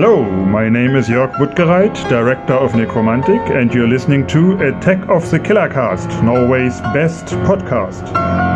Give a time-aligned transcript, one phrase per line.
[0.00, 5.28] Hello, my name is Jörg Butgereit, director of Necromantic, and you're listening to Attack of
[5.28, 8.47] the Killer Cast, Norway's best podcast.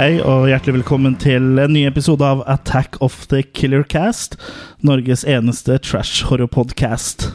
[0.00, 4.38] Hei og hjertelig velkommen til en ny episode av Attack of the Killer Cast.
[4.80, 7.26] Norges eneste trash horror-podkast.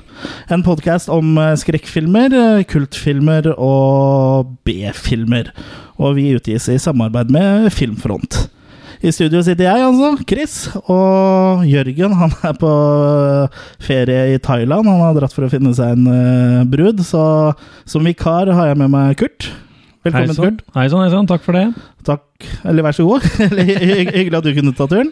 [0.50, 5.52] En podkast om eh, skrekkfilmer, eh, kultfilmer og B-filmer.
[6.02, 8.48] Og vi utgis i samarbeid med Filmfront.
[9.06, 10.56] I studio sitter jeg, altså, Chris.
[10.90, 13.60] Og Jørgen han er på eh,
[13.92, 14.90] ferie i Thailand.
[14.90, 17.06] Han har dratt for å finne seg en brud.
[17.06, 17.22] Så
[17.86, 19.52] som vikar har jeg med meg Kurt.
[20.06, 20.60] Velkommen, Hei Kurt.
[20.76, 21.64] hei sann, hei sann, takk for det.
[22.06, 22.46] Takk.
[22.70, 23.24] Eller vær så god.
[23.58, 25.10] Hyggelig at du kunne ta turen.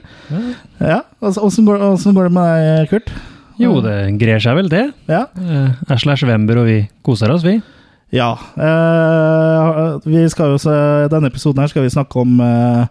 [0.77, 3.09] Ja, Åssen går, går det med deg, Kurt?
[3.58, 4.83] Jo, det grer seg vel det.
[5.09, 5.23] Ja.
[5.38, 7.55] Eh, er slash Wember, og vi koser oss, vi.
[8.13, 8.30] ja
[8.61, 10.73] eh, vi skal jo se,
[11.09, 12.85] Denne episoden her skal vi snakke om eh,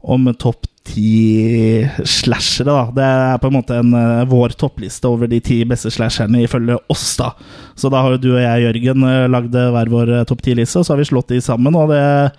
[0.00, 2.66] Om topp ti slashere.
[2.66, 6.42] da Det er på en måte en, eh, vår toppliste over de ti beste slasherne
[6.42, 7.16] ifølge oss.
[7.16, 7.32] da
[7.76, 10.78] Så da har jo du og jeg, Jørgen, eh, lagd hver vår eh, topp ti-liste,
[10.78, 11.76] og så har vi slått de sammen.
[11.76, 12.32] Og det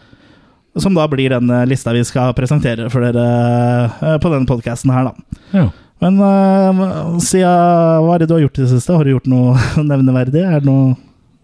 [0.79, 3.25] som da blir den eh, lista vi skal presentere for dere
[3.99, 5.39] eh, på denne podkasten her, da.
[5.51, 5.69] Ja.
[6.01, 8.95] Men uh, siden, hva er det du har gjort i det siste?
[8.97, 9.53] Har du gjort noe
[9.91, 10.41] nevneverdig?
[10.41, 10.95] Er det noe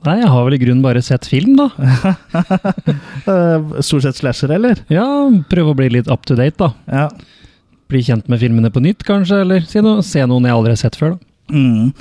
[0.06, 1.68] Nei, jeg har vel i grunnen bare sett film, da.
[3.34, 4.80] eh, stort sett slasher, eller?
[4.94, 5.06] Ja,
[5.50, 6.70] prøve å bli litt up to date, da.
[6.86, 7.08] Ja.
[7.92, 10.84] Bli kjent med filmene på nytt, kanskje, eller se, noe, se noen jeg aldri har
[10.84, 11.24] sett før, da.
[11.48, 11.94] Mm.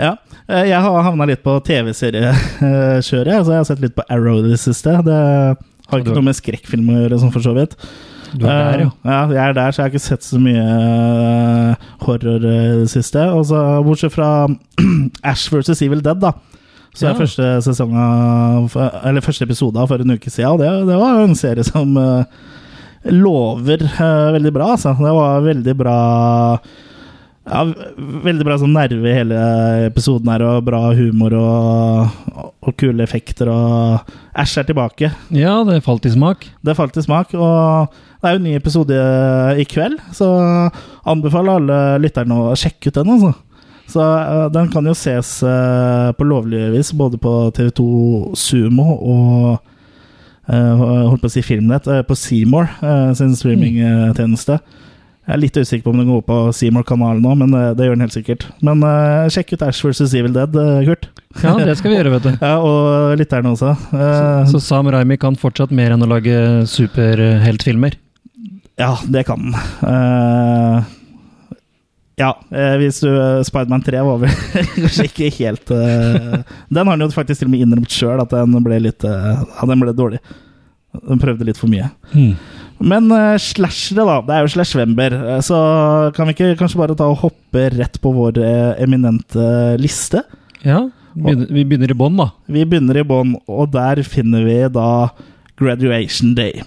[0.00, 0.14] ja.
[0.48, 3.32] Eh, Jeg har havna litt på TV-seriekjøret.
[3.38, 4.94] Altså, jeg har sett litt på Arrow i det siste.
[5.06, 5.16] Det
[5.90, 7.76] har ikke noe med skrekkfilm å gjøre, sånn for så vidt.
[8.36, 8.90] Du er der, ja.
[8.90, 9.20] Uh, ja.
[9.36, 12.90] Jeg er der, så jeg har ikke sett så mye uh, horror eh, i det
[12.92, 13.22] siste.
[13.36, 14.30] Og så, bortsett fra
[15.30, 15.76] Ash vs.
[15.86, 16.34] Evil Dead, da.
[16.96, 17.12] Så Ja.
[17.12, 20.96] er første sesong av Eller første episode av for en uke siden, og det, det
[20.96, 22.24] var en serie som eh,
[23.12, 24.96] lover uh, veldig bra, altså.
[24.96, 25.96] Det var veldig bra
[27.46, 27.60] ja,
[28.26, 29.36] veldig bra sånn nerve i hele
[29.86, 33.46] episoden her, og bra humor og, og kule effekter.
[33.52, 35.12] Og Æsj er tilbake.
[35.30, 36.48] Ja, det falt i smak.
[36.66, 38.98] Det falt i smak, og det er jo en ny episode
[39.62, 40.26] i kveld, så
[41.06, 43.32] anbefaler alle lytterne å sjekke ut den, altså.
[43.90, 47.86] Så uh, den kan jo ses uh, på lovlig vis, både på TV2
[48.38, 49.60] Sumo og
[50.50, 52.68] eh, holdt på å si Filmnett, på Seymour
[53.18, 54.58] sin streamingtjeneste.
[55.26, 58.04] Jeg er litt usikker på om den går på Seymour-kanalen nå, men det gjør den
[58.06, 58.44] helt sikkert.
[58.62, 58.84] Men
[59.34, 60.12] sjekk ut Ash vs.
[60.14, 60.54] Evil Dead,
[60.86, 61.08] Kurt.
[61.42, 62.30] Ja, det skal vi gjøre, vet du.
[62.46, 63.74] Ja, og lytterne også.
[63.90, 66.36] Eh, Så Sam Raimi kan fortsatt mer enn å lage
[66.70, 67.98] superheltfilmer.
[68.78, 69.56] Ja, det kan den.
[69.88, 70.94] Eh,
[72.16, 73.10] ja, eh, hvis du
[73.44, 74.36] Spiderman 3 var vel
[74.82, 76.36] kanskje ikke helt eh,
[76.70, 79.42] Den har han jo faktisk til og med innrømt sjøl, at den ble litt eh,
[79.68, 80.22] den ble dårlig.
[80.96, 81.90] Den prøvde litt for mye.
[82.78, 84.18] Men uh, slashere, da.
[84.26, 85.16] Det er jo Slashvember.
[85.16, 85.58] eh, så
[86.16, 90.22] kan vi ikke kanskje bare ta og hoppe rett på vår eh, eminente liste?
[90.62, 90.84] Ja,
[91.14, 92.30] begynner, vi begynner i bånn, da.
[92.52, 94.88] Vi begynner i bånn, og der finner vi da
[95.56, 96.64] Graduation Day.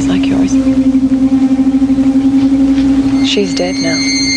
[0.00, 0.52] Eyes like yours.
[3.28, 4.29] She's dead now.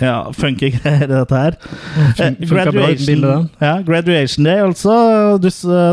[0.00, 1.56] Ja, funky greier, dette her.
[2.16, 2.88] Fun- Eh, funka bra
[3.60, 4.94] ja, Graduation Day, altså.
[5.42, 5.48] Du,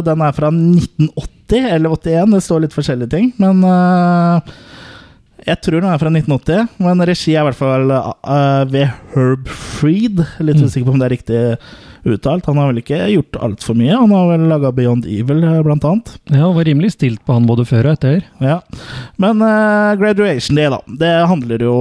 [0.08, 3.30] den er fra 1980 eller 81, det står litt forskjellige ting.
[3.40, 4.40] Men uh,
[5.48, 6.68] jeg tror den er fra 1980.
[6.84, 10.24] Men regi er i hvert fall uh, ved Herb Freed.
[10.44, 10.66] Litt Mm.
[10.68, 11.42] usikker på om det er riktig
[12.16, 12.46] uttalt.
[12.48, 13.96] Han har vel ikke gjort altfor mye.
[14.00, 16.14] Han har vel laga Beyond Evil, eh, blant annet.
[16.32, 18.24] Ja, og var rimelig stilt på han både før og etter.
[18.44, 18.60] Ja,
[19.18, 20.80] Men uh, Graduation Day, da.
[20.88, 21.76] Det handler jo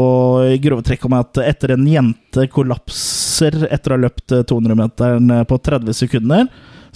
[0.51, 5.59] i grove trekk om at etter en jente kollapser etter å ha løpt 200-meteren på
[5.63, 6.47] 30 sekunder,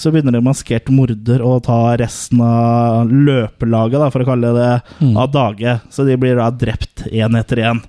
[0.00, 4.70] så begynner en maskert morder å ta resten av løpelaget, da, for å kalle det
[5.00, 5.16] Mm.
[5.16, 5.80] av dage.
[5.90, 7.82] Så de blir da drept én etter én.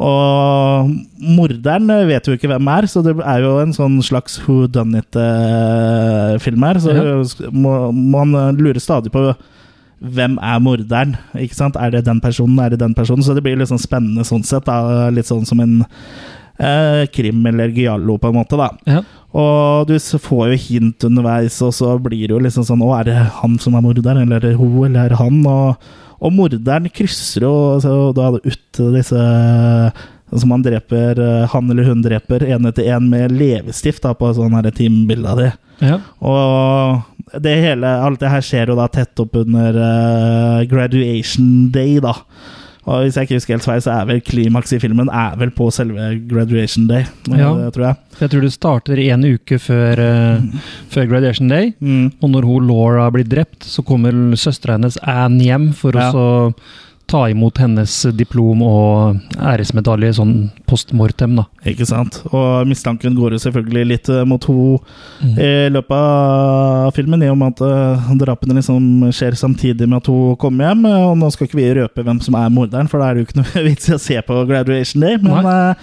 [0.00, 0.88] Og
[1.20, 4.96] morderen vet jo ikke hvem er, så det er jo en sånn slags who done
[5.02, 6.80] it-film her.
[6.80, 7.50] Så Ja.
[7.52, 9.34] må, man lurer stadig på
[10.00, 11.16] hvem er morderen?
[11.36, 11.76] Ikke sant?
[11.76, 12.58] Er det den personen?
[12.64, 13.22] Er det den personen?
[13.22, 14.64] Så det blir litt sånn spennende sånn sett.
[14.64, 15.10] Da.
[15.10, 15.84] Litt sånn som en
[16.58, 18.56] eh, krim eller giallo, på en måte.
[18.56, 19.02] da Ja.
[19.34, 23.04] og du får jo hint underveis, og så blir det jo liksom sånn Å, er
[23.04, 25.46] det han som er morderen, eller er det hun, eller er det han?
[25.46, 25.76] Og,
[26.20, 29.26] og morderen krysser jo så da ut disse
[30.38, 34.54] som han dreper, eh, han eller hun dreper, én etter én med leppestift på sånn
[34.76, 35.42] teambilde av.
[35.80, 35.98] Ja.
[36.20, 41.98] Og det hele, alt det her skjer jo da tett opp under eh, graduation day,
[42.04, 42.14] da.
[42.88, 45.50] Og hvis jeg ikke husker helt feil, så er vel klimaks i filmen er vel
[45.52, 47.50] på selve graduation day, Ja.
[47.58, 47.96] Det, tror jeg.
[48.20, 51.72] Jeg tror det starter en uke før, uh, før Graduation Day.
[51.80, 52.12] Mm.
[52.22, 56.10] Og når hun Laura blir drept, så kommer søstera hennes Anne hjem for Ja.
[56.10, 56.54] å så
[57.10, 60.34] ta imot hennes diplom og æresmedalje sånn
[60.70, 61.44] post mortem, da.
[61.66, 62.20] Ikke sant?
[62.30, 64.78] Og mistanken går jo selvfølgelig litt eh, mot henne
[65.20, 65.34] Mm.
[65.36, 70.06] i løpet av filmen, i og med at eh, drapene liksom skjer samtidig med at
[70.08, 70.86] hun kommer hjem.
[70.88, 73.24] eh, Og nå skal ikke vi røpe hvem som er morderen, for da er det
[73.24, 75.18] jo ikke noe vits i å se på Graduation Day.
[75.20, 75.74] Men Nei.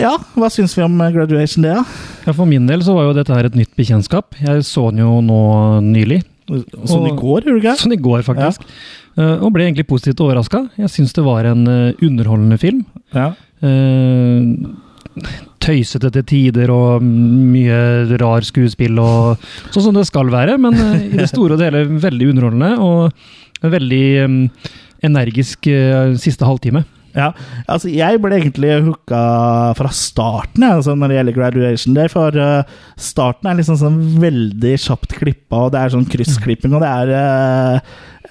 [0.00, 1.84] ja, hva syns vi om eh, Graduation Day, da?
[2.26, 4.36] Ja, For min del så var jo dette her et nytt bekjentskap.
[4.40, 5.40] Jeg så den jo nå
[5.84, 6.22] nylig.
[6.50, 7.76] Sånn i går, gjorde du ikke?
[7.78, 8.64] Sånn i går, faktisk.
[8.66, 10.66] Eh, og ble egentlig positivt overraska.
[10.78, 12.84] Jeg syns det var en eh, underholdende film.
[13.16, 13.32] Ja.
[13.60, 14.44] Eh,
[15.60, 21.08] tøysete til tider og mye rar skuespill og sånn som det skal være, men eh,
[21.10, 24.38] i det store og det hele veldig underholdende og en veldig eh,
[25.06, 26.84] energisk eh, siste halvtime.
[27.14, 27.32] Ja,
[27.66, 29.20] altså jeg ble egentlig hooka
[29.74, 32.62] fra starten altså når det gjelder Graduation Day, for eh,
[32.96, 37.10] starten er liksom sånn veldig kjapt klippa, og det er sånn kryssklipping, og det er
[37.18, 37.80] eh,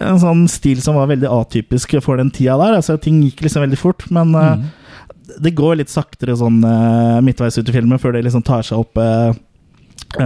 [0.08, 2.78] en sånn stil som var veldig atypisk for den tida der.
[2.80, 5.42] altså Ting gikk liksom veldig fort, men eh, Mm.
[5.44, 6.64] det går litt saktere sånn
[7.22, 8.98] midtveis ut i filmen, før det liksom tar seg opp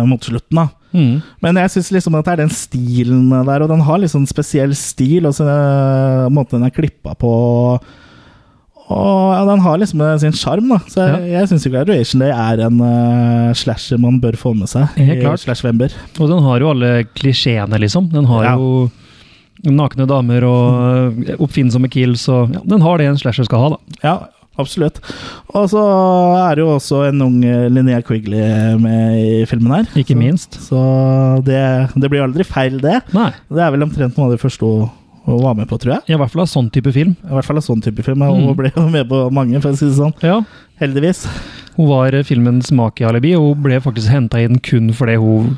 [0.07, 0.55] mot slutten.
[0.61, 1.23] da Mm.
[1.41, 4.75] men jeg syns liksom at det er den stilen der, og den har sånn spesiell
[4.77, 5.44] stil, og så
[6.29, 7.25] måten den er klippa på.
[7.25, 7.81] Og
[9.33, 10.77] ja, den har liksom eh, sin sjarm, da.
[10.91, 14.87] Så jeg, jeg syns Graduation Day er en uh, slasher man bør få med seg
[14.99, 15.41] Helt i klart.
[15.43, 15.95] Slash-vember.
[16.19, 18.09] Og den har jo alle klisjeene, liksom.
[18.13, 18.53] Den har Ja.
[18.59, 18.89] jo
[19.63, 23.69] nakne damer og eh, oppfinnsomme kills og ja, Den har det en slasher skal ha,
[23.75, 23.99] da.
[24.03, 24.15] Ja,
[24.59, 24.97] absolutt.
[25.55, 25.83] Og så
[26.41, 27.37] er det jo også en ung
[27.71, 29.87] Linnea Quigley med i filmen her.
[29.95, 30.59] Ikke så, minst.
[30.67, 30.81] Så
[31.47, 31.61] det,
[31.95, 32.99] det blir aldri feil, det.
[33.15, 33.29] Nei.
[33.49, 34.91] Det er vel omtrent noe av det første hun,
[35.25, 36.01] hun var med på, tror jeg.
[36.13, 37.15] I hvert fall av sånn type film.
[37.23, 38.21] I hvert fall av sånn type film.
[38.21, 38.45] og Mm.
[38.47, 40.13] Hun ble jo med på mange, for å si det sånn.
[40.21, 40.41] Ja.
[40.81, 41.23] Heldigvis.
[41.77, 45.57] Hun var eh, filmens make-alibi, og hun ble faktisk henta inn kun fordi hun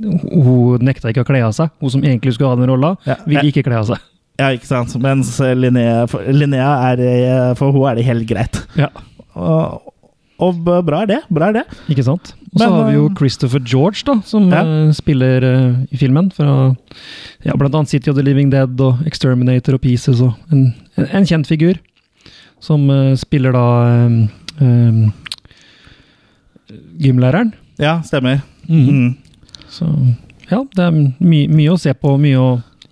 [0.00, 1.68] hun nekta ikke å kle av seg.
[1.82, 3.98] Hun som egentlig skulle ha den rolla, Ja, ville ikke kle av seg.
[4.40, 4.94] Ja, ikke sant.
[5.02, 8.62] Mens Linnea, Linnea er eh, For hun er det helt greit.
[8.78, 8.88] Ja,
[9.36, 9.92] Og,
[10.40, 11.18] og bra er det.
[11.30, 11.64] Bra er det.
[11.92, 12.32] ikke sant?
[12.50, 14.62] Og så har vi jo eh, Christopher George, da, som Ja.
[14.64, 16.30] eh, spiller uh, i filmen.
[16.34, 16.74] Fra
[17.44, 20.20] ja, annet City of the Living Dead og Exterminator og Pieces.
[20.20, 21.78] Og en, en, en kjent figur.
[22.60, 23.66] Som uh, spiller da
[24.06, 24.28] um,
[24.60, 25.12] um,
[27.00, 27.54] gymlæreren.
[27.78, 28.40] Ja, stemmer.
[28.68, 28.88] Mm.
[28.88, 29.16] Mm.
[29.68, 29.86] Så
[30.50, 30.90] ja, det er
[31.22, 32.50] my mye å se på, mye å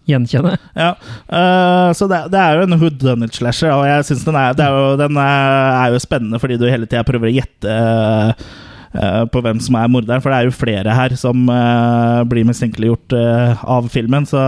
[0.09, 0.55] gjenkjenne.
[0.79, 4.57] Ja, uh, så det, det er jo en whodunit slasher, og jeg synes den er,
[4.57, 9.25] er, jo, den er, er jo spennende fordi du hele tida prøver å gjette uh,
[9.29, 13.17] på hvem som er morderen, for det er jo flere her som uh, blir mistenkeliggjort
[13.19, 14.41] av filmen, så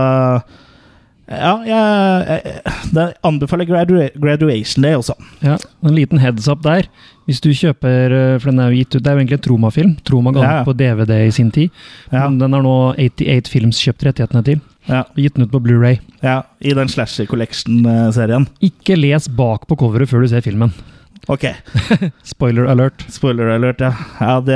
[1.29, 2.53] ja, jeg,
[2.93, 5.15] jeg, anbefaler gradua Graduation Day også.
[5.45, 6.87] Ja, En liten heads up der.
[7.29, 9.43] Hvis du kjøper eh, For den er jo gitt ut Det er jo egentlig en
[9.45, 9.91] Troma-film.
[10.03, 10.63] Troma ga den Ja, ja.
[10.67, 11.69] på DVD i sin tid.
[12.11, 14.61] Ja, Men den har nå 88 Films kjøpt rettighetene til.
[14.89, 18.47] ja, gitt den ut på Blu-ray ja, I den Slasher Collection-serien.
[18.65, 20.73] Ikke les bak på coveret før du ser filmen.
[21.29, 21.43] Ok,
[22.25, 23.03] Spoiler alert.
[23.13, 23.91] spoiler alert, ja.
[24.19, 24.55] ja det,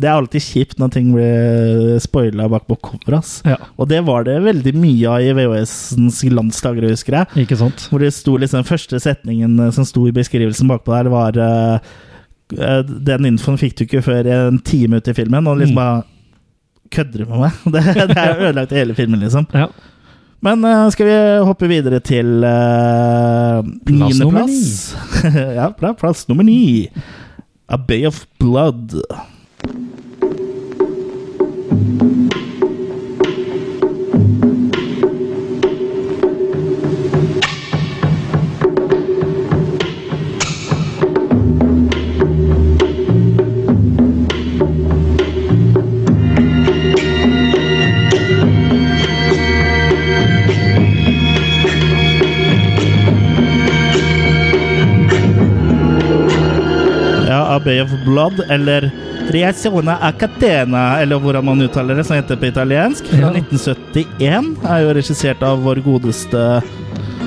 [0.00, 3.42] det er alltid kjipt når ting blir spoila bak på cover, ass.
[3.44, 7.44] Ja, Og det var det veldig mye av i VHS-ens glansdager, husker jeg.
[7.44, 7.84] ikke sant?
[7.92, 11.92] Hvor det sto liksom første setningen eh, som sto i beskrivelsen bakpå der, var eh,
[13.04, 15.82] Den infoen fikk du ikke før en time ut i filmen, og liksom Mm.
[15.82, 16.06] bare
[16.88, 17.52] Kødder du med meg?
[17.74, 19.44] Det, det er ødelagt i hele filmen, liksom.
[19.52, 19.66] Ja.
[20.44, 21.16] Men uh, skal vi
[21.48, 24.94] hoppe videre til uh, Plass nummer niendeplass?
[25.58, 25.70] ja.
[25.98, 26.88] Plass nummer ni.
[27.68, 29.00] A Bay of Blood.
[57.58, 58.90] Ja, Bay of Blood, eller
[59.34, 63.32] Reazione a Catena, eller hvordan man uttaler det, som heter på italiensk, fra Ja.
[63.34, 64.54] 1971.
[64.64, 66.62] Er jo regissert av vår godeste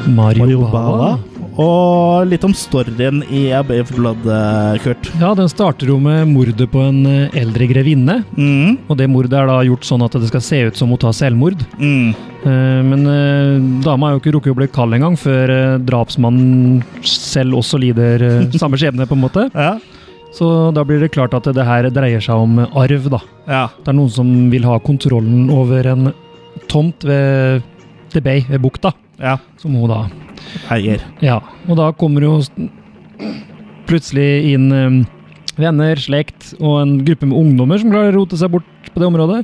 [0.07, 1.19] Mario, Mario Bava.
[1.61, 5.09] Og litt om storyen i A Bay of Blood, eh, Kurt.
[5.19, 8.23] Ja, den starter jo med mordet på en eh, eldre grevinne.
[8.37, 10.97] Mm, Og det mordet er da gjort sånn at det skal se ut som hun
[10.97, 11.59] tar selvmord.
[11.77, 12.15] mm.
[12.41, 17.77] Eh, Men dama har jo ikke rukket å bli kald engang, før drapsmannen selv også
[17.77, 19.49] lider samme skjebne, på en måte.
[19.53, 19.77] Ja.
[20.31, 23.19] Så da blir det klart at det her dreier seg om arv, da.
[23.51, 23.65] ja.
[23.83, 26.13] Det er noen som vil ha kontrollen over en
[26.71, 27.65] tomt ved
[28.13, 29.37] The Bay, ved bukta, Ja.
[29.59, 30.05] som hun da
[30.73, 31.03] Eier.
[31.21, 32.37] Ja, og da kommer jo
[33.89, 34.95] plutselig inn eh,
[35.61, 39.07] venner, slekt og en gruppe med ungdommer som klarer å rote seg bort på det
[39.09, 39.43] området.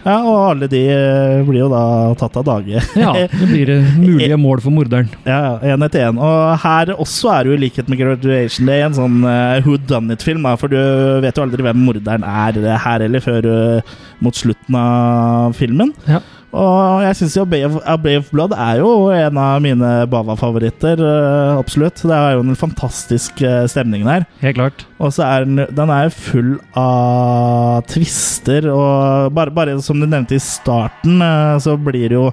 [0.00, 1.82] Ja, og alle de eh, blir jo da
[2.20, 2.80] tatt av dage.
[2.96, 5.10] Ja, det blir eh, mulige mål for morderen.
[5.28, 6.20] Ja, én etter én.
[6.20, 9.76] Og her også er det jo i likhet med Graduation Day en sånn uh, who
[9.90, 10.48] done it-film.
[10.60, 10.78] For du
[11.24, 15.92] vet jo aldri hvem morderen er her eller før uh, mot slutten av filmen.
[16.08, 16.22] Ja.
[16.50, 20.98] Og jeg syns jo A of Blood er jo en av mine Bava-favoritter.
[20.98, 22.02] eh, absolutt.
[22.02, 24.26] Det er jo en fantastisk eh, stemning der.
[24.40, 24.86] Helt klart.
[24.98, 30.34] Og så er den, den er full av twister, og bare, bare som du nevnte
[30.34, 32.30] i starten, eh, så blir jo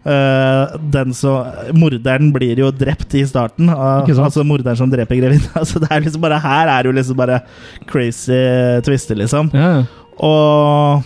[0.00, 1.44] Uh, den så
[1.76, 3.68] Morderen blir jo drept i starten.
[3.68, 5.50] Uh, altså morderen som dreper grevinna.
[5.60, 7.42] Altså det er liksom bare Her er jo liksom bare
[7.84, 8.40] crazy
[8.80, 9.50] twister, liksom.
[9.52, 9.84] Ja, ja.
[10.24, 11.04] Og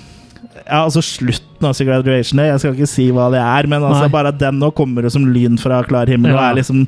[0.65, 4.07] ja, altså slutten av Graduation Day, jeg skal ikke si hva det er, men altså
[4.07, 4.13] Nei.
[4.15, 6.87] bare den nå kommer som lyn fra klar himmel, og er liksom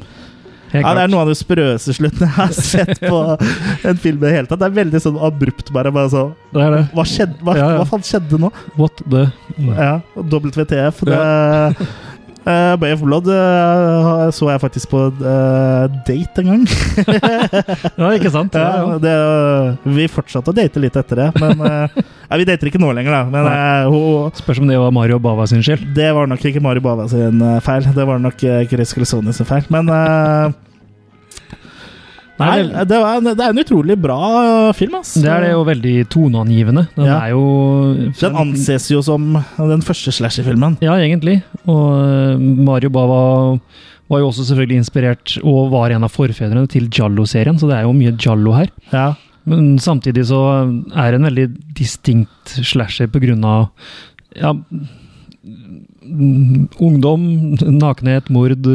[0.74, 3.18] ja, det er noe av det sprøeste slutten jeg har sett på
[3.86, 4.58] en film i det hele tatt.
[4.60, 5.92] Det er veldig sånn abrupt, bare.
[5.94, 6.80] bare så, Det det.
[6.96, 7.38] hva skjedde?
[7.46, 7.78] Hva, Ja, ja.
[7.78, 8.50] hva faen skjedde nå?
[8.76, 9.22] What the
[9.62, 11.00] Ja, WTF.
[11.06, 11.20] Det,
[12.46, 16.66] eh, Bay of Blood uh, så jeg faktisk på uh, date en gang.
[18.00, 18.54] Ja, ikke sant?
[18.60, 19.14] Ja, Ja, det,
[19.96, 21.96] vi fortsatte å date litt etter det, men eh,
[22.30, 23.22] ja, Vi dater ikke nå lenger, da.
[23.32, 25.86] Men eh, hun, Spørs om det var Mario Bava sin skyld.
[25.96, 27.86] det var nok ikke Mario Bava sin eh, feil.
[27.96, 29.66] Det var nok uh, Chris Glesoni sin feil.
[29.72, 30.56] Men eh,
[32.36, 34.16] Nei, Nei, det, var, det er en utrolig bra
[34.68, 35.14] eh, film, ass.
[35.16, 36.86] Det er det jo veldig toneangivende.
[36.96, 37.18] Den Ja.
[37.24, 40.76] er jo Den anses jo som den første slasher-filmen.
[40.84, 41.38] Ja, egentlig.
[41.64, 43.20] Og eh, Mario Bava
[44.12, 47.88] var jo også selvfølgelig inspirert og var en av forfedrene til Jallo-serien, så det er
[47.88, 48.68] jo mye Jallo her.
[48.92, 49.14] Ja.
[49.46, 50.38] Men samtidig så
[50.94, 53.68] er det en veldig distinkt slasher på grunn av
[54.36, 54.52] ja,
[56.82, 57.24] ungdom,
[57.78, 58.66] nakenhet, mord,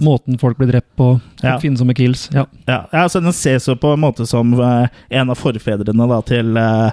[0.00, 1.56] måten folk blir drept på, Ja.
[1.56, 2.28] oppfinnsomme kills.
[2.32, 2.46] Ja.
[2.66, 6.20] Ja, ja, så Den ses jo på en måte som uh, en av forfedrene da,
[6.26, 6.90] til uh,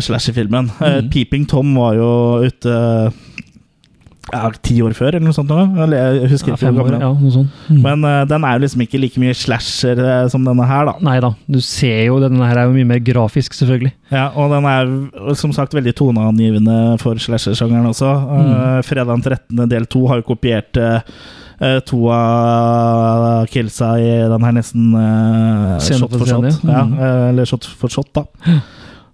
[0.00, 0.70] slasher-filmen.
[0.80, 0.84] Mm.
[0.84, 2.10] Uh, Peeping Tom var jo
[2.46, 2.74] ute
[4.32, 5.48] ja, ti år før, eller noe sånt.
[5.50, 5.88] nå.
[5.94, 7.48] Jeg husker Ja, ikke fem år, ja, noe sånt.
[7.68, 7.80] Mm.
[7.82, 10.94] Men uh, den er jo liksom ikke like mye slasher uh, som denne her, da.
[11.06, 13.92] Nei da, du ser jo denne her er jo mye mer grafisk, selvfølgelig.
[14.14, 18.10] Ja, og den er som sagt veldig toneangivende for slasher-sjangeren også.
[18.30, 18.50] Mm.
[18.54, 19.68] Eh, Fredag den 13.
[19.70, 20.78] del 2 har jo kopiert
[21.84, 24.94] to av killsa i den her nesten
[25.84, 26.46] shot for shot.
[26.64, 26.70] ja.
[26.72, 26.94] Ja, Mm.
[27.30, 28.24] eller shot for shot, da.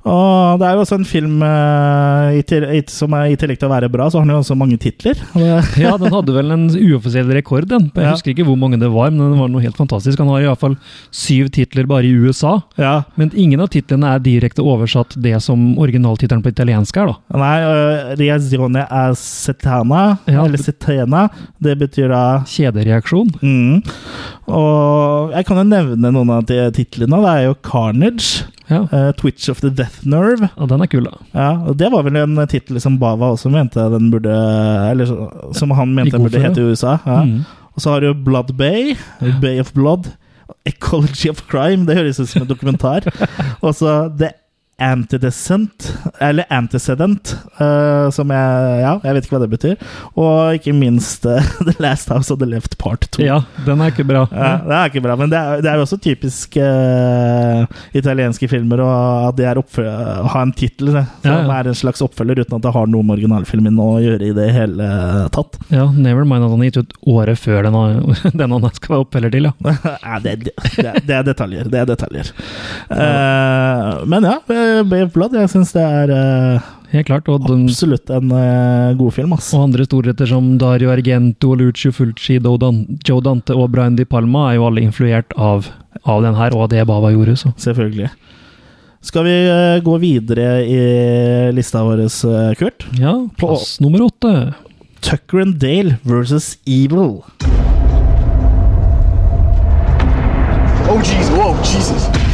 [0.06, 3.58] Og det er jo også en film eh, i til, i, som er, i tillegg
[3.58, 5.18] til å være bra, så har den jo også mange titler.
[5.34, 7.88] Og det- Ja, den hadde vel en uoffisiell rekord, den.
[7.94, 8.12] Jeg Ja.
[8.14, 10.18] husker ikke hvor mange det var, men den var noe helt fantastisk.
[10.22, 10.76] Han har iallfall
[11.10, 12.60] syv titler bare i USA.
[12.78, 13.02] ja.
[13.16, 17.38] Men ingen av titlene er direkte oversatt det som originaltittelen på italiensk er, da.
[17.42, 20.44] Nei, uh, Reazione a Setana, Ja.
[20.44, 21.28] eller Setena,
[21.60, 23.34] det betyr da Kjedereaksjon.
[23.42, 23.82] Mm.
[24.48, 27.18] Og jeg kan jo nevne noen av de titlene.
[27.24, 28.82] Det er jo Carnage, Ja.
[28.90, 30.48] Uh, Twitch of the Death Nerve.
[30.56, 31.18] ja, den er kul, da.
[31.34, 34.32] Ja, og Det var vel en tittel som Bava også mente den burde
[34.90, 35.06] Eller
[35.54, 36.98] som han mente den burde hete i USA.
[37.06, 37.22] Ja.
[37.24, 37.44] Mm.
[37.76, 38.96] Og så har du Blood Bay,
[39.40, 40.08] Bay of Blood,
[40.64, 41.84] Ecology of Crime.
[41.86, 43.04] Det høres ut som en dokumentar.
[43.64, 44.32] Og så The
[44.78, 45.86] Antecedent,
[46.20, 47.30] eller Antecedent,
[47.60, 49.76] uh, som jeg Ja, jeg vet ikke hva det betyr.
[50.20, 53.22] Og ikke minst uh, The Last House of the Left Part 2.
[53.24, 54.26] Ja, den er ikke bra.
[54.28, 57.64] Ja, det er ikke bra, men det er, jo også typisk uh,
[57.96, 59.64] italienske filmer Og at det er å
[60.34, 61.56] ha en tittel som Ja, ja.
[61.56, 64.50] er en slags oppfølger, uten at det har noe med originalfilmen å gjøre i det
[64.54, 64.90] hele
[65.34, 65.56] tatt.
[65.72, 67.80] Ja, Never mind at han har gitt ut året før den,
[68.42, 69.56] den han skal være oppfølger til, ja.
[70.26, 71.68] Det, det, det, er- det er detaljer.
[71.72, 72.30] Det er detaljer.
[74.06, 74.36] Men ja,
[74.88, 77.28] Bay of Blood, jeg syns det er uh, Helt klart.
[77.32, 79.48] Og, den, absolutt en uh, god film, ass.
[79.56, 84.50] og andre storheter som Dario Argento, Lucio Fulci, Dan- Joe Dante og Brian Di Palma
[84.50, 85.70] er jo alle influert av,
[86.04, 87.52] av den her, og av det Bava gjorde, så.
[87.60, 88.12] Selvfølgelig.
[89.06, 90.78] Skal vi eh, gå videre i
[91.54, 92.06] lista vår,
[92.58, 92.88] Kurt?
[92.98, 94.32] Ja, plass nummer åtte.
[95.00, 97.22] Tucker and Dale versus Evil.
[100.88, 101.30] Oh, jeez.
[101.30, 102.25] Whoa, Jesus.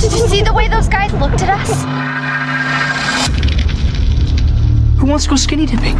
[0.00, 1.84] Did you see the way those guys looked at us?
[4.98, 5.94] Who wants to go skinny dipping?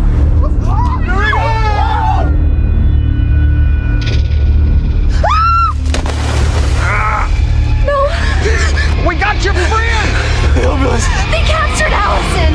[7.85, 8.09] No,
[9.07, 10.11] We got your friend!
[11.30, 12.54] they captured Allison.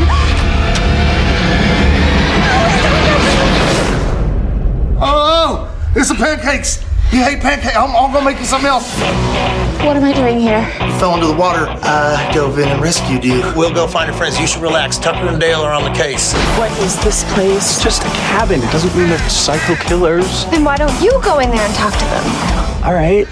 [4.97, 5.91] Oh, oh, oh.
[5.95, 6.83] it's the pancakes.
[7.11, 7.75] You hate pancakes.
[7.75, 9.64] I'm, I'm gonna make you something else.
[9.85, 10.61] What am I doing here?
[10.81, 11.67] You Fell into the water.
[11.69, 13.43] I dove in and rescued you.
[13.55, 14.39] We'll go find your friends.
[14.39, 14.97] You should relax.
[14.97, 16.33] Tucker and Dale are on the case.
[16.57, 17.83] What is this place?
[17.83, 18.63] Just a cabin.
[18.63, 20.45] It doesn't mean they're psycho killers.
[20.45, 22.83] Then why don't you go in there and talk to them?
[22.83, 23.27] All right,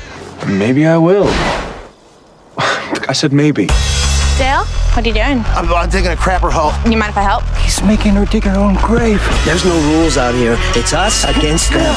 [0.47, 1.25] maybe I will.
[3.09, 3.65] I said maybe.
[4.37, 5.43] Dale, what are you doing?
[5.57, 6.71] I'm, I'm taking a crapper haul.
[6.87, 7.43] You mind if I help?
[7.63, 9.25] He's making her dig her own grave.
[9.43, 10.55] There's no rules out here.
[10.77, 11.95] It's us against them.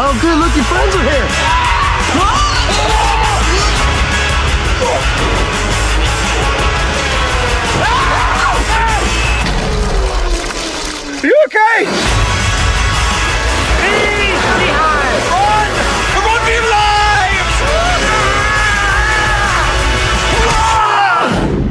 [0.00, 0.38] Oh, good.
[0.38, 1.67] Look, your friends are here.
[11.22, 11.84] You okay?
[14.86, 15.88] Run!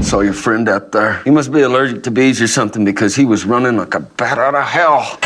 [0.03, 1.21] Saw your friend up there.
[1.23, 4.38] He must be allergic to bees or something because he was running like a bat
[4.38, 5.19] out of hell.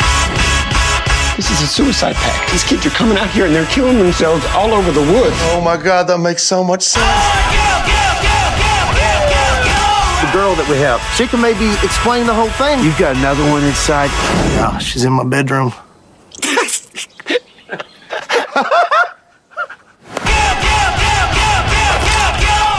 [1.36, 2.52] This is a suicide pact.
[2.52, 5.36] These kids are coming out here and they're killing themselves all over the woods.
[5.52, 7.04] Oh my God, that makes so much sense.
[10.20, 12.84] The girl that we have, she can maybe explain the whole thing.
[12.84, 14.10] You've got another one inside.
[14.60, 15.72] Yeah, she's in my bedroom.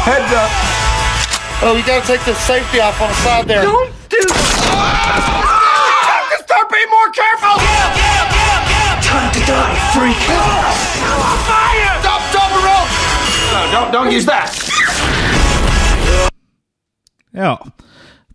[0.06, 0.52] Heads up.
[1.66, 3.64] Oh, you gotta take the safety off on the side there.
[3.64, 7.58] Don't do Have to start being more careful.
[9.54, 10.22] Die, freak.
[11.46, 11.92] Fire!
[12.02, 12.86] Stop, stop, roll!
[13.54, 14.50] No, don't, don't use that.
[17.34, 17.58] Ja.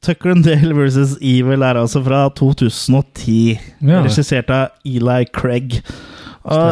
[0.01, 3.59] Tucker and Dale versus Evil er altså fra 2010.
[3.83, 4.05] Ja.
[4.07, 5.81] Regissert av Eli Craig.
[6.49, 6.63] Det,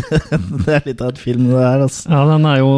[0.64, 1.82] det er litt av et film, det her.
[1.88, 2.06] Altså.
[2.14, 2.72] Ja, den er jo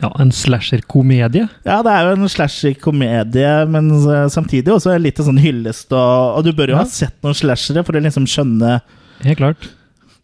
[0.00, 1.44] ja, en slasher-komedie.
[1.68, 5.92] Ja, det er jo en slasher-komedie, men eh, samtidig også litt en sånn hyllest.
[5.92, 6.86] Og, og du bør jo Ja.
[6.86, 8.78] ha sett noen slashere for å liksom skjønne
[9.24, 9.64] Helt klart.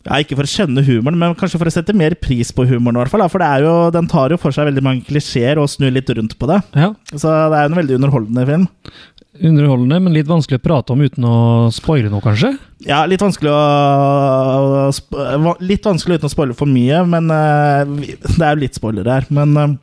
[0.04, 2.98] Ja, Ikke for å skjønne humoren, men kanskje for å sette mer pris på humoren.
[2.98, 5.56] i hvert fall, For det er jo, den tar jo for seg veldig mange klisjeer
[5.62, 6.60] og snur litt rundt på det.
[6.76, 8.66] Ja, Så det er jo en veldig underholdende film.
[9.34, 11.36] Underholdende, men litt vanskelig å prate om uten å
[11.74, 12.52] spoile noe, kanskje?
[12.86, 14.92] Ja, litt vanskelig å,
[15.64, 19.26] Litt vanskelig uten å spoile for mye, men eh, det er jo litt spoiler her.
[19.34, 19.74] Men eh,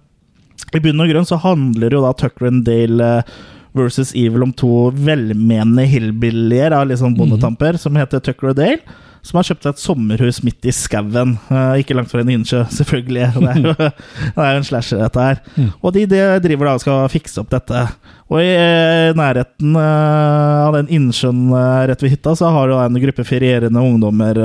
[0.77, 3.35] i bunn og grunn så handler jo da Tucker and Dale eh,
[3.75, 8.99] versus Evil om to velmenende hillbillier av liksom bondetamper som heter Tucker og Dale.
[9.21, 12.63] Som har kjøpt seg et sommerhus midt i skauen, Uh, ikke langt fra en innsjø,
[12.73, 13.27] selvfølgelig.
[13.35, 13.73] Det er jo,
[14.35, 15.41] det er jo en slasher, dette her.
[15.81, 17.83] Og de, de driver da og skal fikse opp dette.
[18.31, 21.51] Og i uh, nærheten eh, av den innsjøen
[21.89, 24.39] rett ved hytta, så har jo en gruppe ferierende ungdommer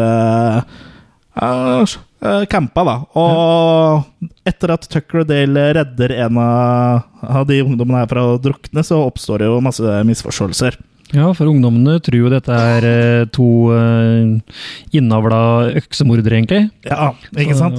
[2.51, 2.97] campa, da.
[3.21, 8.39] Og etter at Tucker og Dale redder en av, av de ungdommene her fra å
[8.43, 10.81] drukne, så oppstår det jo masse misforståelser.
[11.15, 14.57] Ja, for ungdommene tror jo dette er eh, to uh,
[14.97, 15.41] innavla
[15.79, 16.65] øksemordere, egentlig.
[16.89, 17.79] Ja, ikke sant?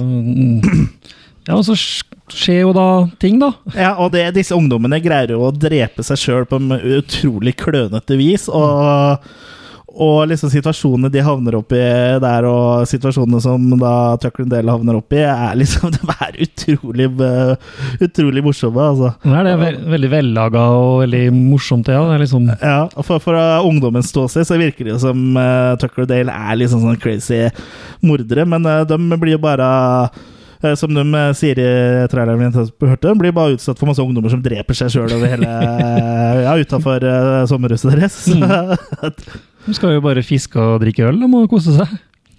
[1.48, 2.86] Ja, og så skjer jo da
[3.20, 3.54] ting, da.
[3.72, 8.18] Ja, og det, disse ungdommene greier jo å drepe seg sjøl på en utrolig klønete
[8.20, 8.48] vis.
[8.52, 9.24] Og,
[9.98, 11.82] og liksom situasjonene de havner opp i
[12.22, 17.74] der, og situasjonene som da Tucker Dale havner oppi, er liksom De er utrolig, eh,
[18.06, 19.12] utrolig morsomme, altså.
[19.24, 22.04] Det er ve veldig vellaga og veldig morsomt, ja.
[22.12, 26.34] Det liksom Ja, for, for ungdommens ståsted så virker det jo som uh, Tucker Dale
[26.34, 27.46] er liksom sånn crazy
[28.06, 29.68] mordere, men uh, de blir jo bare
[30.62, 31.68] Eh, Som de eh, sier i
[32.10, 35.46] traileren vi hørte, blir bare utsatt for masse ungdommer som dreper seg sjøl over hele
[36.46, 37.06] Ja, utafor
[37.50, 38.24] sommerhuset deres.
[39.68, 41.90] De skal jo bare fiske og drikke øl, de må kose seg.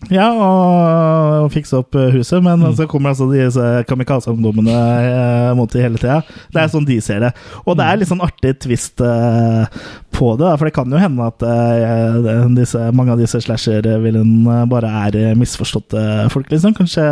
[0.07, 5.69] Ja, og, og fikse opp eh, huset, men så kommer altså disse kamikaze-ungdommene eh, mot
[5.73, 6.21] de hele tida.
[6.53, 7.33] Det er sånn de ser det.
[7.65, 9.67] Og det er litt sånn artig twist eh,
[10.15, 14.93] på det, for det kan jo hende at eh, disse, mange av disse slasher-villene bare
[15.03, 16.77] er eh, misforståtte folk, liksom.
[16.79, 17.05] Kanskje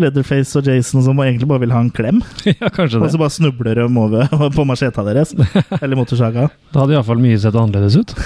[0.00, 3.36] Leatherface og Jason som egentlig bare vil ha en klem, ja, kanskje og så bare
[3.36, 5.36] snubler de over på macheta deres.
[5.82, 6.48] Eller motorsaga.
[6.72, 8.16] Da hadde iallfall mye sett annerledes ut.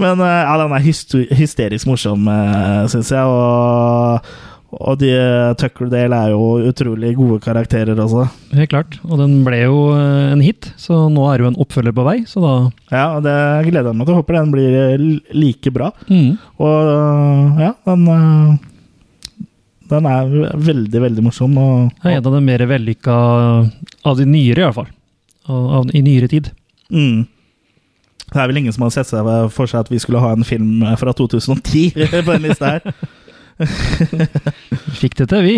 [0.00, 3.24] Men eh, ja, den er hysterisk morsom, uh, syns jeg.
[3.24, 4.34] Og,
[4.74, 5.10] og de,
[5.60, 8.24] Tuckerdale er jo utrolig gode karakterer også.
[8.56, 8.96] Helt klart.
[9.06, 12.06] Og den ble jo eh, en hit, så nå er det jo en oppfølger på
[12.06, 12.54] vei, så da
[12.90, 13.36] Ja, og det
[13.68, 14.18] gleder jeg meg til.
[14.18, 15.04] Håper den blir eh,
[15.36, 15.92] like bra.
[16.08, 16.30] mm.
[16.58, 18.08] Og ja, den
[19.94, 21.54] Den er veldig, veldig morsom.
[21.60, 23.14] Og, er en av de mer vellykka
[24.08, 24.88] av de nyere, iallfall.
[25.44, 26.50] Av, av, I nyere tid.
[26.90, 27.26] mm.
[28.34, 30.46] Det er vel ingen som har sett seg for seg at vi skulle ha en
[30.46, 32.82] film fra 2010 på den liste her.
[35.00, 35.56] Fikk det til, vi.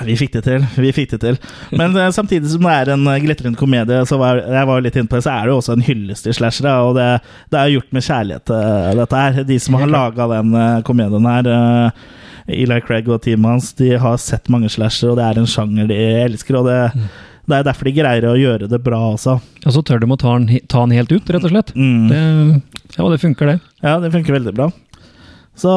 [0.00, 0.62] Vi fikk det til.
[0.80, 1.36] vi fikk det til
[1.76, 4.96] Men eh, samtidig som det er en uh, glitrende komedie, så var jeg var litt
[4.96, 6.72] inne på det, så er det jo også en hyllest til slashere.
[6.86, 7.08] Og det,
[7.52, 9.42] det er gjort med kjærlighet, uh, dette her.
[9.50, 10.56] De som har laga den
[10.88, 11.50] komedien her,
[12.52, 15.90] Eli Craig og teamet hans, de har sett mange slashere, og det er en sjanger
[15.92, 16.58] de elsker.
[16.58, 16.80] Og det,
[17.50, 19.38] det er derfor de greier å gjøre det bra også.
[19.66, 21.72] Og så tør de å ta den, ta den helt ut, rett og slett.
[21.74, 22.06] Mm.
[22.10, 22.20] Det,
[22.94, 23.58] ja, det funker, det.
[23.82, 24.70] Ja, det funker veldig bra.
[25.58, 25.72] Så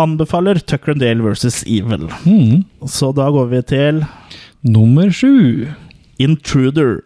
[0.00, 2.06] anbefaler Tucker and Dale versus Evil.
[2.24, 2.64] Mm.
[2.88, 4.04] Så da går vi til
[4.64, 5.68] Nummer sju.
[6.18, 7.02] Intruder.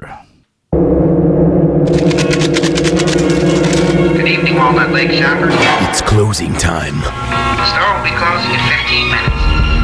[4.19, 5.55] Good evening, Walnut Lake shoppers.
[5.89, 9.28] It's closing time, The store will be closing in 15 minutes.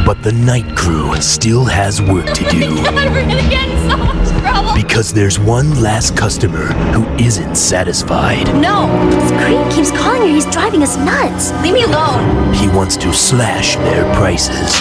[0.05, 2.77] But the night crew still has work to do.
[2.77, 4.75] God, we're gonna get in so.
[4.75, 8.47] Because there's one last customer who isn't satisfied.
[8.61, 10.29] No, this creep keeps calling her.
[10.29, 11.53] He's driving us nuts.
[11.62, 12.53] Leave me alone.
[12.53, 14.77] He wants to slash their prices.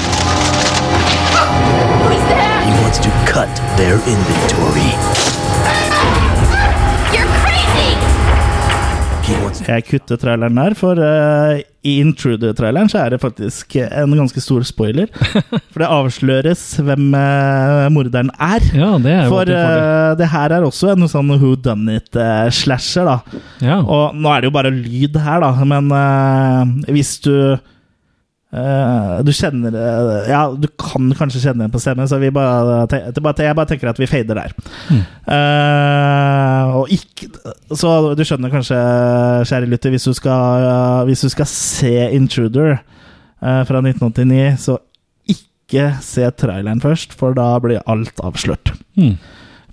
[2.03, 2.61] Who's there?
[2.67, 4.91] He wants to cut their inventory.
[7.15, 7.95] You're crazy.
[9.23, 14.15] He wants Jeg kutter traileren der, for eh, i Intruder-traileren så er det faktisk en
[14.15, 15.09] ganske stor spoiler.
[15.73, 18.63] For det avsløres hvem uh, morderen er.
[18.71, 23.41] Ja, det er For eh, det her er også en sånn who done it-slasher, da.
[23.63, 23.81] Ja.
[23.81, 27.33] Og nå er det jo bare lyd her, da, men eh, hvis du
[28.53, 32.85] eh, du kjenner uh, Ja, du kan kanskje kjenne den på stemmen, så vi bare,
[32.91, 34.55] jeg bare tenker at vi fader der.
[34.93, 37.29] Eh, og ikke
[37.73, 38.79] Så du skjønner kanskje,
[39.49, 40.67] kjære lytter, hvis du skal,
[41.09, 42.77] hvis du skal se Intruder
[43.43, 44.77] fra 1989, så
[45.27, 48.71] ikke se traileren først, for da blir alt avslørt.
[48.99, 49.17] Mm.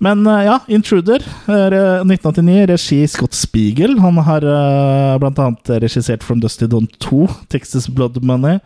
[0.01, 3.97] Men eh, ja, Intruder, eh, 1989, regi Scott Spiegel.
[4.01, 8.57] Han har uh, blant annet regissert From Dusty Dawn 2, Texas Blood Money.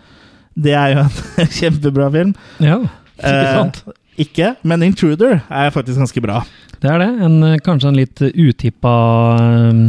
[0.56, 2.36] Det er jo en kjempebra film.
[2.63, 2.80] ja,
[3.19, 3.78] ikke Eh, sant?
[4.19, 6.41] ikke, men Intruder er faktisk ganske bra.
[6.84, 7.08] Det er det.
[7.24, 8.91] En, eh, kanskje en litt utippa
[9.39, 9.84] um,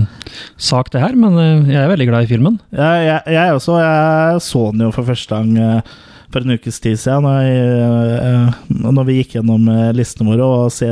[0.58, 2.60] sak, det her, men eh, jeg er veldig glad i filmen.
[2.74, 3.78] Jeg, jeg, jeg også.
[3.82, 5.96] Jeg så den jo for første gang eh,
[6.36, 10.44] for en ukes tid siden, når, jeg, eh, når vi gikk gjennom eh, listene våre,
[10.44, 10.88] og se,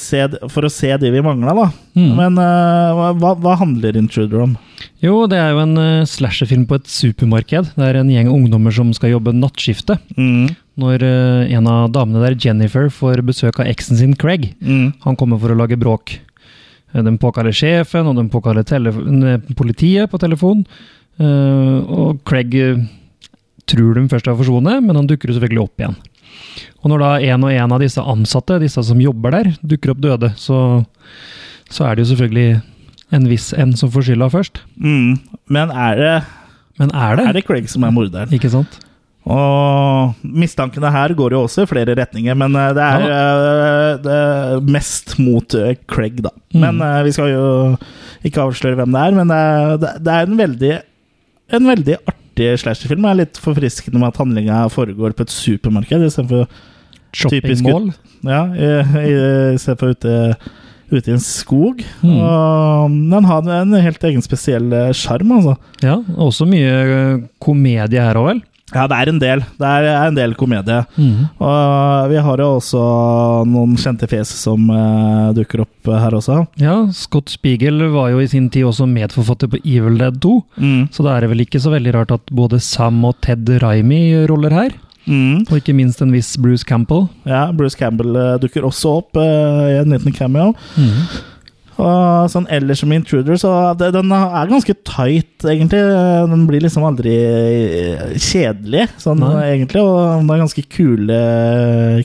[0.00, 1.66] se, for å se de vi mangla, da.
[1.98, 2.12] Mm.
[2.16, 4.54] Men eh, hva, hva handler Intruder om?
[5.04, 7.74] Jo, det er jo en slasherfilm på et supermarked.
[7.76, 9.98] Det er en gjeng ungdommer som skal jobbe nattskifte.
[10.16, 10.54] Mm.
[10.80, 14.52] Når en av damene der, Jennifer, får besøk av eksen sin Craig.
[14.62, 14.94] Mm.
[15.04, 16.16] Han kommer for å lage bråk.
[16.94, 18.64] De påkaller sjefen, og de påkaller
[19.58, 20.64] politiet på telefon.
[21.18, 22.56] Og Craig
[23.70, 25.96] tror de først har forsvunnet, men han dukker jo selvfølgelig opp igjen.
[26.82, 30.02] Og når da en og en av disse ansatte, disse som jobber der, dukker opp
[30.02, 30.58] døde, så,
[31.70, 32.60] så er det jo selvfølgelig
[33.12, 34.62] en viss en som får skylda først.
[34.80, 35.20] Mm.
[35.52, 36.14] Men er det,
[36.80, 37.26] Men er det?
[37.28, 38.32] er det Craig som er morderen?
[38.34, 38.80] Ikke sant?
[39.22, 43.18] Og mistankene her går jo også i flere retninger, men eh, det er, ja.
[44.02, 46.32] det er mest mot eh, Craig, da.
[46.50, 46.64] Mm.
[46.64, 47.44] Men eh, vi skal jo
[48.26, 50.72] ikke avsløre hvem det er, men det er, det er en veldig
[51.52, 53.02] en veldig artig slasherfilm.
[53.02, 56.46] Det er litt forfriskende med at handlinga foregår på et supermarked istedenfor
[57.12, 57.90] Shoppingmål.
[58.24, 58.68] Ja, i,
[59.04, 59.16] i,
[59.52, 60.14] i stedet for ute,
[60.92, 61.82] ute i en skog.
[62.00, 62.14] Mm.
[62.16, 65.58] Og den har en helt egen spesiell eh, sjarm, altså.
[65.84, 68.42] Ja, også mye eh, komedie her òg, vel?
[68.74, 69.42] Ja, det er en del.
[69.60, 70.78] Det er en del komedie.
[70.96, 71.26] Mm.
[71.44, 72.82] Og vi har jo også
[73.48, 76.38] noen kjente fjes som uh, dukker opp her også.
[76.62, 80.32] Ja, Scott Spiegel var jo i sin tid også medforfatter på Evil Dead 2,
[80.62, 80.88] Mm.
[80.92, 84.02] så da er det vel ikke så veldig rart at både Sam og Ted Raimi
[84.30, 84.72] roller her.
[85.06, 85.42] Mm.
[85.50, 87.08] Og ikke minst en viss Bruce Campbell.
[87.26, 90.52] Ja, Bruce Campbell uh, dukker også opp uh, i en liten cameo.
[91.80, 95.80] Og sånn ellers som Intruder, så det, den er ganske tight, egentlig.
[96.30, 99.34] Den blir liksom aldri eh, kjedelig, sånn Nei.
[99.54, 99.80] egentlig.
[99.80, 101.20] Og det er ganske kule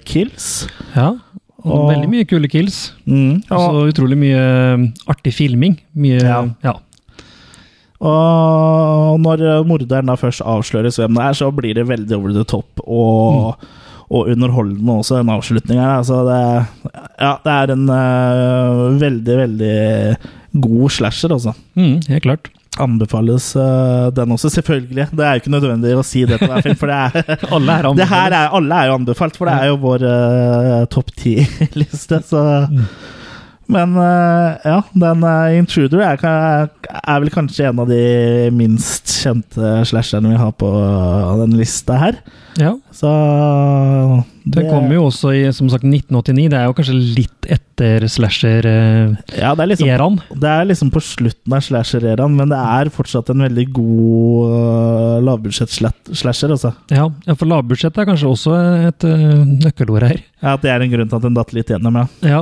[0.08, 0.49] kills.
[0.95, 1.12] Ja.
[1.67, 2.91] Og veldig mye kule kills.
[3.03, 3.41] Mm.
[3.51, 4.43] Og så utrolig mye
[4.77, 5.80] um, artig filming.
[5.97, 6.43] Mye Ja.
[6.63, 6.77] ja.
[7.97, 12.43] Og når morderen da først avsløres hvem det er, så blir det veldig over the
[12.45, 13.63] top og,
[14.08, 15.98] og underholdende også, den avslutningen her.
[16.00, 16.43] Altså det,
[17.20, 19.74] ja, det er en uh, veldig, veldig
[20.63, 21.54] god slasher, altså.
[21.76, 22.48] Mm, helt klart.
[22.80, 25.10] Anbefales uh, den også, selvfølgelig.
[25.12, 27.76] Det er jo ikke nødvendig å si det til hver film, for det er Alle
[27.76, 31.12] er det her er, alle er jo anbefalt, for det er jo vår uh, topp
[31.20, 32.46] ti-liste, så
[33.71, 38.01] Men eh, ja, den eh, Intruder er, er vel kanskje en av de
[38.56, 40.71] minst kjente slasherne vi har på
[41.41, 42.19] denne lista her.
[42.58, 42.71] Ja.
[42.95, 43.10] Så
[44.47, 46.47] Den kom jo også i som sagt 1989.
[46.49, 49.17] Det er jo kanskje litt etter slasher-eraen.
[49.38, 53.30] Ja, det er liksom, det er liksom på slutten av slasher-eraen, men det er fortsatt
[53.34, 56.73] en veldig god uh, lavbudsjett-slasher, altså.
[56.89, 58.56] Ja, ja, for lavbudsjett er kanskje også
[58.89, 60.23] et uh, nøkkelord her.
[60.41, 62.08] Ja, at det er en grunn til at den datt litt gjennom, ja.
[62.25, 62.41] Ja.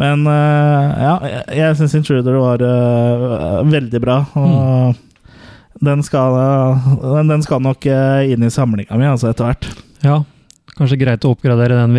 [0.00, 4.18] Men uh, ja, jeg, jeg syns Intruder var uh, veldig bra.
[4.38, 6.38] Og den, skal,
[7.02, 9.72] den, den skal nok inn i samlinga mi altså, etter hvert.
[10.06, 10.22] ja.
[10.72, 11.96] Kanskje greit å oppgradere den,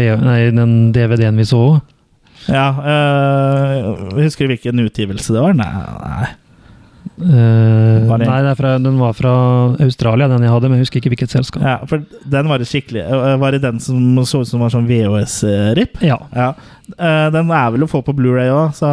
[0.58, 1.76] den DVD-en vi så òg.
[2.50, 5.54] Ja, uh, Husker du hvilken utgivelse det var?
[5.56, 5.68] Nei.
[6.02, 6.32] nei.
[7.22, 9.34] Eh, Var nei, er fra, den var fra
[9.86, 11.62] Australia, den jeg hadde, men jeg husker ikke hvilket selskap.
[11.62, 12.02] Ja, for
[12.34, 16.02] den var det skikkelig uh, Var det den som så ut som var sånn VHS-rip?
[16.02, 16.18] Ja.
[16.34, 18.90] Uh, den er vel å få på Blu-ray òg, så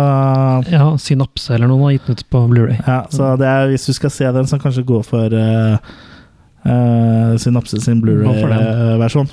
[0.69, 2.79] ja, Synapse eller noen har gitt den ut på Blu-ray.
[2.85, 5.81] Ja, så det er, hvis du skal se den, så kanskje gå for uh,
[6.67, 9.31] uh, Synapse sin Blu-ray-versjon.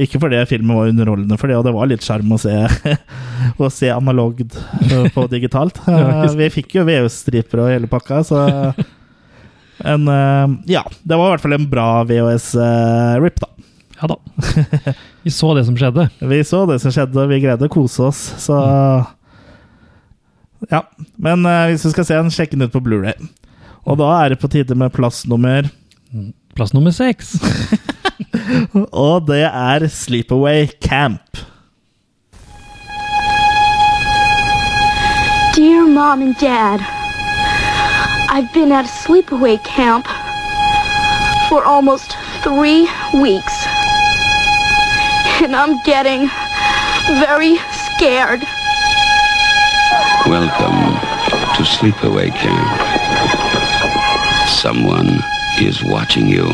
[0.00, 2.54] Ikke fordi filmen var underholdende, for det, og det var litt sjarm å se
[3.60, 5.80] Å se analogt uh, på digitalt.
[5.88, 8.44] Uh, vi fikk jo VHS-striper og hele pakka, så
[9.92, 13.50] en, uh, Ja, det var i hvert fall en bra VHS-rip, da.
[14.00, 14.16] Ja da.
[15.22, 16.06] Vi så det som skjedde.
[16.24, 18.56] Vi så det som skjedde, og vi greide å kose oss, så
[20.70, 20.84] Ja.
[21.20, 23.16] Men eh, hvis du skal se den, sjekk den ut på Blu-ray.
[23.84, 25.68] Og da er det på tide med plass nummer
[26.60, 27.40] Plass nummer seks.
[28.92, 31.38] Og det er Sleepaway Camp.
[35.56, 36.84] Dear Mom and Dad,
[38.28, 40.04] I've been at a sleepaway camp
[41.48, 42.82] for almost three
[43.14, 43.56] weeks.
[45.40, 46.28] And I'm getting
[47.24, 48.44] very scared.
[50.26, 50.80] Welcome
[51.56, 52.68] to Sleepaway Camp.
[54.46, 55.22] Someone
[55.62, 56.46] is watching you.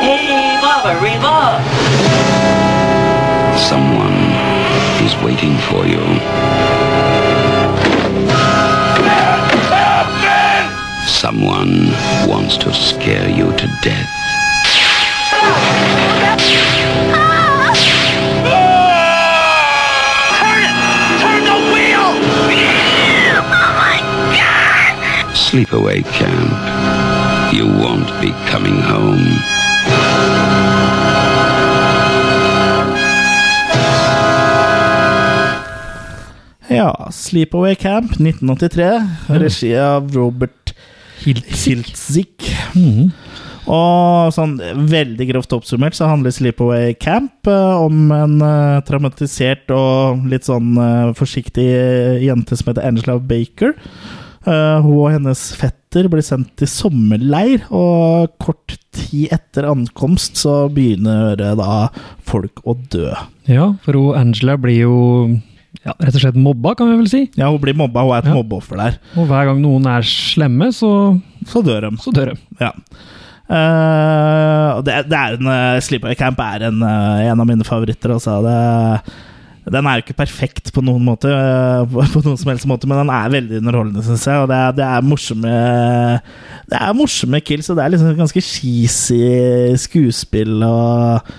[0.00, 1.62] Hey, Baba, Reba!
[3.58, 4.14] Someone
[5.04, 6.00] is waiting for you.
[11.06, 11.90] Someone
[12.26, 14.08] wants to scare you to death.
[20.38, 20.76] Turn it!
[21.20, 22.08] Turn the wheel!
[23.36, 24.00] Oh my
[24.32, 25.34] god!
[25.34, 27.15] Sleepaway Camp.
[27.52, 29.22] You won't be coming home.
[36.68, 38.88] Ja, Sleepaway Camp 1983.
[39.28, 40.74] Regi av Robert
[41.22, 42.48] Hiltzik.
[43.66, 44.58] Og sånn
[44.90, 50.76] veldig grovt oppsummert så handler Sleepaway Camp eh, om en eh, traumatisert og litt sånn
[50.78, 51.66] eh, forsiktig
[52.22, 53.74] jente som heter Angela Baker.
[54.46, 55.48] Eh, hun og hennes
[55.96, 61.88] fetter blir sendt til sommerleir, og kort tid etter ankomst så begynner eh, da
[62.26, 63.12] folk å dø.
[63.48, 64.96] Ja, for hun Angela blir jo
[65.84, 67.22] ja, rett og slett mobba, kan vi vel si.
[67.38, 68.34] Ja, hun blir mobba, hun er et Ja.
[68.36, 68.98] mobbeoffer der.
[69.16, 71.96] Og hver gang noen er slemme, så Så dør de.
[72.02, 72.40] Så dør de.
[72.60, 72.72] Ja.
[73.46, 78.10] Uh, det, det er en uh, Sleepaway Camp er en, uh, en av mine favoritter.
[78.16, 78.40] Altså.
[78.42, 79.12] Det,
[79.66, 83.00] den er jo ikke perfekt på noen måte, eh, på, noen som helst måte, men
[83.00, 84.42] den er veldig underholdende, syns jeg.
[84.44, 85.54] Og det er, det er morsomme
[86.70, 89.18] Det er morsomme kills, og det er liksom ganske cheesy
[89.82, 90.60] skuespill.
[90.62, 91.32] Og,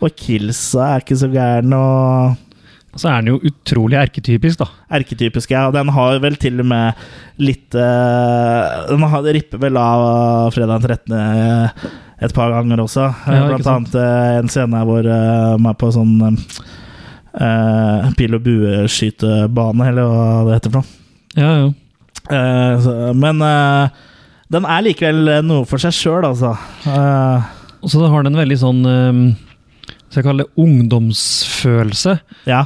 [0.00, 1.74] og killsa er ikke så gæren.
[1.76, 4.70] Og så er den jo utrolig erketypisk, da.
[5.00, 5.66] Erketypisk, ja.
[5.74, 7.04] Den har vel til og med
[7.42, 11.92] litt eh, Den har, ripper vel av fredag den 13.
[12.24, 13.10] et par ganger også.
[13.28, 16.16] Ja, Blant annet eh, en scene hvor man er på sånn
[17.40, 21.00] eh, pil- og bueskytebane, eller hva det heter for noe.
[21.34, 21.72] Ja, ja.
[22.30, 23.88] Eh, så, men eh,
[24.54, 26.54] den er likevel noe for seg sjøl, altså.
[26.88, 27.50] Eh,
[27.84, 29.18] Og så har den veldig sånn um,
[30.08, 32.14] Så jeg kalle det ungdomsfølelse.
[32.48, 32.62] Ja.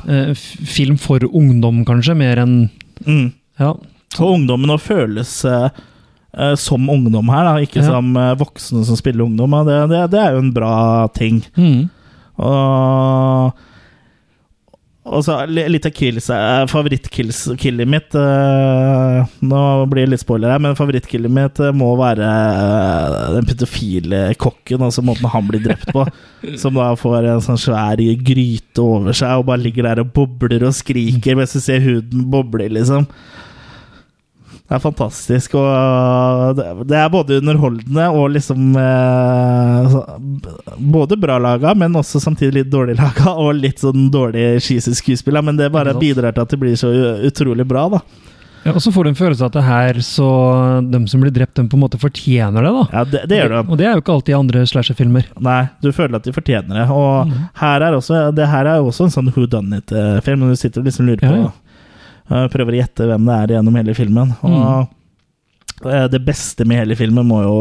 [0.69, 2.59] Film for ungdom, kanskje, mer enn
[3.07, 3.29] Mm.
[3.61, 3.73] Ja.
[4.19, 5.31] Og ungdommen å føles
[6.59, 7.87] som ungdom her, da, ikke Ja.
[7.93, 9.55] som voksne som spiller ungdom.
[9.67, 10.73] Det, det, det er jo en bra
[11.15, 11.39] ting.
[11.57, 11.89] Mm.
[12.43, 13.53] Og,
[15.09, 20.62] og så litt av kills eh, Favorittkillet mitt eh, Nå blir det litt spoiler her,
[20.62, 22.29] men favorittkillet mitt eh, må være
[23.37, 24.85] den pedofile kokken.
[24.85, 26.05] Altså måten han blir drept på.
[26.62, 30.68] som da får en sånn svær gryte over seg og bare ligger der og bobler
[30.68, 33.09] og skriker mens du ser huden boble, liksom.
[34.69, 39.95] Det er fantastisk, og det, det er både underholdende og liksom eh,
[40.77, 45.41] Både bra laga, men også samtidig litt dårlig laga, og litt sånn dårlig cheesy skuespill.
[45.45, 46.93] Men det bare bidrar til at det blir så
[47.25, 48.03] utrolig bra, da.
[48.67, 50.27] Ja, og så får du en følelse av at det her, så
[50.85, 52.83] de som blir drept, de på en måte fortjener det, da.
[52.93, 53.61] Ja, det, det gjør de.
[53.65, 55.31] Og det er jo ikke alltid i andre slasherfilmer.
[55.49, 56.85] Nei, du føler at de fortjener det.
[56.93, 60.45] Og her er også, det her er jo også en sånn who done it-film.
[60.51, 61.55] Du sitter og liksom lurer på Ja, ja.
[62.29, 64.37] Eh, Prøver å gjette hvem det er gjennom hele filmen.
[64.43, 64.87] Og
[65.85, 66.07] mm.
[66.12, 67.59] det beste med hele filmen må jo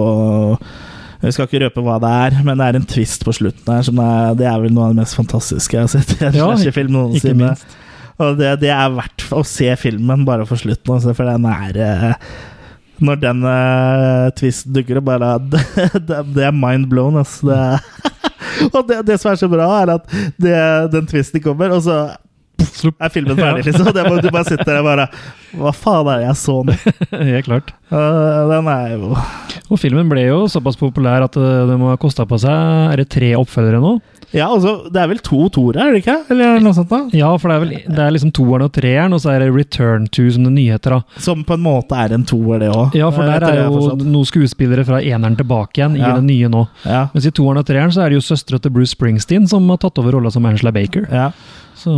[1.18, 3.86] vi skal ikke røpe hva det er, men det er en twist på slutten her
[3.88, 6.38] som er, det er vel noe av det mest fantastiske jeg har sett i en
[6.38, 7.56] Ja, slasherfilm noensinne.
[8.22, 11.82] Og det, det er verdt å se filmen bare for slutten, altså, for den er
[11.86, 12.30] eh,
[13.06, 17.50] Når den uh, twisten dukker opp, bare det, det, er mind blown, altså.
[17.50, 18.14] Det,
[18.76, 20.56] og det, det som er så bra, er at det,
[20.94, 22.00] den twisten kommer, og så
[22.86, 23.90] er filmen ferdig, liksom.
[23.96, 25.08] Det, må- du bare sitter der og bare
[25.58, 26.76] Hva faen er det jeg så nå?
[27.34, 27.74] Helt klart.
[27.92, 29.14] Uh, den er jo
[29.72, 33.00] Og filmen ble jo såpass populær at eh, det må ha kosta på seg Er
[33.00, 33.94] det tre oppfølgere nå?
[34.36, 36.18] Ja, altså, det er vel to toere, er det ikke?
[36.34, 36.90] Eller noe sånt?
[36.92, 36.98] da?
[37.16, 39.54] Ja, for det er vel det er liksom toeren og treeren, og så er det
[39.56, 40.98] Return to, som det nyheter.
[40.98, 41.22] da.
[41.24, 42.98] Som på en måte er en toer, det òg.
[43.00, 46.66] Ja, for der er jo noen skuespillere fra eneren tilbake igjen i den nye nå.
[46.84, 47.06] Ja.
[47.16, 49.80] Mens i toeren og treeren så er det jo søstera til Bruce Springsteen som har
[49.86, 51.08] tatt over rolla som Angela Baker.
[51.08, 51.30] Ja.
[51.78, 51.94] Så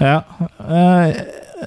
[0.00, 0.22] Ja.
[0.68, 1.14] eh,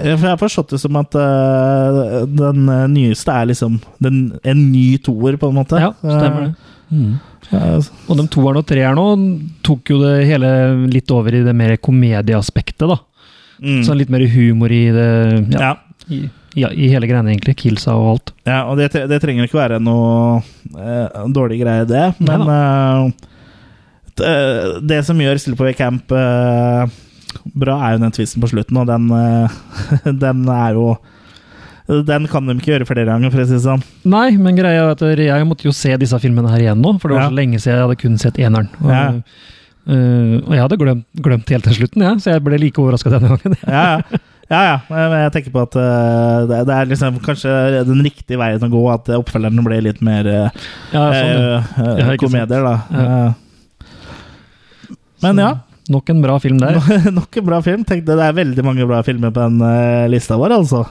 [0.04, 4.97] jeg har forstått det som at eh, den eh, nyeste er liksom den, en ny
[4.97, 5.80] toer, på en måte.
[5.80, 6.54] ja, stemmer det.
[6.93, 7.13] Mm.
[7.54, 9.08] Eh, Og de toeren og treeren nå
[9.65, 10.49] tok jo det hele
[10.91, 12.97] litt over i det mer komedieaspektet, da.
[13.63, 13.84] mm.
[13.88, 15.10] Sånn litt mer humor i det
[15.56, 15.76] Ja, ja.
[16.10, 16.23] i,
[16.56, 17.56] ja, i hele greiene, egentlig.
[17.63, 18.34] Kilsa og alt.
[18.45, 20.41] Ja, og det, det trenger ikke være noe
[20.78, 22.04] eh, dårlig greie, det.
[22.21, 23.12] Men eh,
[24.84, 26.86] det, som gjør Sleepaway Camp eh,
[27.56, 29.58] bra, er jo den tvisten på slutten, og den, eh,
[30.26, 30.93] den er jo
[32.08, 33.82] Den kan de ikke gjøre flere ganger, for å si det sånn.
[34.08, 37.12] Nei, men greia er at jeg måtte jo se disse filmene her igjen nå, for
[37.12, 37.32] det var Ja.
[37.34, 38.69] så lenge siden jeg hadde kun sett eneren.
[38.80, 39.02] Og, Ja.
[39.91, 43.12] uh, og jeg hadde glemt, glemt helt til slutten, ja, så jeg ble like overraska
[43.12, 43.58] denne gangen.
[43.67, 44.22] Ja, ja.
[44.54, 45.04] Ja, ja.
[45.26, 47.52] Jeg tenker på at eh, det, er liksom kanskje
[47.88, 50.28] den riktige veien å gå, at oppfølgerne ble litt mer
[50.91, 52.15] Ja, sånn, ja.
[52.19, 52.74] komedier, da.
[52.91, 53.34] Ja.
[55.24, 55.52] Men ja.
[55.91, 56.80] Nok en bra film der.
[57.17, 57.84] Nok en bra film.
[57.88, 60.86] Tenk det, det er veldig mange bra filmer på den uh, lista vår, altså.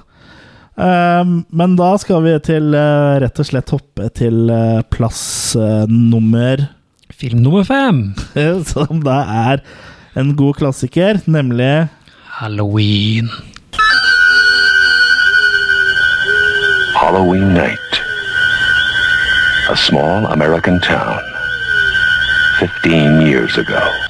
[0.73, 5.53] Um, men da skal vi til uh, rett og slett hoppe til uh, plass
[5.93, 6.65] nummer
[7.13, 8.15] Film nummer fem.
[8.73, 9.21] Som da
[9.53, 9.61] er
[10.19, 11.89] en god klassiker, nemlig
[12.41, 13.29] Halloween.
[16.97, 18.03] Halloween night.
[19.71, 21.21] A small American town.
[22.59, 24.02] 15 years ago.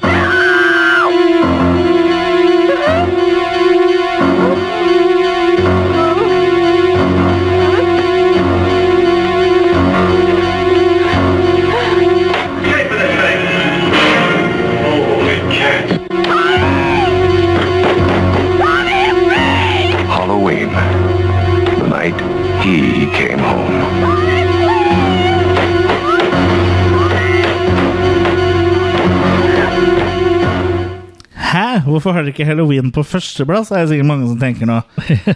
[31.87, 33.71] Hvorfor har dere ikke halloween på førsteplass?
[33.71, 34.79] er det sikkert mange som tenker nå.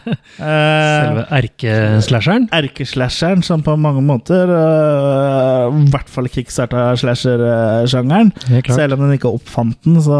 [0.37, 2.47] Selve erkeslasheren.
[2.55, 8.33] Erkeslasheren, som på mange måter uh, I hvert fall kickstarta slasher-sjangeren.
[8.69, 10.17] Selv om den ikke oppfant den, så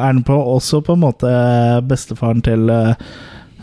[0.00, 1.34] er den på, også på en måte
[1.88, 2.92] bestefaren til uh,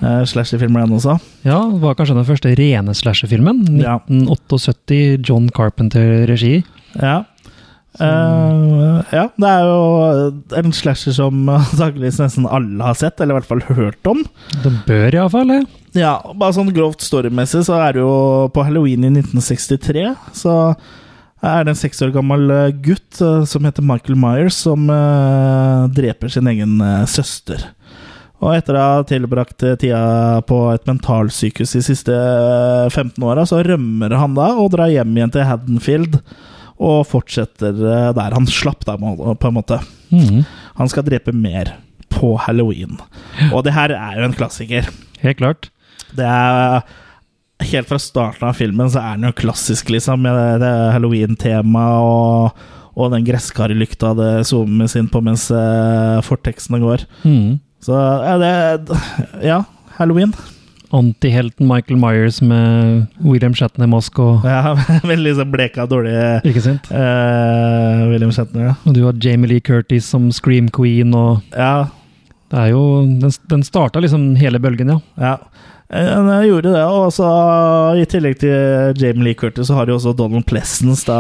[0.02, 1.18] øh, slasherfilmer, den også.
[1.46, 3.64] Ja, det var kanskje den første rene slasherfilmen.
[3.82, 4.00] Ja.
[4.08, 6.62] 1978, John Carpenter-regi.
[7.02, 7.22] Ja.
[7.98, 13.40] Eh, ja, det er jo en slasher som antakeligvis nesten alle har sett, eller i
[13.40, 14.22] hvert fall hørt om.
[14.64, 15.64] Det bør iallfall det.
[15.98, 20.58] Ja, bare sånn grovt storymessig så er det jo på halloween i 1963 så
[21.46, 25.86] er det en seks år gammel eh, gutt eh, som heter Michael Myers, som uh,
[25.94, 27.62] dreper sin egen uh, søster.
[28.38, 33.64] Og etter å ha tilbrakt tida på et mentalsykehus de siste eh, 15 åra, så
[33.66, 36.20] rømmer han da og drar hjem igjen til Haddonfield.
[36.78, 39.80] Og fortsetter eh, der han slapp, da, på en måte.
[40.14, 40.46] Mm.
[40.78, 41.76] Han skal drepe mer
[42.14, 43.00] på halloween.
[43.52, 44.88] Og det her er jo en klassiker.
[45.24, 45.70] Helt klart.
[46.18, 46.82] Det er
[47.58, 52.60] Helt fra starten av filmen så er den jo klassisk, liksom, med det, halloween-temaet og,
[52.94, 57.08] og den gresskarlykta det zoomes inn på mens eh, fortekstene går.
[57.26, 57.58] Mm.
[57.82, 59.00] Så ja, det
[59.42, 59.58] Ja,
[59.98, 60.36] halloween.
[60.96, 64.72] Antihelten Michael Myers med William Shatner-mask og Ja,
[65.12, 66.14] Veldig sånn bleka, dårlig
[66.48, 66.88] Ikke sant?
[66.94, 68.74] Uh, William Shatner, ja.
[68.88, 71.90] Og du har Jamie Lee Curtis som Scream Queen og ja.
[72.48, 72.84] Det er jo
[73.20, 75.00] Den, den starta liksom hele bølgen, ja.
[75.20, 75.34] Ja.
[75.90, 76.08] Eh,
[76.44, 77.28] Jeg gjorde det, og så
[78.00, 81.20] i tillegg til Jamie Lee Curtis, så har de også Donald Plessons da,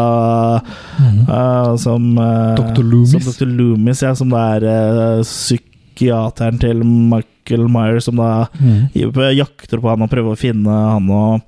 [1.03, 2.83] eh, som eh, Dr.
[2.83, 3.13] Loomis.
[3.15, 3.51] Som Dr.
[3.59, 7.33] Loomis, ja, som da er eh, psykiateren til Michael
[7.71, 8.93] Myers, som da mm.
[9.37, 11.41] jakter på han og prøver å finne han og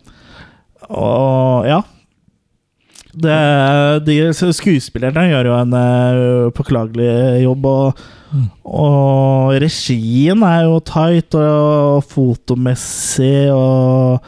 [0.89, 1.83] Og ja.
[3.09, 3.35] Det,
[4.05, 8.03] de skuespillerne gjør jo en uh, påklagelig jobb, og,
[8.69, 14.21] og regien er jo tight, og fotomessig, og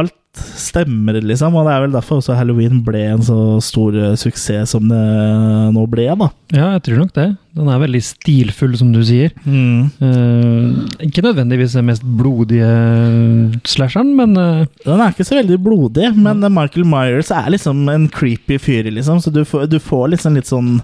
[0.00, 1.54] alt stemmer, liksom.
[1.56, 5.00] Og det er vel derfor også halloween ble en så stor eh, suksess som det
[5.74, 6.28] nå ble, da.
[6.54, 7.26] Ja, jeg tror nok det.
[7.52, 9.34] Den er veldig stilfull, som du sier.
[9.44, 10.64] Eh,
[11.04, 12.70] ikke nødvendigvis den mest blodige
[13.68, 18.08] slasheren, men uh, Den er ikke så veldig blodig, men Michael Myers er liksom en
[18.12, 19.20] creepy fyr, liksom.
[19.20, 20.78] Så du får, du får liksom litt sånn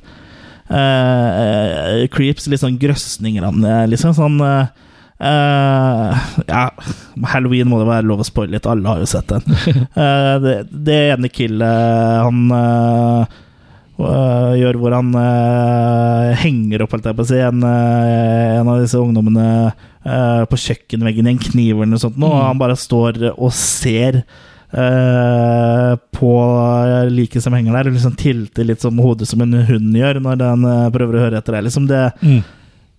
[0.69, 4.13] uh, creeps, litt sånn grøsninger av den, liksom.
[4.19, 4.37] Sånn
[5.21, 6.63] eh, Ja,
[7.33, 9.45] Halloween må det være lov å spoile litt, alle har jo sett den.
[9.97, 13.39] Uh, det, det ene killet han uh,
[13.99, 15.09] gjør hvor han
[16.39, 19.49] henger opp, holdt jeg på å si, en, en av disse ungdommene
[20.49, 22.45] på kjøkkenveggen i en kniv eller noe sånt, og Mm.
[22.45, 24.23] han bare står og ser
[24.69, 26.31] Uh, på
[27.09, 30.37] liket som henger der, og liksom tilter litt som hodet som en hund gjør når
[30.43, 31.65] den uh, prøver å høre etter deg.
[31.65, 32.43] Liksom det, mm.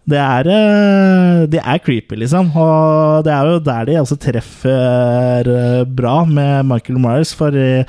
[0.10, 2.52] Det er, øh, det er creepy, liksom.
[2.56, 7.84] Og det er jo der de også treffer øh, bra med Michael Myers, for i,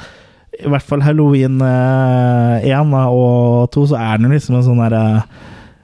[0.60, 5.04] i hvert fall Halloween øh, 1 og 2, så er han liksom en sånn derre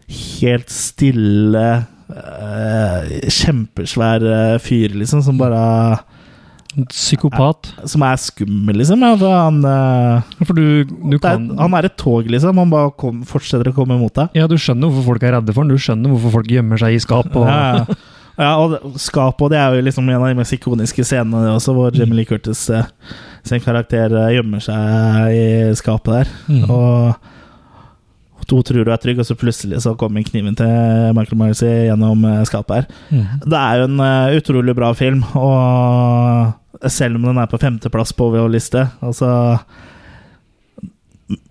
[0.06, 1.66] helt stille
[3.26, 4.22] Kjempesvær
[4.62, 5.96] fyr, liksom, som bare
[6.90, 7.70] psykopat.
[7.88, 9.00] Som er skummel, liksom.
[9.06, 9.62] Ja, for han
[10.44, 11.46] For du, du kan...
[11.50, 12.58] er, Han er et tog, liksom.
[12.60, 14.36] Han bare kom, fortsetter å komme mot deg.
[14.36, 15.72] Ja, du skjønner hvorfor folk er redde for han.
[15.72, 17.32] Du skjønner hvorfor folk gjemmer seg i skap.
[17.32, 17.96] Og, Ja, ja.
[18.36, 21.72] ja, og skap og det er jo liksom en av de mest ikoniske scenene også,
[21.76, 22.84] hvor Jimmy Lee Curtis eh,
[23.46, 25.46] sin karakter eh, gjemmer seg i
[25.80, 26.34] skapet der.
[26.50, 26.66] Mm.
[26.68, 27.32] Og
[28.50, 32.24] to tror du er trygg, og så plutselig så kommer kniven til Michael Myers gjennom
[32.28, 32.86] eh, skapet her.
[33.10, 33.42] Mm.
[33.46, 38.14] Det er jo en eh, utrolig bra film, og selv om den er på femteplass
[38.16, 39.28] på VH-liste, altså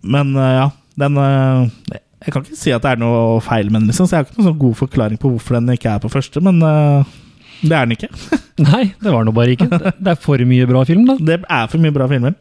[0.06, 0.68] Men eh, ja,
[1.02, 4.24] den Jeg kan ikke si at det er noe feil med den, liksom, så jeg
[4.24, 7.72] har ikke noen sånn god forklaring på hvorfor den ikke er på første, men det
[7.76, 8.10] er den ikke.
[8.66, 9.68] Nei, det var nå bare ikke.
[9.72, 11.18] Det det er for mye bra film, da.
[11.20, 12.36] Det er for mye bra filmer.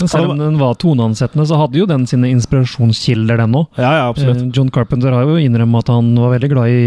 [0.00, 3.68] Men selv om den var toneansettende, så hadde jo den sine inspirasjonskilder, den òg.
[3.78, 4.48] Ja, ja, absolutt.
[4.56, 6.80] John Carpenter har jo innrømmet at han var veldig glad i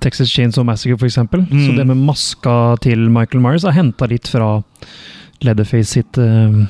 [0.00, 1.18] Texas Chainsaw Massacre, f.eks.
[1.18, 1.50] Mm.
[1.50, 4.56] Så det med maska til Michael Myers er henta litt fra
[5.44, 6.64] Leatherface sitt uh,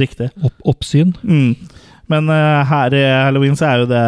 [0.00, 0.30] Riktig.
[0.42, 1.14] opp oppsyn.
[1.22, 1.54] Mm.
[2.10, 4.02] Men uh, her i Halloween så er jo det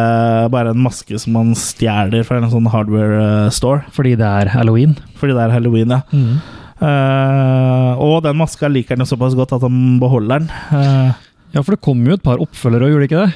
[0.52, 3.84] bare en maske som man stjeler fra en sånn hardware eh, store.
[3.94, 4.96] Fordi det er halloween.
[5.20, 6.02] Fordi det er halloween, ja.
[6.10, 6.40] Mm.
[6.82, 10.50] Eh, og den maska liker han jo såpass godt at han beholder den.
[10.72, 13.34] Uh, Ja, for det kom jo et par oppfølgere, gjorde det ikke det?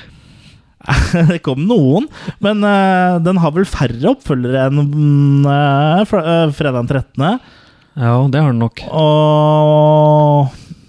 [1.34, 2.06] det kom noen,
[2.40, 5.44] men uh, den har vel færre oppfølgere enn
[6.08, 6.24] fre-
[6.56, 7.26] fredag den 13.
[7.96, 8.80] Ja, det har den nok.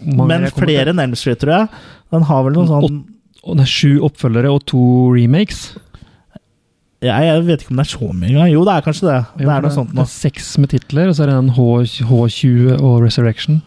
[0.07, 1.83] Men flere enn Elm Street, tror jeg.
[2.15, 3.03] Den har vel noe sånn
[3.47, 4.79] det er sju oppfølgere og to
[5.15, 5.69] remakes.
[7.05, 8.49] Ja, Jeg vet ikke om det er så mye engang.
[8.51, 9.19] Jo, det er kanskje det.
[9.37, 10.05] Det er noe sånt Det nå.
[10.07, 11.67] er seks med titler, og så er det en H,
[12.09, 13.61] H20 og Resurrection.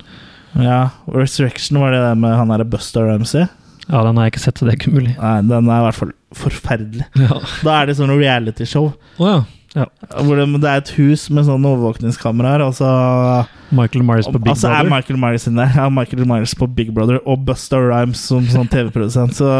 [0.58, 0.80] Ja,
[1.14, 3.46] Resurrection var det med han derre Buster Ramsey.
[3.90, 5.14] Ja, den har jeg ikke sett, så det er ikke mulig.
[5.18, 7.06] Nei, den er i hvert fall forferdelig.
[7.18, 7.38] Ja.
[7.66, 8.92] Da er det sånn realityshow.
[9.18, 9.38] Oh, ja.
[9.78, 9.86] ja.
[10.26, 12.90] Hvor det, det er et hus med sånne overvåkningskameraer, og så
[13.74, 15.66] Michael Myers på Big altså er Michael Myers inne.
[15.74, 19.38] Ja, Michael Myers på Big Brother og Buster Rhymes som sånn TV-produsent.
[19.38, 19.50] Så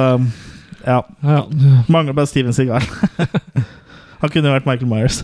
[0.87, 1.03] ja.
[1.23, 1.45] Ja,
[1.89, 2.85] Mangler bare Steven Seagal.
[4.21, 5.23] Han kunne vært Michael Myers.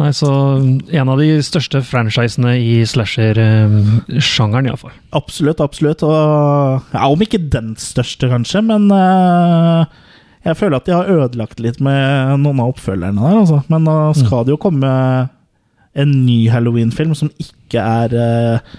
[0.00, 0.30] Nei, så
[0.96, 4.94] en av de største franchisene i slasher-sjangeren, iallfall.
[5.16, 6.04] Absolutt, absolutt.
[6.06, 9.84] Og, ja, om ikke den største, kanskje, men uh,
[10.46, 13.40] jeg føler at de har ødelagt litt med noen av oppfølgerne der.
[13.42, 13.60] Altså.
[13.68, 14.92] Men nå skal det jo komme
[15.98, 18.74] en ny Halloween-film som ikke er eh,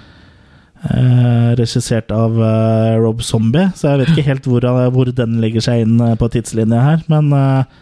[0.82, 4.66] Eh, regissert av eh, Rob Zombie, så jeg vet ikke helt hvor,
[4.96, 7.04] hvor den legger seg inn eh, på tidslinja her.
[7.12, 7.76] Men eh,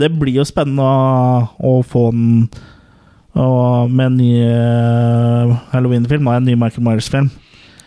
[0.00, 2.48] det blir jo spennende å, å få den
[3.38, 7.28] og med en ny eh, Halloween-film og en ny Michael Myers-film.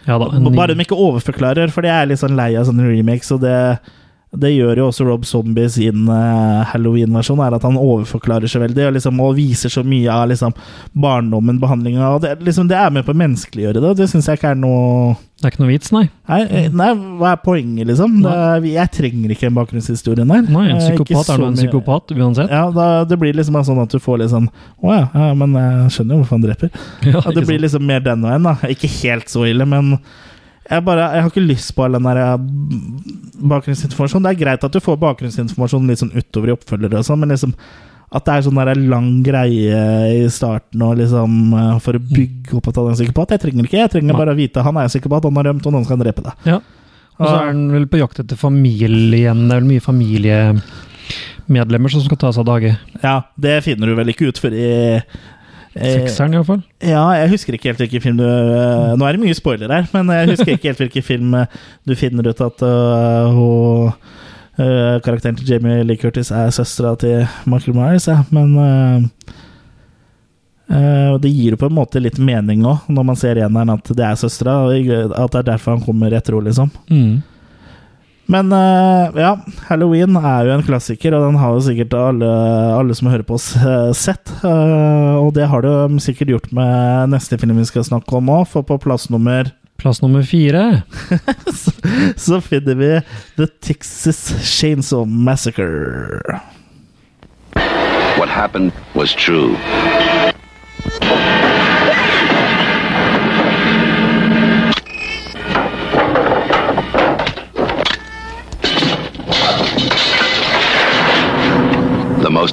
[0.05, 3.41] Ja Bare de ikke overforklarer, for jeg er litt sånn lei av sånne remakes, og
[3.43, 3.55] det,
[4.31, 8.85] det gjør jo også Rob Zombie sin uh, Halloween-versjon, er at han overforklarer seg veldig
[8.87, 10.55] og, liksom, og viser så mye av liksom,
[11.03, 14.29] barndommen, behandlinga og det, liksom, det er med på å menneskeliggjøre det, og det syns
[14.31, 16.05] jeg ikke er noe Det er ikke noe vits, nei.
[16.31, 18.21] Nei, eh, nei, hva er poenget, liksom?
[18.23, 20.47] Det, jeg trenger ikke en bakgrunnshistorie der.
[20.47, 22.55] Nei, En Eh, psykopat er nå en psykopat, uansett.
[22.55, 24.47] Ja, da, det blir liksom sånn at du får litt sånn
[24.79, 26.83] Å ja, ja, men jeg skjønner jo hvorfor han dreper.
[27.11, 28.55] Ja, det blir liksom mer den veien, da.
[28.71, 29.97] Ikke helt så ille, men
[30.71, 32.33] jeg, bare, jeg har ikke lyst på all den der eh,
[33.51, 34.27] bakgrunnsinformasjonen.
[34.27, 37.33] Det er greit at du får bakgrunnsinformasjon litt sånn utover i oppfølgere og sånn, men
[37.35, 37.55] liksom
[38.11, 39.81] at det er sånn der lang greie
[40.17, 43.33] i starten og liksom eh, for å bygge opp at han er en psykopat.
[43.35, 45.47] Jeg trenger ikke, jeg trenger bare å vite at han er en psykopat, han har
[45.51, 46.33] rømt, og noen skal drepe deg.
[46.49, 46.57] Ja.
[47.21, 49.39] Og så er han vel på jakt etter familien.
[49.45, 52.71] Det er vel mye familiemedlemmer som skal ta seg av dage.
[53.03, 54.69] Ja, det finner du vel ikke ut før i
[55.71, 56.63] Sekseren, iallfall.
[56.83, 59.85] Ja, jeg husker ikke helt hvilken film du uh, Nå er det mye spoiler her,
[59.95, 63.93] men jeg husker ikke helt hvilken film eh, du finner ut at uh, hun
[64.59, 68.21] uh, Karakteren til Jamie Lee Curtis er søstera til Michael Myers, ja.
[68.35, 69.33] men eh,
[70.75, 73.91] eh, Det gir jo på en måte litt mening òg, når man ser eneren, at
[73.95, 74.59] det er søstera.
[74.67, 76.71] At det er derfor han kommer etter henne, liksom.
[76.91, 77.21] Mm.
[78.31, 79.33] Men eh, ja,
[79.67, 82.29] Halloween er jo en klassiker, og den har jo sikkert alle,
[82.77, 84.31] alle som hører på oss, eh, sett.
[84.39, 88.45] Eh, og det har du sikkert gjort med neste film vi skal snakke om òg,
[88.53, 89.51] for på plass nummer
[89.81, 90.83] Plass nummer fire.
[91.61, 91.71] så,
[92.13, 92.89] så finner vi
[93.39, 96.21] The Texas Chainsaw Massacre.
[98.19, 99.57] What happened was true.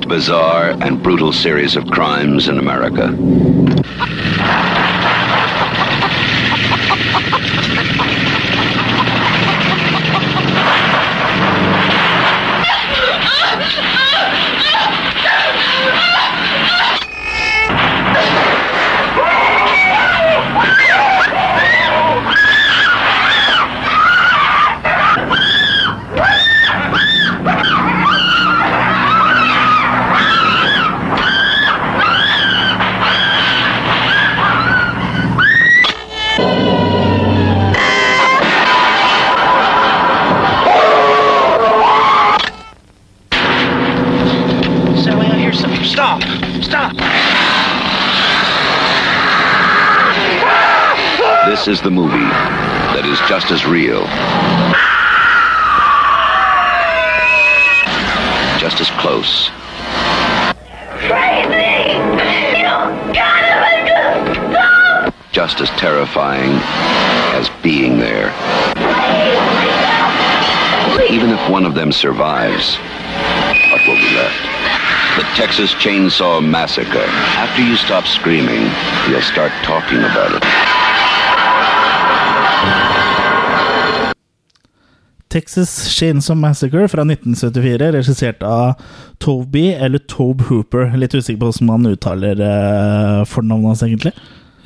[0.08, 3.14] Bizarre and brutal series of crimes in America.
[51.68, 52.16] This is the movie
[52.96, 54.00] that is just as real,
[58.56, 59.50] just as close,
[61.04, 61.92] Crazy!
[62.56, 62.72] You
[63.12, 65.14] gotta stop!
[65.30, 66.56] just as terrifying
[67.36, 68.32] as being there.
[71.12, 72.76] Even if one of them survives,
[73.68, 74.40] what will be left?
[75.20, 77.04] The Texas Chainsaw Massacre.
[77.36, 78.72] After you stop screaming,
[79.10, 80.77] you'll start talking about it.
[85.28, 88.78] Texas Chainsaw Massacre fra 1974, regissert av
[89.20, 90.92] Toby eller Tobe Hooper.
[90.96, 94.14] Litt usikker på hvordan man uttaler uh, fornavnet hans, egentlig.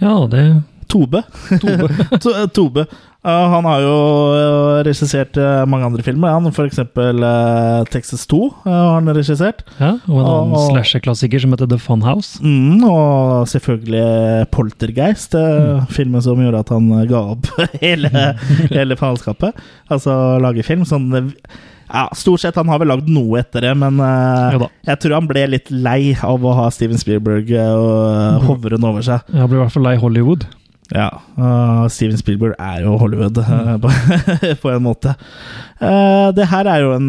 [0.03, 0.45] Ja, det
[0.93, 1.23] Tobe.
[2.23, 2.87] To- Tobe.
[3.23, 3.97] Uh, han har jo
[4.35, 6.33] uh, regissert uh, mange andre filmer.
[6.35, 9.63] Han For eksempel uh, Texas 2 uh, har han regissert.
[9.79, 12.43] Ja, og en annen slasher-klassiker som heter The Funhouse.
[12.43, 17.47] Mm, og selvfølgelig Poltergeist, uh, filmen som gjorde at han ga opp
[17.85, 18.11] hele,
[18.77, 19.55] hele faenskapet.
[19.93, 20.83] Altså lage film.
[20.89, 21.13] Sånn
[21.93, 22.57] ja, Stort sett.
[22.59, 26.17] Han har vel lagd noe etter det, men uh, jeg tror han ble litt lei
[26.25, 29.31] av å ha Steven Spielberg uh, hovrende hoveren over seg.
[29.37, 30.49] Han ble i hvert fall lei Hollywood.
[30.91, 33.91] Ja, Uh, Steven Spielberg er jo Hollywood eh, på,
[34.63, 35.15] på en måte.
[35.81, 37.09] Uh, det her er jo en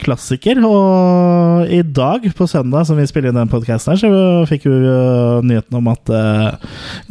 [0.00, 4.12] klassiker, og i dag, på søndag, som vi spiller inn den podkasten her, så
[4.48, 4.76] fikk vi
[5.50, 6.12] nyheten om at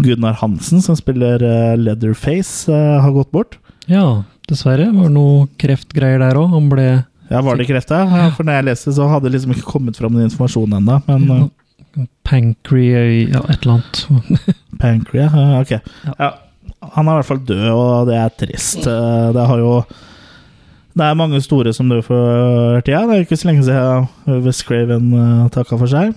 [0.02, 1.44] Gunnar Hansen, som spiller
[1.78, 3.60] Leatherface, har gått bort.
[3.92, 4.88] Ja, dessverre.
[4.94, 6.54] Var det noe kreftgreier der òg.
[6.56, 6.88] Han ble
[7.30, 8.06] Ja, var det kreft, ja?
[8.08, 11.02] Ja, For når jeg leste, så hadde det liksom ikke kommet fram den informasjonen ennå,
[11.10, 11.52] men
[11.98, 12.84] eh, pancre...
[13.34, 14.02] Ja, et eller annet.
[14.82, 15.30] Pancrea?
[15.62, 15.76] ok.
[16.20, 16.32] Ja.
[16.96, 18.88] Han er i hvert fall død, og det er trist.
[18.88, 19.76] Eh, Det har jo
[20.94, 23.06] Det er mange store som dør for tida.
[23.10, 26.12] Det er ikke så lenge siden West Craven uh, takka for seg.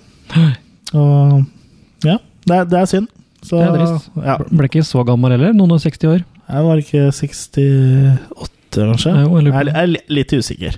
[0.92, 1.44] Og
[2.04, 3.06] ja, det er, det er synd.
[3.42, 4.10] Så, Det er trist.
[4.26, 4.36] ja.
[4.50, 6.24] Ble ikke så gammel heller, noen og 60 år.
[6.46, 8.18] Jeg var ikke 68,
[8.76, 9.14] kanskje?
[9.16, 10.76] Jeg er, litt usikker.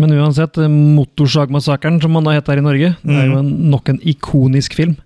[0.00, 3.50] Men uansett, eh, Motorsagmassakren, som man da heter her i Norge, det er jo en,
[3.72, 4.96] nok en ikonisk film.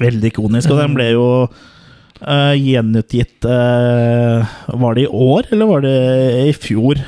[0.00, 4.44] Veldig ikonisk, og den ble jo uh, gjenutgitt uh,
[4.82, 5.94] Var det i år, eller var det
[6.42, 7.00] i fjor?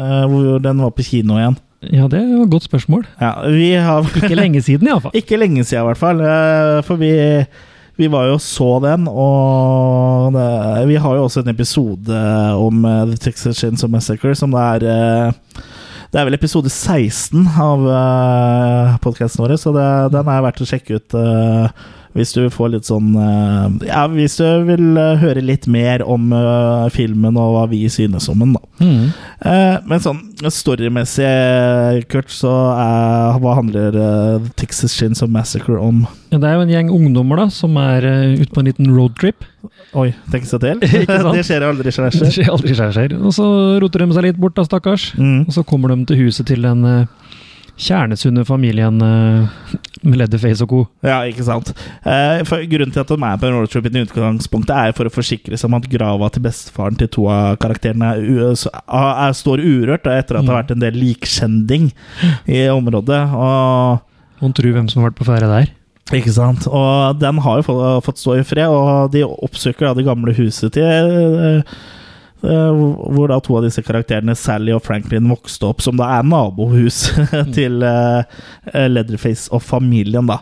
[0.00, 1.58] Uh, hvor den var på kino igjen.
[1.82, 3.04] Ja, det var et godt spørsmål.
[3.20, 5.12] Ja, vi har Ikke lenge siden, iallfall.
[5.20, 6.22] Ikke lenge siden, i hvert fall.
[6.86, 7.10] For vi,
[7.98, 10.46] vi var jo så den, og det,
[10.88, 12.22] vi har jo også en episode
[12.54, 15.66] om The Texas Chainsaw Massacre, som det er
[16.12, 20.66] Det er vel episode 16 av uh, podkasten vår, så det, den er verdt å
[20.68, 21.14] sjekke ut.
[21.16, 21.86] Uh,
[22.16, 26.32] hvis du får litt sånn eh, Ja, hvis du vil eh, høre litt mer om
[26.36, 28.62] eh, filmen og hva vi synes om den, da.
[28.82, 29.12] Mm.
[29.46, 30.20] Eh, men sånn
[30.50, 36.02] storymessig, Kurt, så eh, hva handler uh, Texas Chainsaw Massacre om?
[36.32, 38.90] Ja, det er jo en gjeng ungdommer da, som er uh, ute på en liten
[38.92, 39.46] roadtrip.
[39.98, 40.82] Oi, tenk seg til.
[41.36, 43.16] Det skjer aldri, skjer Det skjer aldri skjer.
[43.20, 43.46] Og så
[43.82, 45.12] roter de seg litt bort, da, stakkars.
[45.18, 45.44] Mm.
[45.46, 47.21] Og så kommer de til huset til en uh,
[47.82, 49.72] kjernesunne familien uh,
[50.02, 50.80] med Leatherface og co.
[51.06, 51.72] Ja, ikke sant.
[52.02, 55.14] Eh, for grunnen til at de er på en roadtrip i utgangspunktet, er for å
[55.14, 60.06] forsikre seg om at grava til bestefaren til to av karakterene er, er, står urørt,
[60.06, 61.92] da, etter at det har vært en del likkjending
[62.50, 63.22] i området.
[63.36, 65.70] Og Hun tror hvem som har vært på ferde der.
[66.10, 66.66] Ikke sant?
[66.66, 70.34] Og den har jo fått, fått stå i fred, og de oppsøker da det gamle
[70.36, 71.76] huset til eh, eh,
[72.42, 77.04] Hvor da to av disse karakterene, Sally og Franklin, vokste opp, som da er nabohus
[77.56, 78.40] til eh,
[78.90, 80.40] Leatherface og familien, da.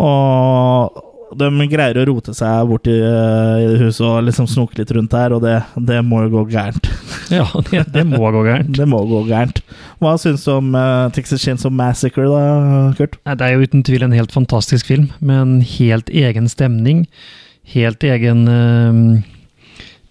[0.00, 1.02] Og
[1.36, 5.34] de greier å rote seg bort i, eh, huset og liksom snoke litt rundt der,
[5.36, 6.90] og det, det må jo gå gærent.
[7.26, 8.68] Ja, det, det må gå gærent.
[8.78, 9.58] Det må gå gærent.
[9.98, 10.68] Hva syns du om
[11.10, 13.16] Texas Texas of Massacre, da, Kurt?
[13.26, 17.02] Det er jo uten tvil en helt fantastisk film, med en helt egen stemning.
[17.66, 19.18] Helt egen uh,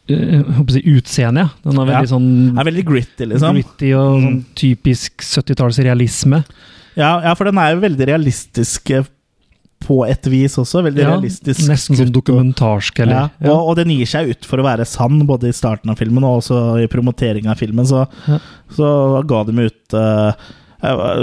[0.09, 1.47] å si utseende.
[1.63, 2.11] Den er veldig Ja.
[2.13, 3.55] sånn er veldig gritty, liksom.
[3.57, 6.43] gritty og sånn typisk 70-tallsrealisme.
[6.95, 9.03] Ja, ja, for den er jo veldig realistisk eh,
[9.85, 10.81] på et vis også.
[10.85, 11.67] Veldig Ja, realistisk.
[11.69, 13.29] nesten som dokumentarsk, eller?
[13.41, 13.51] Ja.
[13.51, 16.23] Og, og den gir seg ut for å være sann, både i starten av filmen
[16.23, 17.85] og også i promoteringa av filmen.
[17.85, 18.05] Så,
[18.77, 20.31] så ga de ut eh,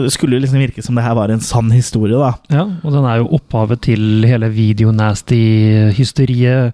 [0.02, 2.32] Det skulle liksom virke som det her var en sann historie, da.
[2.52, 6.72] Ja, og den er jo opphavet til hele videonasty-hysteriet.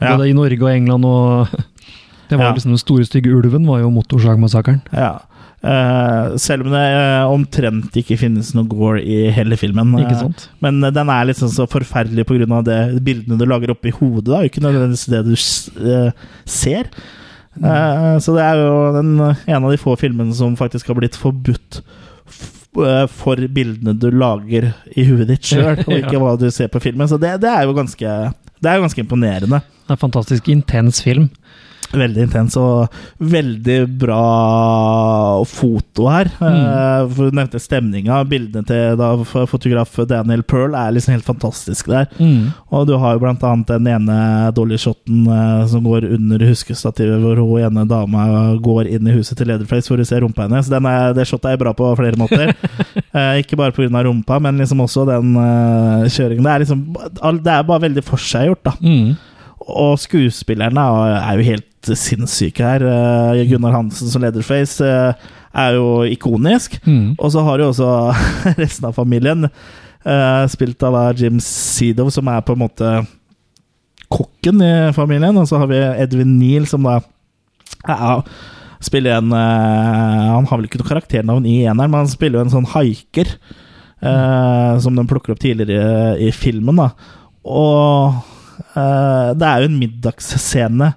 [0.00, 0.14] Ja.
[0.22, 1.48] I Norge og England og
[2.28, 2.52] Det var Ja.
[2.52, 4.82] liksom Den store, stygge ulven var jo motorsagmassakren.
[4.92, 5.14] Ja.
[5.58, 9.96] Uh, selv om det uh, omtrent ikke finnes noe gore i hele filmen.
[10.14, 10.48] Sant?
[10.60, 12.60] Men den er liksom så forferdelig pga.
[12.62, 14.28] de bildene du lager oppi hodet.
[14.28, 15.34] da Ikke nødvendigvis det du
[16.44, 16.84] ser.
[17.58, 21.16] Eh, så det er jo den, en av de få filmene som faktisk har blitt
[21.18, 21.80] forbudt
[23.12, 27.08] for bildene du lager i huet ditt sjøl, og ikke hva du ser på filmen.
[27.10, 28.14] Så det, det er jo ganske
[28.58, 29.60] Det er ganske imponerende.
[29.62, 31.28] Det er en fantastisk intens film.
[31.88, 34.24] Veldig intens og veldig bra
[35.48, 36.28] foto her.
[36.36, 37.12] Mm.
[37.14, 38.20] For Du nevnte stemninga.
[38.28, 42.10] Bildene til da fotograf Daniel Pearl er liksom helt fantastisk der.
[42.20, 42.50] Mm.
[42.74, 44.18] Og du har jo blant annet den ene
[44.56, 48.26] dolly-shoten eh, som går under huskestativet, hvor hun ene dama
[48.62, 50.68] går inn i huset til Leatherface for å se rumpa hennes.
[50.72, 52.52] Den er, det shotet er bra på flere måter.
[53.16, 54.04] eh, ikke bare pga.
[54.04, 56.44] rumpa, men liksom også den eh, kjøringen.
[56.44, 56.84] Det er liksom
[57.42, 58.76] Det er bare veldig forseggjort, da.
[58.84, 59.16] Mm.
[59.68, 62.84] Og skuespillerne er er jo helt sinnssyke her.
[62.84, 66.78] Eh, Gunnar Hansen som lederface eh, er jo ikonisk.
[66.86, 67.14] Mm.
[67.18, 67.92] Og så har du også
[68.62, 72.92] resten av familien, eh, spilt av Jim Seedow, som er på en måte
[74.08, 75.36] kokken i familien.
[75.36, 77.00] Og så har vi Edwin Neal, som da
[77.86, 78.20] ja,
[78.82, 82.54] spiller en Han har vel ikke noe karakternavn i eneren, men han spiller jo en
[82.58, 83.36] sånn haiker.
[84.00, 86.78] eh, som de plukker opp tidligere i, i filmen.
[86.78, 86.90] da
[87.48, 88.18] Og
[88.74, 90.92] uh, det er jo en middagsscene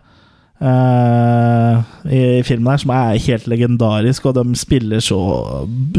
[0.61, 1.81] eh,
[2.11, 5.19] i filmen her som er helt legendarisk, og de spiller så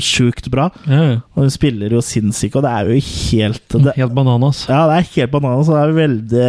[0.02, 0.68] sjukt bra.
[0.86, 1.20] Ja.
[1.34, 4.64] Og de spiller jo sinnssykt, og det er jo helt det, Helt bananas.
[4.70, 6.48] Ja, det er helt bananas, og det er veldig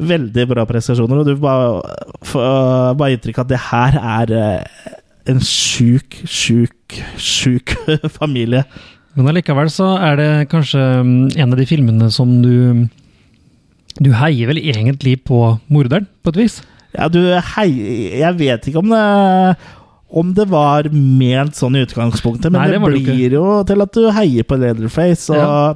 [0.00, 1.82] Veldig bra prestasjoner, og du bare
[2.24, 4.94] får bare inntrykk av at det her er eh,
[5.28, 7.74] en sjuk, sjuk, sjuk
[8.18, 8.62] familie.
[9.18, 12.86] Men allikevel så er det kanskje mm, en av de filmene som du
[14.00, 16.60] Du heier vel egentlig på morderen, på et vis?
[16.96, 17.20] Ja, du
[17.54, 17.68] hei,
[18.18, 19.04] Jeg vet ikke om det
[20.10, 23.92] om det var ment sånn i utgangspunktet, men Nei, det det, blir jo til at
[23.94, 25.30] du heier på Leatherface.
[25.30, 25.74] Og Ja.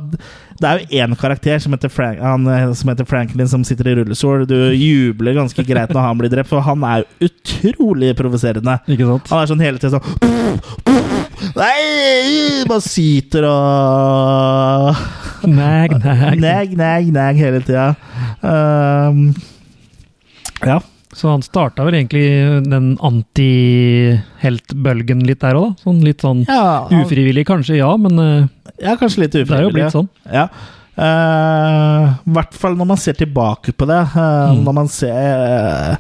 [0.55, 2.47] Det er jo én karakter som heter, Frank, han,
[2.79, 4.45] som heter Franklin, som sitter i rullestol.
[4.47, 8.79] Du jubler ganske greit når han blir drept, for han er jo utrolig provoserende.
[8.87, 10.07] Han er sånn hele tiden sånn
[11.59, 12.65] Nei!
[12.71, 15.03] Bare syter og
[15.51, 16.39] Nag, nag.
[16.41, 17.91] Nag, nag, nag hele tida.
[18.41, 19.35] Um,
[20.65, 20.79] ja.
[21.15, 22.25] Så han starta vel egentlig
[22.69, 25.83] den anti-heltbølgen litt der òg, da?
[25.85, 28.47] Sånn litt sånn Ja, han- ufrivillig, kanskje, ja, men eh,
[28.83, 29.49] Ja, kanskje litt ufrivillig.
[29.49, 30.09] Det er jo blitt sånn.
[30.33, 30.49] Ja.
[30.97, 34.01] Uh, I hvert fall når man ser tilbake på det.
[34.15, 34.63] Uh, Mm.
[34.65, 35.99] Når man ser,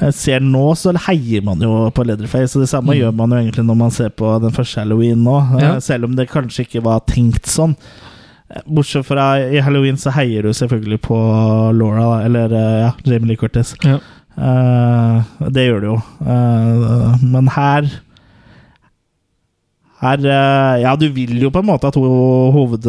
[0.00, 2.54] uh, ser nå, så heier man jo på Leatherface.
[2.56, 2.98] Og det samme Mm.
[3.00, 5.78] gjør man jo egentlig når man ser på den første Halloween nå, Ja.
[5.80, 7.76] selv om det kanskje ikke var tenkt sånn.
[8.68, 11.16] Bortsett fra i Halloween så heier du selvfølgelig på
[11.74, 13.74] Laura, eller ja, Jamie Lee Curtis.
[13.82, 13.98] Ja.
[14.36, 16.00] Eh, det gjør det jo.
[16.28, 17.88] Eh, men her
[19.96, 22.04] her, eh, ja, du vil jo på en måte at hun,
[22.52, 22.84] hoved,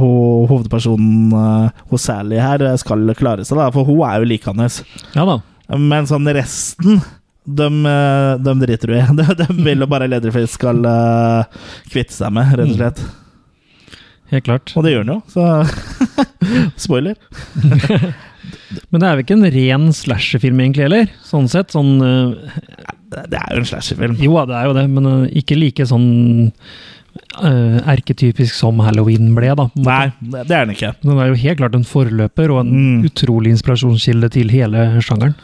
[0.00, 4.70] hun, hovedpersonen hos Sally her skal klare seg, da, for hun er jo likende.
[5.12, 5.38] Ja da.
[5.76, 7.02] Men sånn resten
[7.44, 7.68] de,
[8.40, 9.04] de driter du i.
[9.20, 10.80] De, de vil jo bare Leatherface skal
[11.92, 13.04] kvitte seg med, rett og slett.
[14.32, 14.72] Helt klart.
[14.76, 15.44] Og det gjør han jo, så
[16.88, 17.20] Spoiler.
[18.90, 21.06] Men det er vel ikke en ren slasherfilm, egentlig, heller?
[21.24, 21.70] Sånn sett.
[21.72, 22.34] Sånn uh,
[23.08, 24.18] Det er jo en slasherfilm.
[24.20, 26.08] Jo, det er jo det, men uh, ikke like sånn
[27.40, 29.68] uh, erketypisk som Halloween ble, da.
[29.80, 30.92] Nei, det er den ikke.
[31.04, 33.06] Den er jo helt klart en forløper og en Mm.
[33.08, 35.34] utrolig inspirasjonskilde til hele sjangeren.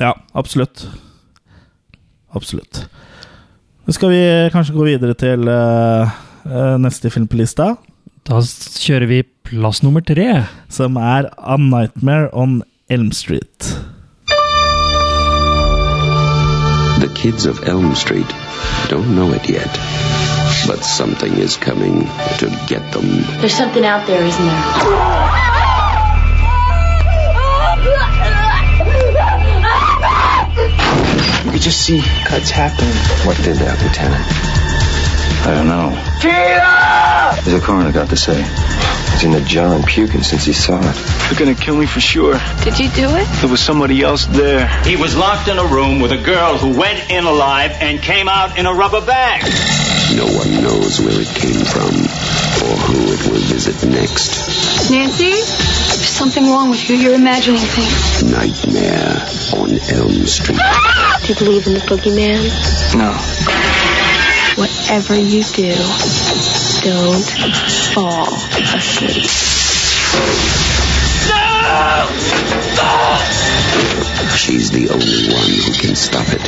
[0.00, 0.86] Ja, absolutt.
[2.34, 2.86] Absolutt.
[3.86, 4.20] Så skal vi
[4.54, 6.12] kanskje gå videre til eh,
[6.80, 7.72] neste film på lista,
[8.24, 10.44] Da kjører vi plass nummer tre.
[10.70, 12.62] som er A Nightmare on
[12.92, 13.58] Elm Street.
[17.00, 18.28] The kids of Elm Street
[18.88, 19.72] don't know it yet,
[20.66, 22.00] but something is coming
[22.36, 23.22] to get them.
[23.40, 24.62] There's something out there, isn't there?
[31.46, 32.92] You could just see cuts happening.
[33.26, 34.26] What did that, Lieutenant?
[35.46, 36.11] I don't know.
[36.24, 38.40] What's the coroner got to say?
[39.12, 40.96] He's in the John puking since he saw it.
[41.30, 42.38] You're gonna kill me for sure.
[42.62, 43.26] Did you do it?
[43.40, 44.68] There was somebody else there.
[44.84, 48.28] He was locked in a room with a girl who went in alive and came
[48.28, 49.42] out in a rubber bag.
[50.16, 54.90] No one knows where it came from or who it will visit next.
[54.90, 55.30] Nancy?
[55.30, 56.96] There's something wrong with you.
[56.96, 58.22] You're imagining things.
[58.22, 60.58] Nightmare on Elm Street.
[60.60, 61.18] Ah!
[61.22, 62.96] Do you believe in the boogeyman?
[62.96, 63.81] No.
[64.54, 65.72] Whatever you do,
[66.82, 67.24] don't
[67.94, 69.24] fall asleep.
[71.28, 72.08] No!
[74.36, 76.42] She's the only one who can stop it.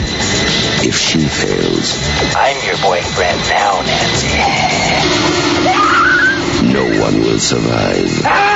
[0.86, 1.96] If she fails,
[2.36, 4.28] I'm your boyfriend now, Nancy.
[6.72, 8.20] no one will survive.
[8.26, 8.53] Ah!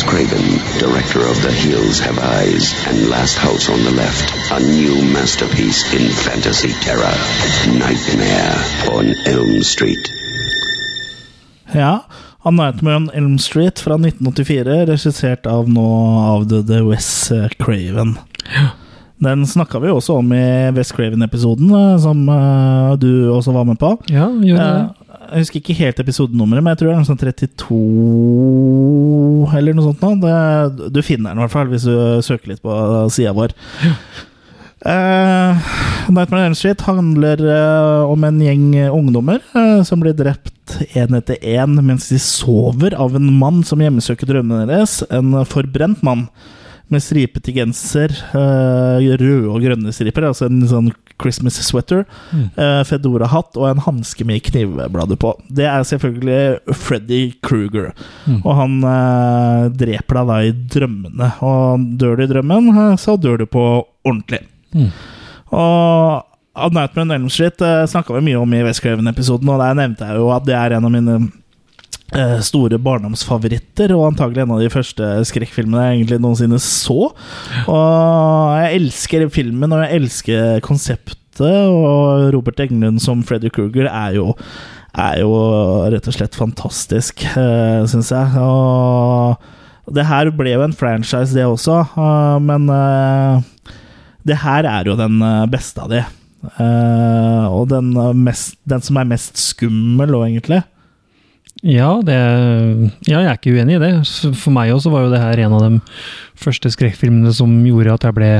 [0.00, 0.46] Wes Craven,
[0.78, 5.92] director of The Hills Have Eyes and Last House on the Left, a new masterpiece
[5.92, 7.12] in fantasy terror,
[7.78, 8.56] Nightmare
[8.96, 10.10] on Elm Street.
[11.74, 12.04] Ja.
[12.42, 15.88] A Nightmare on Elm Street fra 1984, regissert av nå
[16.36, 18.16] avdøde Wes Craven.
[18.54, 18.70] Ja.
[19.20, 23.76] Den snakka vi også om i Wes Craven-episoden, eh, som eh, du også var med
[23.78, 23.98] på.
[24.08, 24.99] Ja, gjorde det.
[25.30, 27.76] Jeg husker ikke helt episodenummeret, men jeg tror det er noe sånn 32
[29.60, 30.02] eller noe sånt.
[30.02, 30.10] Nå.
[30.24, 30.34] Det,
[30.94, 31.94] du finner den i hvert fall hvis du
[32.26, 32.72] søker litt på
[33.14, 33.54] sida vår.
[34.80, 35.52] Uh,
[36.08, 41.36] Nightmare Elm Street handler uh, om en gjeng ungdommer uh, som blir drept én etter
[41.44, 45.02] én mens de sover av en mann som hjemmesøker drømmene deres.
[45.12, 46.30] En forbrent mann
[46.90, 50.88] med stripete genser, røde og grønne striper, altså en sånn
[51.20, 52.46] Christmas sweater, Mm.
[52.56, 55.34] uh, Fedora-hatt og en hanske med knivblader på.
[55.50, 57.92] Det er selvfølgelig Freddy Kruger,
[58.26, 58.40] Mm.
[58.44, 61.30] og han uh, dreper deg da i drømmene.
[61.42, 63.64] Og dør du i drømmen, eh, så dør du på
[64.06, 64.40] ordentlig.
[64.74, 64.90] Mm.
[65.52, 66.26] Og
[66.60, 69.76] A Nightmare on Elm Street uh, snakka vi mye om i West Craven-episoden, og der
[69.78, 71.28] nevnte jeg jo at det er en av mine eh,
[72.42, 77.12] store barndomsfavoritter, og antagelig en av de første skrekkfilmene jeg egentlig noensinne så.
[77.70, 84.18] Og jeg elsker filmen, og jeg elsker konseptet, og Robert Englund som Freddy Kruger er
[84.18, 84.34] jo
[84.98, 85.30] er jo
[85.92, 88.42] rett og slett fantastisk, uh, syns jeg.
[88.42, 93.76] Og det her ble jo en franchise, det også, eh, men eh,
[94.28, 96.02] det her er jo den eh, beste av de.
[96.50, 100.60] Eh, og den, eh, mest, den som er mest skummel òg, egentlig.
[101.66, 102.16] Ja, det,
[103.04, 103.92] ja, jeg er ikke uenig i det.
[104.40, 105.80] For meg også var jo det her en av de
[106.40, 108.30] første skrekkfilmene som gjorde at jeg ble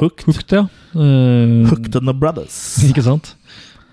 [0.00, 0.52] Hooked.
[0.52, 0.66] ja.
[0.96, 2.56] uh, Hooked on the Brothers.
[2.88, 3.36] Ikke sant?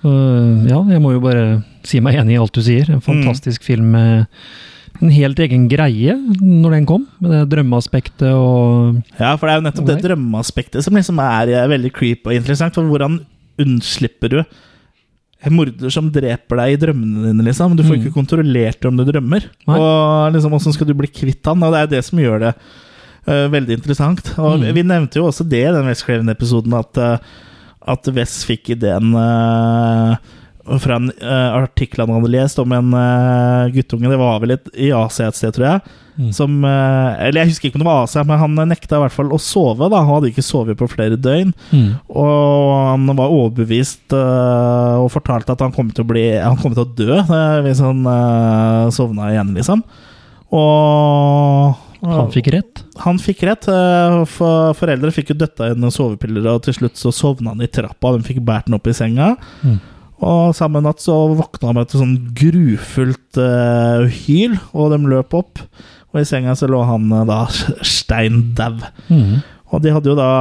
[0.02, 2.90] Uh, ja, jeg må jo bare si meg enig i alt du sier.
[2.92, 4.26] En fantastisk film med
[5.00, 9.60] en helt egen greie når den kom, med det drømmeaspektet og Ja, for det er
[9.60, 12.76] jo nettopp det drømmeaspektet som liksom er eh, veldig creepy og interessant.
[12.76, 13.22] For hvordan
[13.60, 14.42] unnslipper du
[15.46, 17.76] en morder som dreper deg i drømmene dine, liksom?
[17.78, 18.02] Du får Mm.
[18.04, 19.46] ikke kontrollert om du drømmer.
[19.68, 19.78] Nei.
[19.80, 21.64] Og liksom, åssen skal du bli kvitt han?
[21.64, 22.54] Og det er det som gjør det
[23.28, 24.34] uh, veldig interessant.
[24.38, 24.74] Og Mm.
[24.74, 27.18] vi nevnte jo også det i den West Craven-episoden, at, uh,
[27.88, 30.16] at Wes fikk ideen eh,
[30.78, 34.12] fra en uh, artikkel han hadde lest om en uh, guttunge.
[34.12, 35.96] Det var vel et, i Asia et sted, tror jeg.
[36.20, 36.30] Mm.
[36.36, 39.16] Som uh, Eller jeg husker ikke om det var Asia, men han nekta i hvert
[39.16, 39.90] fall å sove.
[39.90, 41.54] da Han hadde ikke sovet på flere døgn.
[41.72, 41.92] Mm.
[42.12, 46.76] Og han var overbevist uh, og fortalte at han kom til å bli Han kom
[46.76, 47.20] til å dø
[47.66, 48.06] hvis han
[48.94, 49.84] sovna igjen, liksom.
[50.56, 52.82] Og Han fikk rett.
[53.04, 53.68] Han fikk rett.
[54.32, 58.14] For foreldre fikk jo døtta inn sovepiller, og til slutt så sovna han i trappa.
[58.16, 59.34] De fikk båret den opp i senga.
[59.62, 59.80] Mm.
[60.20, 65.38] Og samme natt så våkna han med et sånn grufullt uh, hyl, og de løp
[65.38, 65.62] opp.
[66.12, 67.46] Og i senga så lå han uh, da
[67.98, 68.76] stein dau.
[69.08, 69.40] Mm.
[69.70, 70.34] Og de hadde jo da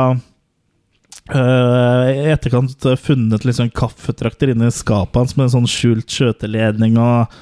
[1.29, 7.35] i i etterkant funnet liksom kaffetrakter inni skapet hans med en sånn skjult skjøteledning og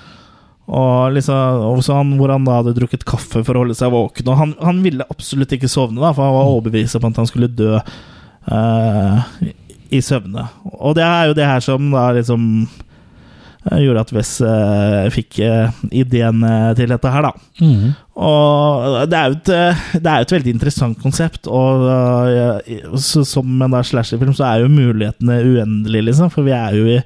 [0.67, 4.27] og liksom, han, Hvor han da hadde drukket kaffe for å holde seg våken.
[4.33, 7.29] Og han, han ville absolutt ikke sovne, da, for han var overbevist om at han
[7.31, 9.37] skulle dø eh,
[9.91, 10.49] i- søvne.
[10.81, 12.67] Og det er jo det her som da liksom
[13.71, 16.43] eh, gjorde at Wes uh, fikk uh, ideen
[16.79, 17.33] til dette her, da.
[17.61, 17.95] Mm.
[18.17, 19.51] Og det er jo et,
[20.03, 24.63] det er jo et veldig interessant konsept, og uh, så, som en slasherfilm så er
[24.65, 27.01] jo mulighetene uendelige, liksom, for vi er jo i,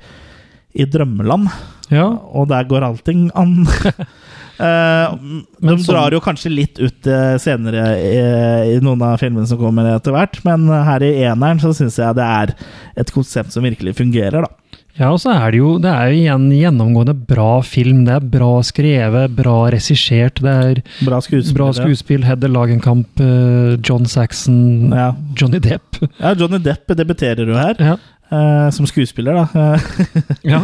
[0.81, 1.49] i drømmeland,
[1.91, 2.05] Ja.
[2.07, 3.65] og der går allting an.
[4.61, 9.19] Eh, de Men sånn- drar jo kanskje litt ut eh, senere i, i noen av
[9.23, 12.53] filmene som kommer etter hvert, men her i eneren så syns jeg det er
[13.01, 14.51] et konsept som virkelig fungerer, da.
[14.99, 18.03] Ja, og så er det jo det er jo igjen gjennomgående bra film.
[18.05, 20.43] Det er bra skrevet, bra regissert.
[20.45, 21.57] Det er Bra skuespill.
[21.57, 22.25] bra skuespill.
[22.27, 25.15] Hedder Lagenkamp, eh, John Saxon, Ja.
[25.41, 26.03] Johnny Depp.
[26.21, 27.97] Ja, Johnny Depp debuterer jo her, Ja.
[28.31, 29.79] eh, som skuespiller, da.
[30.45, 30.61] ja.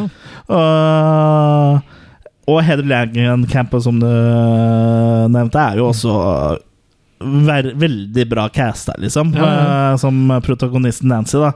[0.51, 1.83] Og,
[2.47, 4.07] og Heather Langenkampen, som du
[5.33, 6.13] nevnte, er jo også
[7.81, 9.93] veldig bra casta, liksom, Ja, ja.
[9.93, 11.39] eh, som protagonisten Nancy.
[11.39, 11.53] da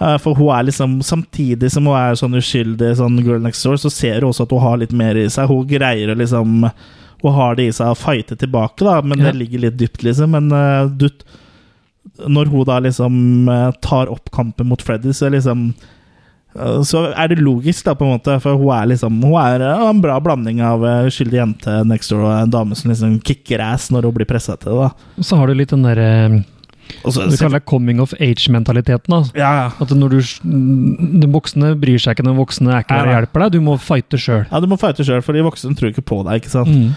[0.00, 3.74] Eh, For hun er liksom Samtidig som hun er sånn uskyldig sånn girl next door,
[3.76, 5.48] så ser hun også at hun har litt mer i seg.
[5.48, 6.70] Hun greier å liksom
[7.22, 9.24] Hun har det i seg å fighte tilbake, da, men Ja.
[9.32, 10.30] det ligger litt dypt, liksom.
[10.30, 11.08] Men eh, du
[12.28, 15.84] Når hun da liksom eh, tar opp kampen mot Freddy, så liksom eh,
[16.84, 19.84] så er det logisk, da, på en måte, for hun er liksom Hun er eh,
[19.90, 23.62] en bra blanding av skyldig uskyldig jente next door og en dame som liksom kicker
[23.62, 24.88] ass når hun blir pressa til det.
[24.90, 26.42] da Så har du litt den derre
[27.04, 29.08] så- Du kaller det coming of age-mentaliteten.
[29.08, 29.22] da.
[29.34, 29.70] Ja, ja.
[29.80, 33.40] At når du De voksne bryr seg ikke den voksne er ikke der og hjelper
[33.40, 33.52] deg.
[33.52, 34.46] Du må fighte sjøl.
[34.50, 36.42] Ja, du må fighte sjøl, for de voksne tror ikke på deg.
[36.42, 36.68] ikke sant?
[36.68, 36.94] Mm.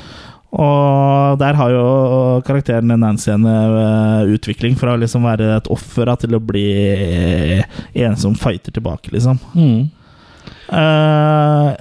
[0.54, 1.86] Og der har jo
[2.46, 6.68] karakteren Nancy en eh, utvikling fra å liksom være et offer til å bli
[8.06, 9.40] en som fighter tilbake, liksom.
[9.58, 9.90] Mm.
[10.74, 11.74] Uh,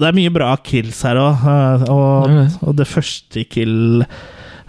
[0.00, 1.44] det er mye bra kills her òg,
[1.92, 2.30] og,
[2.64, 4.04] og det første kill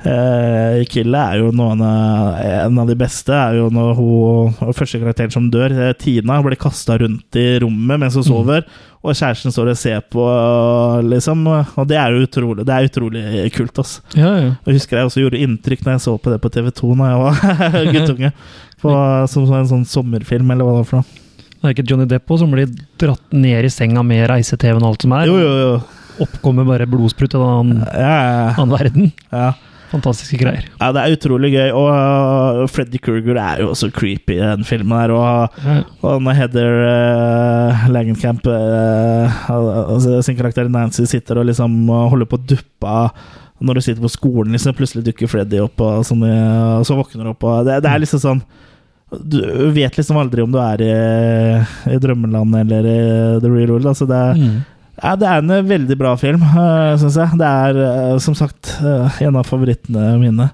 [0.07, 3.33] eh, killet er jo noen av, en av de beste.
[3.33, 8.01] er jo når hun første karakteren som dør, eh, Tina, blir kasta rundt i rommet
[8.01, 8.65] mens hun sover.
[9.01, 10.25] Og kjæresten står og ser på,
[11.09, 11.47] liksom.
[11.49, 13.23] Og det er jo utrolig, det er utrolig
[13.55, 13.79] kult.
[13.81, 13.95] ass.
[14.13, 14.51] Ja, ja.
[14.67, 17.23] Jeg husker jeg også gjorde inntrykk når jeg så på det på TV2 da jeg
[17.23, 18.31] var guttunge.
[18.81, 18.93] På,
[19.29, 21.17] som en sånn sommerfilm, eller hva det var for noe.
[21.61, 25.03] Det er ikke Johnny Depp som blir dratt ned i senga med reise-TV-en og alt
[25.05, 25.27] som er.
[25.29, 25.73] Jo, jo, jo.
[26.25, 28.15] Oppkommer bare blodsprut en annen, ja.
[28.55, 29.11] annen verden.
[29.29, 29.51] ja.
[29.91, 30.65] Fantastiske greier.
[30.79, 34.63] Ja, det er utrolig gøy, og uh, Freddy Krueger er jo også creepy i den
[34.67, 35.11] filmen her.
[35.11, 35.75] Og, Ja.
[36.07, 42.29] og når Heather uh, Langenkamp, uh, altså, sin karakter Nancy, sitter og liksom uh, holder
[42.31, 43.11] på å duppe av
[43.61, 46.95] når du sitter på skolen, liksom, plutselig dukker Freddy opp, og, sånn, uh, og så
[46.97, 47.43] våkner du opp.
[47.45, 48.41] Og det, det er liksom sånn
[49.11, 49.37] Du
[49.75, 50.91] vet liksom aldri om du er i,
[51.91, 52.99] i drømmeland eller i
[53.43, 53.89] the real world.
[53.91, 54.61] Altså det, Mm.
[55.01, 57.39] Ja, det er en eh, veldig bra film, uh, syns jeg.
[57.41, 60.51] Det er eh, som sagt eh, en av favorittene mine.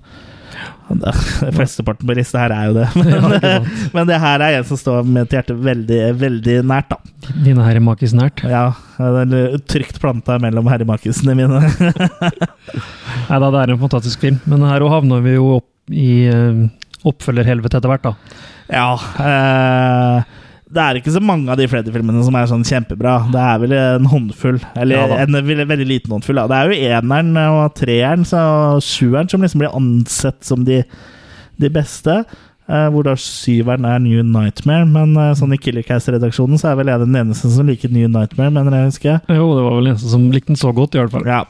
[1.57, 2.87] Flesteparten på lista her er jo det.
[2.95, 3.57] Men, Ja,
[3.91, 7.33] men det her er en som står mitt hjerte veldig, veldig nært, da.
[7.43, 8.41] Dine herremakis nært.
[8.47, 8.71] Ja,
[9.67, 11.59] trygt planta mellom herremakisene mine.
[11.67, 14.39] Nei da, det er en fantastisk film.
[14.47, 16.09] Men her òg havner vi jo opp i
[17.07, 18.41] oppfølgerhelvete etter hvert, da.
[18.73, 18.87] ja
[19.23, 20.37] eh,
[20.67, 23.13] Det er ikke så mange av de Freddy-filmene som er sånn kjempebra.
[23.31, 24.57] Det er vel en håndfull.
[24.75, 26.41] Eller Ja en veldig, liten håndfull.
[26.41, 26.47] Da.
[26.51, 30.81] Det er jo eneren og treeren, og sjueren som liksom blir ansett som de,
[31.61, 32.19] de beste.
[32.67, 34.83] Eh, hvor da syveren er New Nightmare.
[34.91, 38.51] Men eh, sånn i Killercast-redaksjonen så er vel jeg den eneste som liker New Nightmare,
[38.51, 39.21] mener jeg husker.
[39.31, 41.29] Jo, det var vel eneste som likte den så godt, i hvert fall.
[41.29, 41.45] Ja.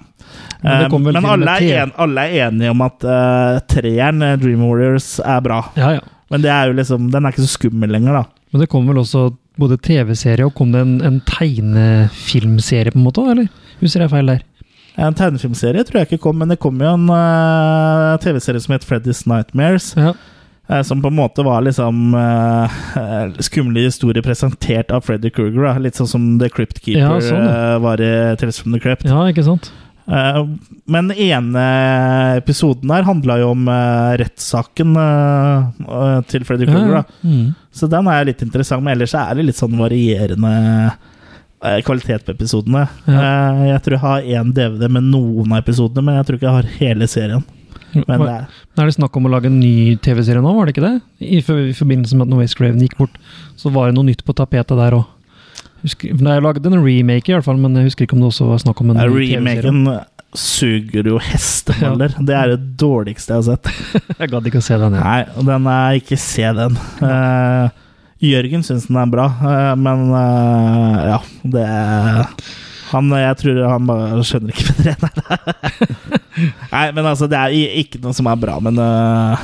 [0.61, 4.63] Men Eh, Men alle er, en, alle er enige om at uh, treeren, eh, Dream
[4.65, 5.63] Warriors, er bra.
[5.77, 6.05] Ja, ja.
[6.31, 8.23] Men det er jo liksom, den er ikke så skummel lenger, da.
[8.51, 13.07] Men det kom vel også både TV-serie og kom det en, en tegnefilmserie, på en
[13.07, 13.25] måte?
[13.31, 13.49] eller?
[13.81, 14.45] Husker jeg feil der?
[14.97, 18.85] En tegnefilmserie tror jeg ikke kom, men det kom jo en uh, TV-serie som het
[18.87, 19.91] Freddy's Nightmares.
[19.97, 20.15] Ja.
[20.67, 22.77] eh, som på en måte var liksom uh,
[23.45, 25.67] skumle historier presentert av Freddy Kruger.
[25.69, 25.75] Da.
[25.85, 27.51] Litt sånn som The Crypt Keeper Ja, sånn,
[27.85, 29.05] var i Tales from the Crypt.
[29.07, 29.69] Ja, ikke sant?
[30.07, 30.43] Eh,
[30.85, 31.63] men den ene
[32.37, 37.01] episoden her handla jo om uh, rettssaken eh, eh, til Freddy Krueger Kruger.
[37.01, 37.27] ja.
[37.27, 37.49] Mm.
[37.75, 40.53] Så den er litt interessant, men ellers er det litt sånn varierende
[40.87, 42.87] eh, kvalitet på episodene.
[43.05, 43.35] Ja.
[43.73, 46.59] jeg tror jeg har én DVD med noen av episodene, men jeg tror ikke jeg
[46.61, 47.45] har hele serien.
[47.97, 48.47] Men det er,
[48.77, 50.95] er det snakk om å lage en ny TV-serie nå, var det ikke det?
[51.23, 53.15] I, forbindelse med at Noe Craven gikk bort,
[53.59, 55.05] så var det noe nytt på tapetet der òg.
[55.95, 58.51] Det jeg laget en remake, i hvert fall, men jeg husker ikke om det også
[58.51, 59.81] var snakk om en remaken
[60.37, 62.13] suger jo hesteballer.
[62.27, 63.69] Det er det dårligste jeg har sett.
[64.19, 64.97] Jeg gadd ikke å se den.
[64.97, 65.03] Ja.
[65.07, 66.77] Nei, den er ikke se den.
[67.01, 67.69] Uh,
[68.23, 71.19] Jørgen syns den er bra, uh, men uh, ja,
[71.55, 71.65] det
[72.91, 75.39] han, Jeg tror han bare skjønner ikke bedre enn det.
[76.75, 79.43] Nei, men altså, det er ikke noe som er bra, men uh,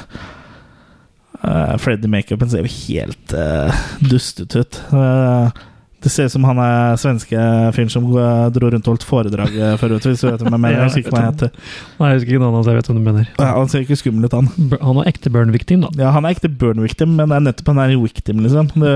[1.84, 4.80] Freddy makeupen ser jo helt uh, dustete ut.
[4.96, 5.64] Eh,
[6.04, 7.44] det ser ut som han er svenske
[7.76, 10.42] fyren som eh, dro rundt og holdt foredrag uh, før, vet du, hvis du vet
[10.44, 10.80] hvem jeg mener.
[10.82, 11.52] Jeg husker ikke hva han heter.
[12.00, 13.30] Nei, jeg husker ikke navnet hans, jeg vet hvem du mener.
[13.38, 14.50] Ja, han ser ikke skummel ut, han.
[14.82, 15.94] Han var ekte burn victim, da.
[16.02, 18.74] Ja, han er ekte burn victim, men det er nettopp han er victim, liksom.
[18.84, 18.92] Det,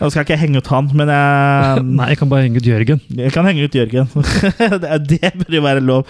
[0.00, 2.70] nå skal ikke jeg henge ut han, men jeg Nei, jeg kan bare henge ut
[2.70, 3.04] Jørgen.
[3.20, 4.08] Jeg kan henge ut Jørgen.
[4.80, 6.08] det, er- det bør jo være lov.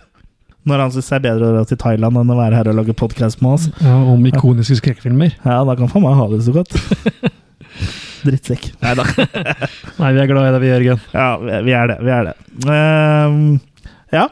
[0.68, 2.76] Når han syns det er bedre å dra til Thailand enn å være her og
[2.76, 3.70] lage podkast med oss.
[3.80, 5.32] Ja, om ikoniske skrekkfilmer.
[5.40, 6.76] Ja, da kan faen meg ha det så godt.
[8.26, 8.70] Drittsekk.
[8.82, 9.04] Nei da.
[10.00, 11.00] Nei, vi er glad i deg, vi, Jørgen.
[11.14, 11.96] Ja, vi- er det.
[12.04, 12.34] Vi er det.
[12.66, 14.26] Uh, ja,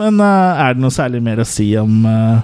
[0.00, 2.40] men uh, er det noe særlig mer å si om uh,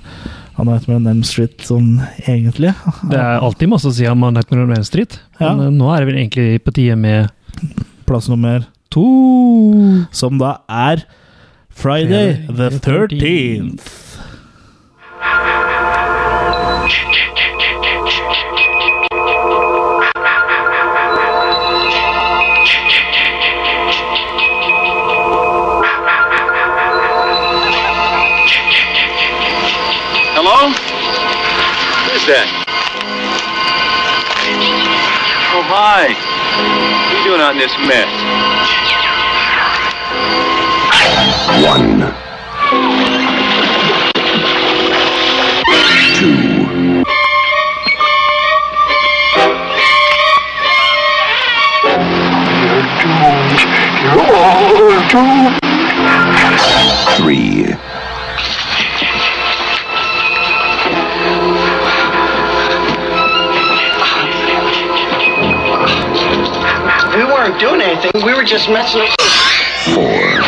[0.54, 1.96] han Nightmare med Elm Street sånn
[2.28, 2.70] egentlig?
[3.10, 5.50] Det er alltid masse å si om Nightmare on Elm Street, Ja.
[5.54, 7.32] men eh, nå er det vel egentlig på tide med
[8.06, 9.06] Plass nummer to.
[10.14, 11.02] Som da er
[11.74, 13.90] Friday the 13th.
[32.26, 32.48] That?
[35.52, 36.08] Oh, hi.
[36.08, 38.08] What are you doing out in this mess?
[41.64, 42.00] One.
[46.14, 46.64] Two.
[57.16, 57.93] Three.
[68.24, 69.06] We were just messing.
[69.92, 70.40] Four.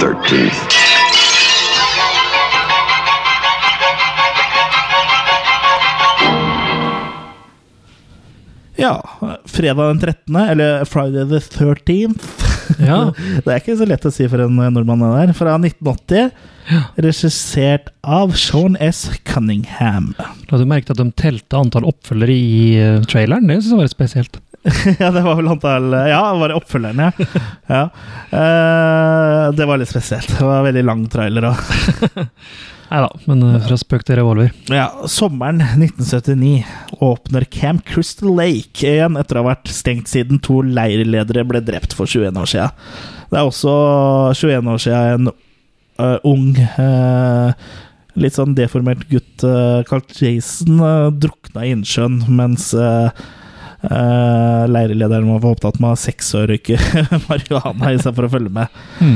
[0.00, 0.60] 13th.
[8.76, 9.08] Ja.
[9.44, 12.20] Fredag den 13., eller Friday the 13th.
[12.78, 13.12] Ja.
[13.44, 15.36] det er ikke så lett å si for en nordmann, det der.
[15.36, 16.30] Fra 1980.
[17.04, 19.10] Regissert av Sean S.
[19.28, 20.14] Cunningham.
[20.48, 23.52] La du merke til at de telte antall oppfølgere i eh, traileren?
[23.52, 24.40] Det syns jeg var litt spesielt.
[25.00, 27.12] ja, det var vel antall Ja, var det oppfølgeren, ja.
[27.74, 27.84] ja.
[28.32, 30.28] Uh, det var litt spesielt.
[30.36, 31.64] Det var veldig lang trailer òg.
[32.90, 34.48] Nei da, men eh, fra spøk til revolver.
[34.66, 36.64] Ja, sommeren 1979
[37.06, 41.94] åpner Camp Crystal Lake igjen etter å ha vært stengt siden to leirledere ble drept
[41.94, 42.74] for 21 år siden.
[43.30, 43.74] Det er også
[44.34, 45.30] 21 år siden en
[46.02, 47.54] uh, ung uh,
[48.18, 50.82] Litt sånn deformert gutt uh, kalt Jason
[51.22, 52.72] drukna i innsjøen mens
[53.80, 56.76] Uh, leirlederen var for opptatt med sex og røyke
[57.30, 58.80] marihuana istedenfor å følge med.
[59.00, 59.14] Mm.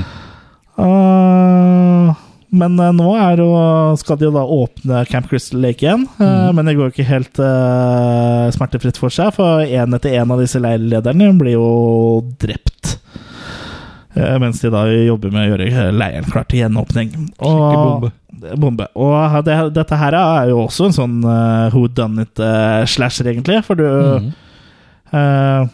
[0.80, 2.14] Uh,
[2.54, 3.10] men uh, nå
[3.42, 3.48] jo,
[4.00, 6.06] skal de jo da åpne Camp Crystal Lake igjen.
[6.16, 6.54] Mm.
[6.56, 7.40] Men det går ikke helt
[8.56, 11.68] smertefritt for seg, for én etter én av disse leirlederne blir jo
[12.40, 12.94] drept.
[14.14, 17.10] Mens de da jobber med å gjøre leiren klar til gjenåpning.
[17.42, 18.12] Og, bombe.
[18.62, 18.86] bombe.
[18.94, 23.58] Og det, dette her er jo også en sånn uh, who done it-slasher, egentlig.
[23.66, 24.32] For du Mhm.
[25.14, 25.70] Uh,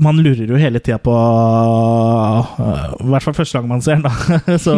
[0.00, 2.60] man lurer jo hele tida på uh,
[2.96, 4.56] I hvert fall første gang man ser den, da.
[4.64, 4.76] Så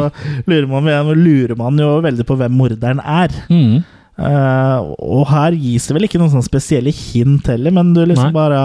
[0.50, 3.34] lurer man, lurer man jo veldig på hvem morderen er.
[3.52, 3.84] Mm.
[4.14, 8.30] Uh, og her gis det vel ikke noen sånne spesielle hint heller, men du liksom
[8.30, 8.36] Nei.
[8.36, 8.60] bare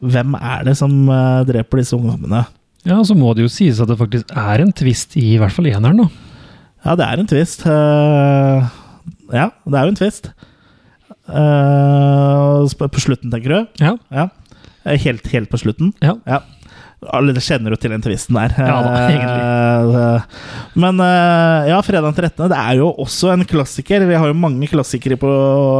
[0.00, 2.46] Hvem er det som uh, dreper disse ungdommene?
[2.88, 5.52] Ja, så må det jo sies at det faktisk er en twist i, i hvert
[5.52, 6.06] fall eneren, da.
[6.86, 7.66] Ja, det er en twist.
[7.68, 8.64] Uh,
[9.34, 10.30] ja, det er jo en twist.
[11.28, 13.84] På slutten, tenker du?
[13.84, 13.92] Ja.
[14.08, 14.32] Eh,
[14.84, 15.92] Helt, helt på slutten?
[16.00, 16.40] Ja.
[17.08, 18.52] Alle kjenner jo til den tvisten der.
[18.60, 20.40] Ja da, egentlig.
[20.84, 22.50] Men eh, ja, fredag den 13.
[22.52, 24.04] Det er jo også en klassiker.
[24.08, 25.30] Vi har jo mange klassikere på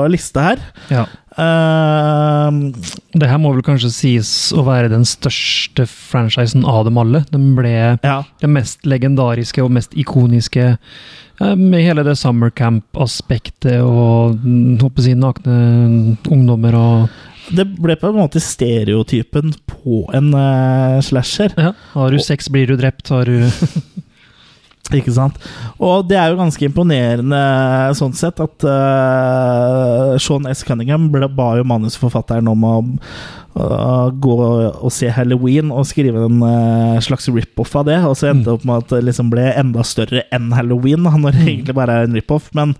[0.08, 0.64] lista her.
[0.88, 1.04] Ja.
[1.36, 2.72] Uh,
[3.14, 7.26] Det her må vel kanskje sies å være den største franchisen av dem alle.
[7.30, 8.18] Den ble ja.
[8.40, 15.10] det mest legendariske og mest ikoniske eh, med hele det summer camp-aspektet og mm, håper
[15.12, 15.60] jeg nakne
[16.32, 17.20] ungdommer og
[17.56, 21.54] det ble på en måte stereotypen på en uh, slasher.
[21.58, 21.74] Ja.
[21.94, 23.10] Har du sex, blir du drept.
[23.12, 23.46] Har du
[24.96, 25.36] Ikke sant?
[25.78, 27.40] Og det er jo ganske imponerende
[27.94, 30.64] sånn sett at uh, Sean S.
[30.66, 32.74] Cunningham ble, ba jo manusforfatteren om å
[33.54, 38.32] uh, gå og se Halloween og skrive en uh, slags rip-off av det, og så
[38.32, 41.78] endte det opp med at det liksom ble enda større enn Halloween, når det egentlig
[41.78, 42.50] bare er en rip-off.
[42.58, 42.74] Men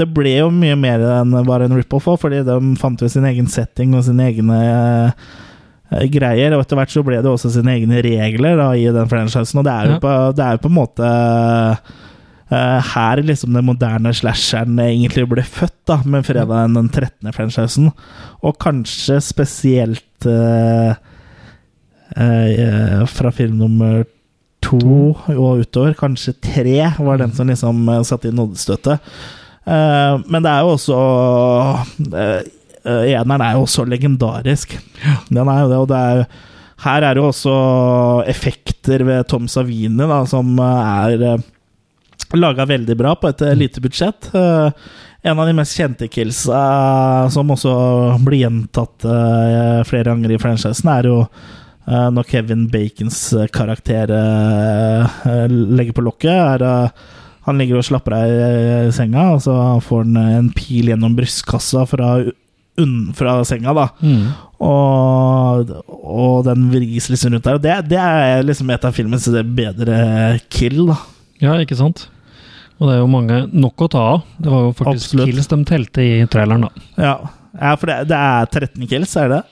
[0.00, 3.26] det ble jo mye mer enn bare en rip-off òg, fordi de fant jo sin
[3.28, 5.12] egen setting og sine egne uh,
[6.10, 6.54] greier.
[6.56, 9.60] Og etter hvert så ble det også sine egne regler da, i den franchisen.
[9.62, 10.00] Og det er jo, Ja.
[10.02, 11.10] på, det er jo på en måte
[12.50, 17.30] uh, her liksom den moderne slasheren egentlig ble født, da, med fredag den 13.
[17.36, 17.92] franchisen.
[18.42, 20.94] Og kanskje spesielt uh,
[23.10, 24.04] fra film nummer
[24.64, 25.94] to og utover.
[25.98, 29.02] Kanskje tre var den som liksom satte inn nådestøtet.
[29.64, 30.98] Eh, men det er jo også
[32.12, 32.42] eh,
[32.84, 34.76] eh, Eneren er jo også legendarisk.
[35.30, 36.26] Den er jo det, og det er
[36.84, 37.54] her er det jo også
[38.28, 41.38] effekter ved Tom Savini da, som er
[42.34, 44.28] laga veldig bra på et eh, lite budsjett.
[45.24, 46.60] En av de mest kjente killsa,
[47.32, 47.72] som også
[48.26, 49.06] blir gjentatt
[49.88, 51.22] flere ganger i franchisen, er jo
[51.86, 53.22] når Kevin Bacons
[53.54, 54.12] karakter
[55.48, 56.60] legger på lokket.
[56.60, 56.92] Er,
[57.44, 58.32] han ligger og slapper av
[58.88, 62.14] i senga, og så får han en pil gjennom brystkassa fra,
[63.18, 63.74] fra senga.
[63.76, 64.26] da Mm.
[64.64, 67.58] og, og den vris liksom rundt der.
[67.58, 69.98] Og det, det er liksom et av filmens bedre
[70.48, 70.96] kill, da.
[71.42, 72.06] Ja, ikke sant?
[72.80, 74.22] Og det er jo mange nok å ta av.
[74.40, 75.28] Det var jo faktisk Absolutt.
[75.30, 76.86] kills de telte i traileren, da.
[76.98, 77.14] Ja,
[77.60, 79.42] ja for det, det er 13 kills, er det?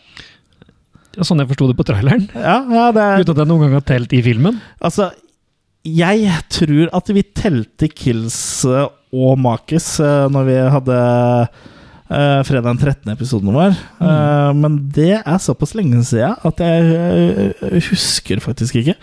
[1.13, 2.25] Ja, sånn jeg forsto det på traileren.
[2.33, 4.59] Ja, ja det er Uten at jeg noen gang har telt i filmen.
[4.81, 5.11] Altså,
[5.83, 8.39] jeg tror at vi telte kills
[8.69, 10.99] og makis eh, når vi hadde
[12.13, 13.13] Uh, fredag den 13.
[13.15, 13.71] episoden vår.
[14.05, 18.99] Eh, men det er såpass lenge siden at jeg uh, husker faktisk ikke.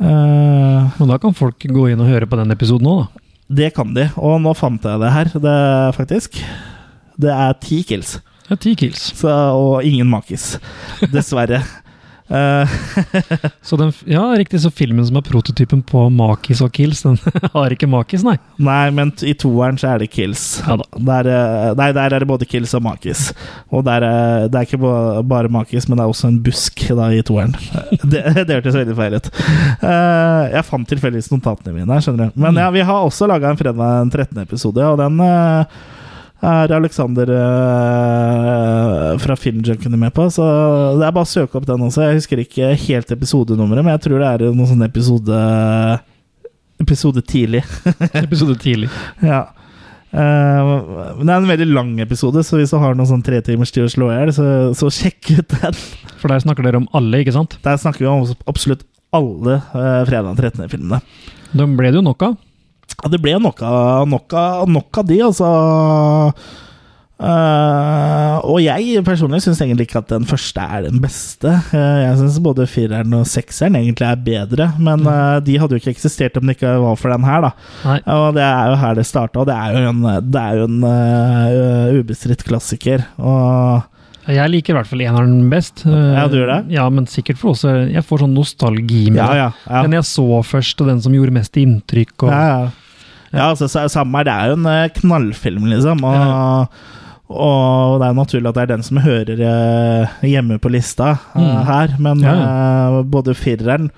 [0.00, 3.22] men da kan folk gå inn og høre på den episoden òg, da.
[3.60, 5.54] det kan de, og nå fant jeg det her, det,
[5.94, 6.42] faktisk.
[7.22, 8.18] Det er ti kills.
[8.50, 9.12] Ja, ti kills.
[9.22, 10.56] Så, og ingen makis.
[11.14, 11.62] Dessverre.
[12.28, 12.68] Eh,
[13.66, 17.16] Så den, ja, riktig, så filmen som er prototypen på makis og kills, den
[17.54, 18.36] har ikke makis, nei.
[18.62, 20.44] nei, men i toeren så er det kills.
[20.66, 20.76] Ja.
[20.96, 23.28] Der, eh, nei, der er det både kills og makis.
[23.74, 24.80] Og der, er- det er ikke
[25.26, 27.54] bare makis, men det er også en busk da, i toeren.
[28.06, 29.26] Det, det hørtes veldig feil ut.
[29.82, 32.40] Eh, jeg fant tilfeldigvis notatene mine her, skjønner du.
[32.42, 34.42] Men ja, vi har også laga en fredag den 13.
[34.44, 35.82] episode, og den eh,
[36.44, 40.26] er Alexander uh, fra Filmjunkene med på.
[40.32, 40.44] Så
[41.00, 42.04] det er bare å søke opp den også.
[42.04, 45.40] Jeg husker ikke helt episodenummeret, men jeg tror det er noen sånn episode
[46.76, 47.62] Episode tidlig.
[48.26, 48.90] episode tidlig.
[49.32, 49.46] Ja.
[50.16, 53.40] Uh, men det er en veldig lang episode, så hvis du har noen sånn tre
[53.44, 54.44] timers tid å slå i hjel, så,
[54.78, 55.80] så, sjekk ut den.
[56.20, 57.58] For der snakker dere om alle, ikke sant?
[57.64, 58.84] Der snakker vi om absolutt
[59.16, 61.00] alle uh, fredag 13.-filmene.
[61.56, 62.36] Dem ble det jo nok av.
[63.04, 65.50] Det ble nok av, nok av, nok av de, altså.
[67.16, 71.48] Uh, og jeg personlig syns egentlig ikke at den første er den beste.
[71.72, 75.80] Uh, jeg syns både fireren og sekseren egentlig er bedre, men uh, de hadde jo
[75.80, 77.96] ikke eksistert om det ikke var for den her, da.
[78.18, 80.68] Og det er jo her det starta, og det er jo en, det er jo
[80.68, 83.06] en ubestridt klassiker.
[83.16, 85.86] Og jeg liker i hvert fall eneren best.
[85.86, 86.62] Ja, du gjør det?
[86.74, 89.82] Ja, men sikkert for også Jeg får sånn nostalgi med ja, ja, ja.
[89.86, 92.26] Den jeg så først, og den som gjorde mest inntrykk.
[92.26, 92.85] Og, ja, ja.
[93.36, 94.28] Ja, altså, samme her.
[94.28, 96.04] Det er jo en knallfilm, liksom.
[96.04, 96.76] Og
[97.26, 101.42] og det er naturlig at det er den som hører eh, hjemme på lista eh,
[101.42, 101.64] mm.
[101.66, 102.34] her, men ja.
[102.36, 103.90] eh, både fireren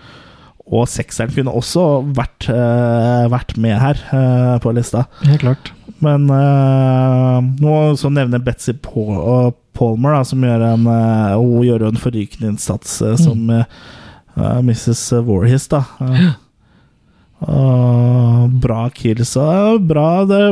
[0.69, 1.85] og sekseren kunne også
[2.17, 5.07] vært, eh, vært med her eh, på lista.
[5.25, 5.71] Helt klart.
[6.05, 12.01] Men eh, nå så nevner Betzy Paul, Palmer, da, som gjør en Hun gjør en
[12.01, 13.17] forrykende innsats mm.
[13.23, 13.49] som
[14.65, 15.03] Mrs.
[15.25, 15.85] Warhis, da.
[16.01, 16.35] Ja.
[17.47, 20.43] Og bra kills og bra det,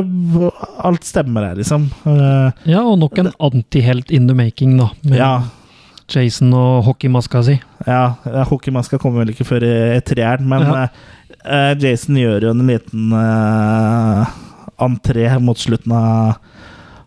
[0.87, 1.89] Alt stemmer her, liksom.
[2.07, 4.87] Uh, ja, og nok en antihelt in the making, da.
[5.03, 5.31] Med ja.
[6.07, 7.57] Jason og hockeymaska si.
[7.83, 8.15] Ja,
[8.47, 10.85] hockeymaska kommer vel ikke før i, treeren, men ja.
[11.43, 14.23] uh, Jason gjør jo en liten uh,
[14.87, 16.37] entré mot slutten av,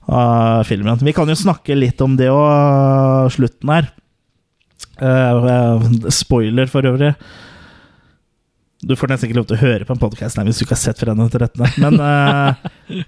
[0.05, 1.01] av, filmen.
[1.01, 3.89] Vi kan jo snakke litt om det og slutten her.
[6.13, 7.15] spoiler, for øvrig.
[8.81, 10.81] Du får nesten ikke lov til å høre på en podkast hvis du ikke har
[10.81, 11.69] sett Fredag etter rettene.
[11.83, 12.63] Men uh,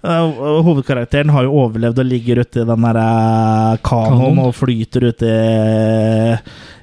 [0.05, 5.09] uh, hovedkarakteren har jo overlevd og ligger ute i den der uh, kanoen og flyter
[5.09, 6.37] ute i,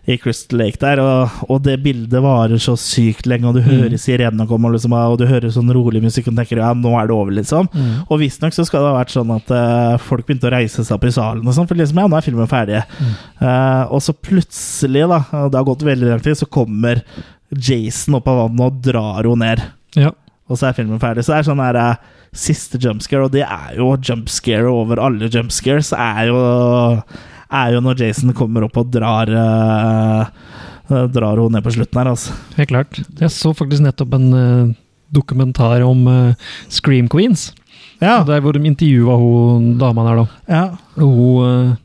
[0.09, 1.03] i, Crystal Lake der.
[1.05, 3.69] Og, og, det bildet varer så sykt lenge, og du mm.
[3.69, 6.97] hører sirenene komme, og, liksom, og du hører sånn rolig musikk og tenker ja, nå
[6.97, 7.69] er det over, liksom.
[7.69, 7.95] Mm.
[8.09, 9.57] Og visstnok så skal det ha vært sånn at
[10.01, 12.25] folk begynte å reise seg opp i salen og sånn, for liksom, ja, nå er
[12.25, 12.85] filmen ferdig.
[12.97, 13.17] Mm.
[13.93, 17.05] og så plutselig, da, det har gått veldig lang tid, så kommer
[17.55, 19.63] Jason opp av vannet og drar henne ned.
[19.97, 20.13] Ja.
[20.49, 21.25] Og så er filmen ferdig.
[21.25, 25.29] Så det er sånn her, uh, siste jumpscare, og det er jo jumpscare over alle
[25.33, 26.39] jumpscares, er jo,
[27.49, 30.29] er jo når Jason kommer opp og drar uh,
[30.89, 32.33] Drar henne ned på slutten her, altså.
[32.55, 32.95] Helt klart.
[33.21, 34.71] Jeg så faktisk nettopp en uh,
[35.13, 36.01] dokumentar om
[36.65, 37.51] Scream Queens.
[38.01, 38.23] Ja.
[38.25, 40.25] Der hvor de intervjua hun dama der, da.
[40.49, 40.63] Ja.
[40.97, 41.77] Og hun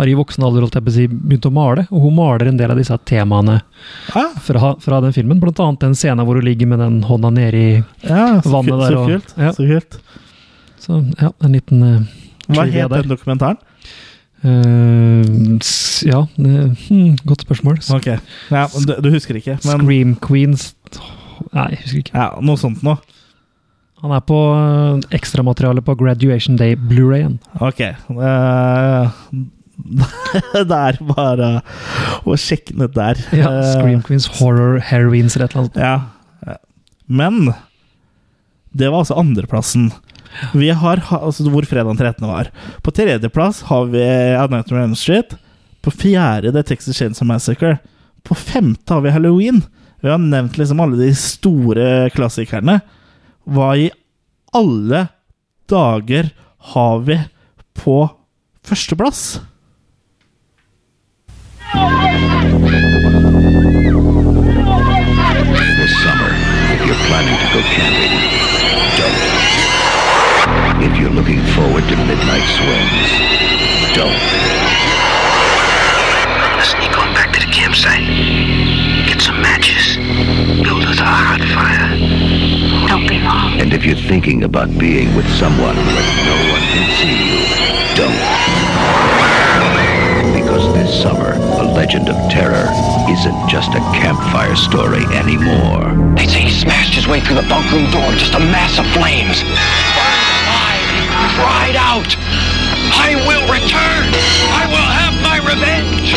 [0.00, 2.48] har i voksen alder holdt jeg på å si, begynt å male, og hun maler
[2.48, 3.58] en del av disse temaene
[4.16, 4.30] ah.
[4.40, 5.40] fra, fra, den filmen.
[5.42, 8.96] Blant annet den scenen hvor hun ligger med den hånda nedi ja, vannet kult, der.
[8.96, 9.34] Så kult.
[9.36, 9.52] Ja.
[9.56, 10.00] Så kult.
[10.80, 12.16] Så ja, en liten uh,
[12.48, 13.60] Hva het den dokumentaren?
[14.40, 15.60] Uh,
[16.08, 16.88] ja, uh,
[17.28, 17.82] godt spørsmål.
[17.92, 19.58] Ok, ja, du, du, husker ikke?
[19.68, 19.84] Men...
[19.84, 20.70] Scream Queens
[21.52, 22.16] Nei, jeg husker ikke.
[22.16, 23.00] Ja, Noe sånt noe.
[24.00, 27.36] Han er på ekstramaterialet ekstramateriale på Graduation Day Blu-rayen.
[27.60, 27.82] Ok.
[28.08, 29.12] Uh,
[30.70, 31.50] det er bare
[32.24, 33.20] å sjekke ned der.
[33.36, 35.80] Ja, Scream Queens, Horror Heroines eller et eller annet.
[35.80, 36.56] Ja.
[37.10, 37.52] Men
[38.70, 39.90] det var altså andreplassen.
[40.54, 42.26] Vi har, altså Hvor fredag 13.
[42.28, 42.52] var.
[42.82, 44.04] På tredjeplass har vi
[44.52, 45.34] Night on Street.
[45.82, 47.78] På fjerde det er Texas Chainsaw Massacre.
[48.22, 49.62] På femte har vi Halloween.
[50.00, 52.78] Vi har nevnt liksom alle de store klassikerne.
[53.50, 53.90] Hva i
[54.56, 55.08] alle
[55.70, 56.30] dager
[56.74, 57.18] har vi
[57.80, 57.98] på
[58.66, 59.40] førsteplass?
[72.10, 73.06] Midnight swims,
[73.94, 74.18] don't.
[76.60, 78.02] Sneak on back to the campsite.
[79.06, 79.96] Get some matches.
[80.60, 81.94] Build us a hot fire.
[82.88, 83.60] Don't be long.
[83.60, 87.46] And if you're thinking about being with someone where no one can see you,
[87.94, 88.18] don't.
[90.34, 92.66] Because this summer, the legend of terror
[93.06, 95.94] isn't just a campfire story anymore.
[96.16, 98.86] They say he smashed his way through the bunk room door, just a mass of
[98.98, 99.42] flames.
[99.94, 101.06] Burned alive, he
[101.38, 102.14] cried out,
[102.94, 104.06] I will return!
[104.54, 106.14] I will have my revenge!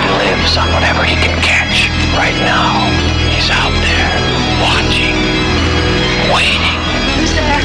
[0.00, 1.92] He lives on whatever he can catch.
[2.16, 2.88] Right now,
[3.36, 4.16] he's out there,
[4.64, 5.12] watching,
[6.32, 6.80] waiting.
[7.20, 7.60] Who's there?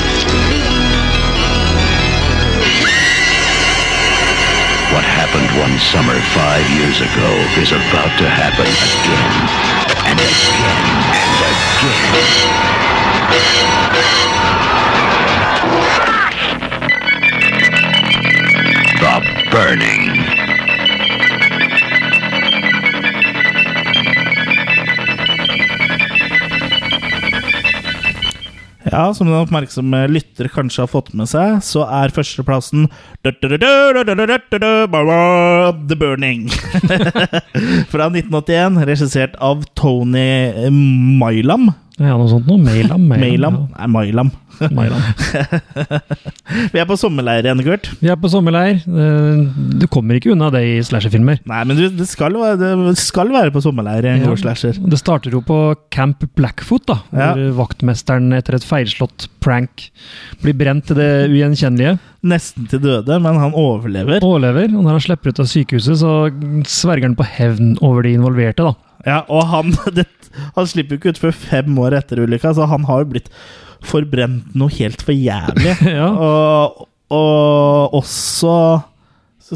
[4.92, 9.32] What happened one summer five years ago is about to happen again
[10.12, 10.84] and again
[11.16, 13.01] and again.
[28.92, 32.90] Ja, som den oppmerksomme lytter kanskje har fått med seg, så er førsteplassen
[35.88, 36.50] The Burning.
[37.94, 40.52] Fra 1981, regissert av Tony
[41.22, 41.72] Mailam.
[42.02, 42.58] Ja, noe sånt noe.
[42.66, 43.04] Mailam?
[43.12, 43.58] Mailam?
[43.78, 44.32] Nei, Mailam.
[44.76, 45.02] Mailam.
[46.74, 47.88] Vi er på sommerleir igjen, Kurt.
[48.02, 48.82] Vi er på sommerleir.
[48.86, 49.44] Eh,
[49.82, 51.40] Du kommer ikke unna det i slasherfilmer.
[51.50, 52.60] Nei, men du, det, skal, være-
[52.92, 54.78] det skal være på sommerleir i en god slasher.
[54.82, 55.60] Det starter jo på
[55.94, 59.88] Camp Blackfoot, da, hvor vaktmesteren etter et feilslått prank
[60.44, 61.98] blir brent til det ugjenkjennelige.
[62.22, 64.22] Nesten til døde, men han overlever.
[64.22, 66.12] Overlever, og når han slipper ut av sykehuset, så
[66.70, 68.76] sverger han på hevn over de involverte, da.
[69.08, 70.08] Ja, og han, det,
[70.58, 73.32] han slipper jo ikke ut før fem år etter ulykka, så han har jo blitt
[73.86, 75.74] forbrent noe helt for jævlig.
[76.06, 78.56] og, og også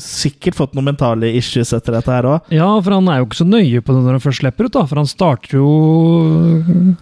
[0.01, 2.49] sikkert fått noen mentale issues etter dette her òg.
[2.53, 4.73] Ja, for han er jo ikke så nøye på det når han først slipper ut,
[4.75, 4.83] da.
[4.89, 5.69] For han starter jo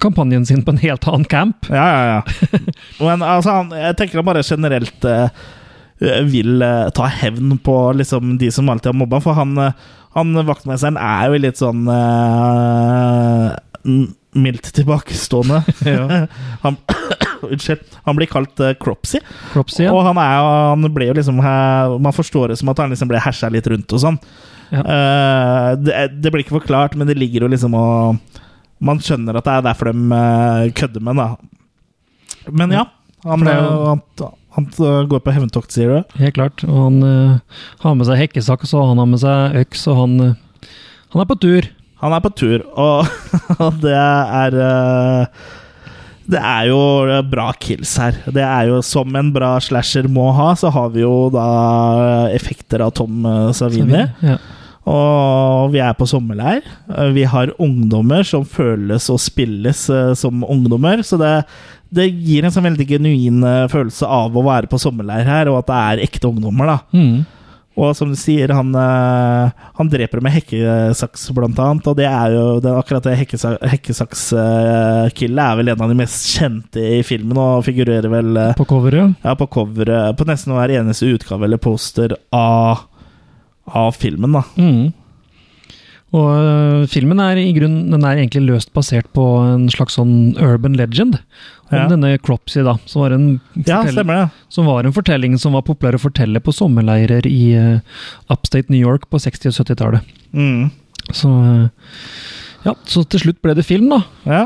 [0.04, 1.70] kampanjen sin på en helt annen camp.
[1.74, 2.62] Ja, ja, ja.
[3.00, 5.44] Men altså, han, jeg tenker han bare generelt eh,
[6.30, 10.34] vil eh, ta hevn på liksom, de som alltid har mobba, for han, eh, han
[10.48, 13.54] vaktmesteren er jo litt sånn uh,
[14.34, 15.62] mildt tilbakestående.
[16.66, 16.78] han,
[17.52, 17.84] unnskyld.
[18.08, 19.22] Han blir kalt uh, Cropsy.
[19.52, 19.94] Cropsy, ja.
[19.94, 23.12] Og han, er, han ble jo liksom uh, Man forstår det som at han liksom
[23.12, 24.20] ble hersa litt rundt og sånn.
[24.74, 28.40] Eh, det, det blir ikke forklart, men det ligger jo liksom og
[28.84, 30.22] Man skjønner at det er derfor de
[30.76, 31.28] kødder med da.
[32.50, 32.88] Men ja.
[33.24, 34.02] Han, ble han,
[34.54, 36.16] han eh, går på hevntokt, sier du?
[36.22, 36.64] Helt klart.
[36.68, 40.16] Og han uh, har med seg hekkesaks, og han har med seg øks, og han,
[40.22, 40.70] uh,
[41.16, 41.70] han er på tur.
[42.04, 43.10] Han er på tur, og,
[43.64, 44.58] og det er
[46.24, 46.80] Det er jo
[47.32, 48.18] bra kills her.
[48.28, 51.48] Det er jo som en bra slasher må ha, så har vi jo da
[52.32, 53.26] effekter av Tom
[53.56, 54.06] Savini.
[54.24, 54.38] Ja.
[54.88, 56.64] Og vi er på sommerleir.
[57.16, 59.86] Vi har ungdommer som føles og spilles
[60.20, 61.04] som ungdommer.
[61.08, 61.32] Så det,
[61.94, 65.62] det gir en sånn veldig genuin eh, følelse av å være på sommerleir her, og
[65.62, 66.66] at det er ekte ungdommer.
[66.74, 67.26] da Mm.
[67.76, 71.88] og som du sier, han, eh, han dreper med hekkesaks, blant annet.
[71.90, 73.16] Og det er jo det, akkurat det
[73.72, 78.68] hekkesakskillet er vel en av de mest kjente i filmen, og figurerer vel eh, På
[78.70, 82.86] coveret, ja, på coveret på nesten hver eneste utgave eller poster av,
[83.74, 84.44] av filmen, da.
[84.58, 84.94] Mm.
[86.14, 90.36] Og uh, filmen er i grunn, den er egentlig løst basert på en slags sånn
[90.38, 91.18] urban legend.
[91.72, 91.88] Om Ja.
[91.90, 92.76] denne Cropsy, da.
[92.86, 94.26] Som var, en Ja, stemmer ja.
[94.54, 97.80] som var en fortelling som var populær å fortelle på sommerleirer i uh,
[98.30, 100.12] upstate New York på 60- og 70-tallet.
[100.38, 100.68] Mm.
[101.12, 101.66] Så uh,
[102.68, 104.04] Ja, så til slutt ble det film, da.
[104.30, 104.44] Ja.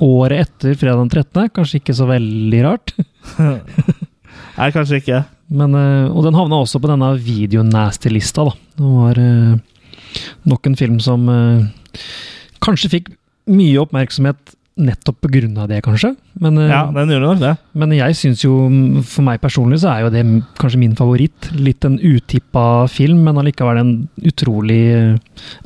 [0.00, 2.94] Året etter fredag den 13., kanskje ikke så veldig rart.
[4.58, 5.24] Nei, kanskje ikke.
[5.50, 5.74] Men,
[6.08, 8.54] og den havna også på denne videonasty-lista, da.
[8.78, 9.20] Det var
[10.48, 11.64] nok en film som uh,
[12.64, 13.10] kanskje fikk
[13.48, 15.26] mye oppmerksomhet nettopp
[15.58, 16.14] av det, kanskje.
[16.40, 17.58] Men, eh, Ja, den gjør nok det.
[17.74, 21.50] men jeg syns jo, for meg personlig, så er jo det kanskje min favoritt.
[21.52, 25.18] Litt en utippa film, men allikevel en utrolig eh,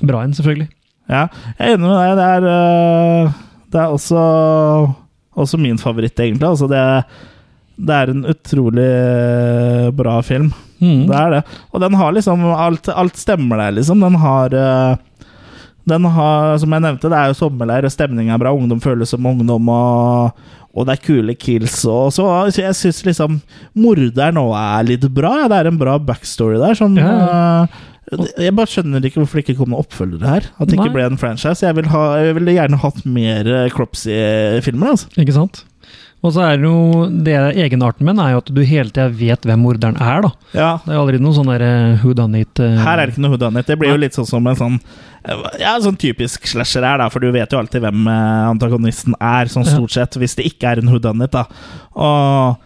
[0.02, 0.68] bra en, selvfølgelig.
[1.08, 1.28] Ja,
[1.58, 2.16] jeg er enig med deg.
[2.16, 3.34] Det er,
[3.72, 4.96] det er også,
[5.36, 6.48] også min favoritt, egentlig.
[6.48, 7.04] Altså, det,
[7.76, 10.52] det er en utrolig bra film.
[10.82, 11.04] Mm.
[11.06, 11.42] Det er det.
[11.70, 14.02] Og den har liksom Alt, alt stemmer der, liksom.
[14.02, 14.96] Den har øh,
[15.88, 18.52] Den har, som jeg nevnte, det er jo sommerleir, og stemninga er bra.
[18.54, 20.36] Ungdom føles som ungdom, og,
[20.74, 21.80] og det er kule kills.
[21.90, 23.40] Og så, jeg syns liksom
[23.74, 25.40] morderen òg er litt bra.
[25.40, 26.78] Ja, det er en bra backstory der.
[26.78, 30.48] Som, Ja, uh, jeg bare skjønner ikke hvorfor det ikke kom noen oppfølgere her.
[30.60, 30.86] At det Nei.
[30.86, 31.64] ikke ble en franchise.
[31.64, 31.88] Jeg, vil
[32.36, 34.94] ville gjerne hatt mer øh, Cropsy-filmer.
[34.94, 35.10] altså.
[35.22, 35.64] Ikke sant?
[36.22, 39.42] Og så er det jo det egenarten min er jo at du hele tida vet
[39.42, 40.30] hvem morderen er, da.
[40.54, 40.68] Ja.
[40.84, 41.70] Det er jo aldri noe sånn derre
[42.02, 42.60] who done it.
[42.62, 43.66] Uh, Her er det ikke noe whodunit.
[43.66, 44.78] Det blir jo litt sånn som en sånn
[45.58, 49.46] Ja, sånn typisk slasher er, da, for du vet jo alltid hvem eh, antagonisten er,
[49.50, 51.44] sånn stort sett, hvis det ikke er en whodunit, da.
[51.94, 52.56] Og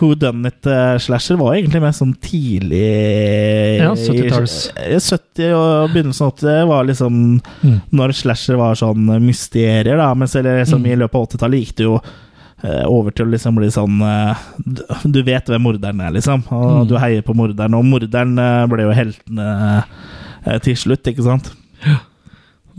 [0.00, 4.56] whodunit-slasher var egentlig mer sånn tidlig Ja, 70-talls.
[4.86, 7.80] i- 70 og begynnelsen av 80 var liksom Mm.
[7.92, 10.14] når slasher var sånn mysterier, da.
[10.14, 12.02] Mens eller, liksom, i løpet av 80-tallet gikk det jo eh,
[12.86, 14.42] over til å liksom bli sånn eh,
[15.04, 16.42] du, vet hvem morderen er, liksom.
[16.52, 16.88] Og Mm.
[16.90, 17.74] du heier på morderen.
[17.78, 19.48] Og morderen eh, ble jo heltene
[20.44, 21.52] eh, til slutt, ikke sant?
[21.86, 21.98] Ja.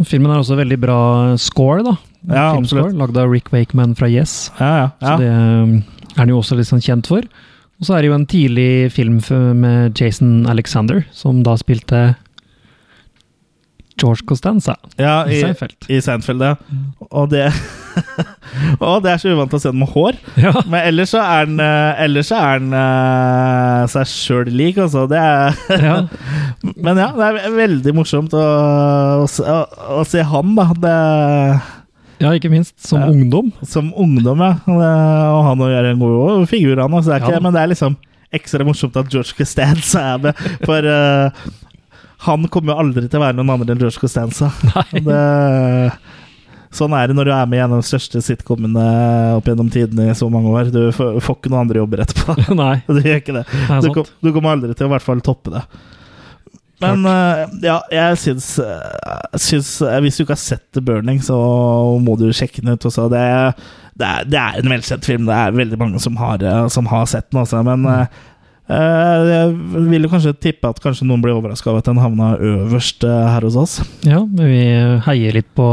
[0.08, 1.00] Filmen er også veldig bra
[1.38, 1.96] score, da.
[2.30, 2.96] Ja, absolutt.
[2.98, 4.52] Lagd av Rick Wakeman fra Yes.
[4.60, 4.90] Ja, ja.
[5.02, 5.08] ja.
[5.08, 7.26] Så det er han jo også litt sånn kjent for.
[7.82, 9.20] Og så er det jo en tidlig film
[9.58, 12.16] med Jason Alexander, som da spilte
[14.02, 14.76] George Costanza.
[14.98, 15.76] Ja, i, Seinfeld.
[15.88, 16.56] I Seinfeld, ja.
[17.12, 17.48] Og det
[18.82, 20.18] Og det er så uvant å se den med hår.
[20.40, 20.54] Ja.
[20.66, 25.06] Men ellers så er den eh, Ellers så er den uh, seg sjøl lik, altså.
[25.12, 25.60] Det er
[25.90, 25.98] Ja.
[26.76, 28.46] Men ja, det er veldig morsomt å,
[29.24, 29.62] å, se- å,
[30.00, 30.68] å se han, da.
[30.82, 30.96] Det,
[32.22, 32.76] ja, ikke minst.
[32.86, 33.52] Som ungdom.
[33.66, 34.54] som ungdom, ja.
[34.70, 36.94] Og han gjør en god figur, han.
[36.94, 37.16] Altså.
[37.16, 37.98] Det ikke, men det er liksom
[38.32, 40.44] ekstra morsomt at George Costanza er med.
[40.64, 41.48] For eh,
[42.22, 44.52] han kommer jo aldri til å være noen andre enn George Costanza.
[45.08, 45.22] Det,
[46.72, 48.84] sånn er det når du er med i en av de største sitcomene
[49.40, 50.70] opp gjennom tidene i så mange år.
[50.72, 52.36] Du får, får ikke noen andre jobber etterpå.
[52.62, 52.76] Nei.
[52.88, 53.48] Du gjør ikke det.
[53.50, 55.66] Det Du, kom, du kommer aldri til å i hvert fall toppe det.
[56.82, 61.20] Men uh, ja, jeg syns, eh, syns eh, Hvis du ikke har sett The Burning,
[61.22, 61.38] så
[62.02, 62.88] må du sjekke den ut.
[62.90, 63.06] Også.
[63.12, 63.22] Det,
[64.02, 65.28] det, er, det er en velkjent film.
[65.30, 66.42] Det er veldig mange som har,
[66.74, 68.22] som har sett den også, men eh,
[68.72, 69.56] jeg
[69.92, 73.28] vil jo kanskje tippe at kanskje noen blir overraska over at den havna øverst eh,
[73.34, 73.78] her hos oss.
[74.08, 74.64] Ja, men vi
[75.08, 75.68] heier litt på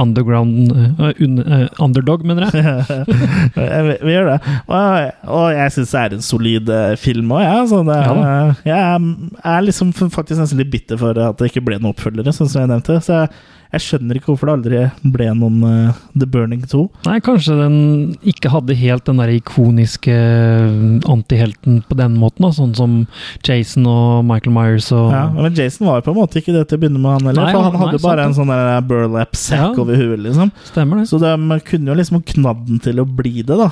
[0.00, 3.06] underground uh, un, uh, Underdog, mener jeg.
[3.56, 4.38] vi, vi gjør det.
[4.66, 7.70] Og, og jeg syns det er en solid film òg, jeg.
[7.70, 11.64] Så det er, Ja jeg er, liksom faktisk nesten litt bitter for at det ikke
[11.64, 12.98] ble noen oppfølgere, sånn som jeg nevnte.
[13.04, 13.30] Så jeg,
[13.70, 16.82] jeg skjønner ikke hvorfor det aldri ble noen uh, The Burning 2.
[17.06, 17.76] Nei, kanskje den
[18.32, 20.16] ikke hadde helt den der ikoniske
[21.10, 22.96] antihelten på den måten, da, sånn som
[23.46, 26.66] Jason og Michael Myers og Ja, men Jason var jo på en måte ikke det
[26.70, 27.52] til å begynne med, han heller.
[27.54, 28.32] For han hadde nei, bare sant?
[28.32, 28.72] en sånn der
[29.82, 30.50] over huet, liksom.
[30.68, 31.08] Stemmer det.
[31.10, 33.70] Så de kunne jo liksom knadd den til å bli det, da.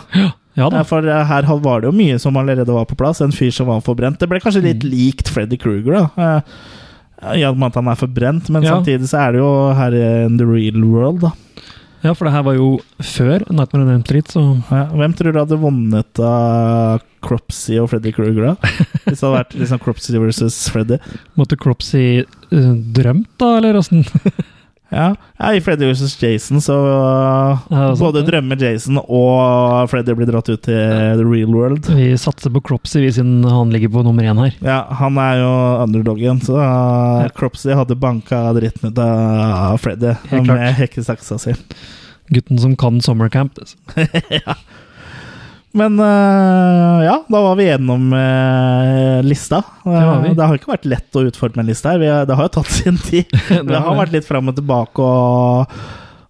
[0.59, 0.83] Ja da.
[0.89, 3.21] For eh, her var det jo mye som allerede var på plass.
[3.23, 4.19] En fyr som var forbrent.
[4.19, 4.91] Det ble kanskje litt Mm.
[4.91, 6.09] likt Freddy Krueger, da.
[6.19, 8.77] Eh, I og med at han er forbrent, men Ja.
[8.79, 9.95] samtidig så er det jo her
[10.27, 11.33] in the real world, da.
[12.05, 15.33] Ja, for det her var jo før Nightmare on Elm Street, så Ja, hvem tror
[15.33, 18.55] du hadde vunnet av Cropsy og Freddy Krueger, da?
[19.03, 20.99] Hvis det hadde vært liksom Cropsy versus Freddy?
[21.37, 22.23] måtte Cropsy
[22.53, 24.05] uh, drømt, da, eller åssen?
[24.89, 26.15] Ja, ja i Freddy vs.
[26.23, 26.77] Jason så
[27.71, 30.79] Ja, både drømmer Jason og Freddy blir dratt ut til
[31.19, 31.91] the real world.
[31.93, 34.57] Vi satser på Cropsy siden han ligger på nummer én her.
[34.65, 35.53] Ja, han er jo
[35.85, 41.57] underdoggen, så uh, Cropsy hadde banka dritten ut av Freddy med hekkesaksa si.
[42.33, 43.61] Gutten som kan summercamp.
[44.41, 44.57] ja.
[45.77, 49.61] Men uh, ja, da var vi gjennom uh, lista.
[49.85, 50.35] Uh, Det vi.
[50.39, 52.01] det har ikke vært lett å utforme en liste her.
[52.01, 53.29] Vi har, det har jo tatt sin tid.
[53.69, 55.79] Det har vært litt fram og tilbake, og,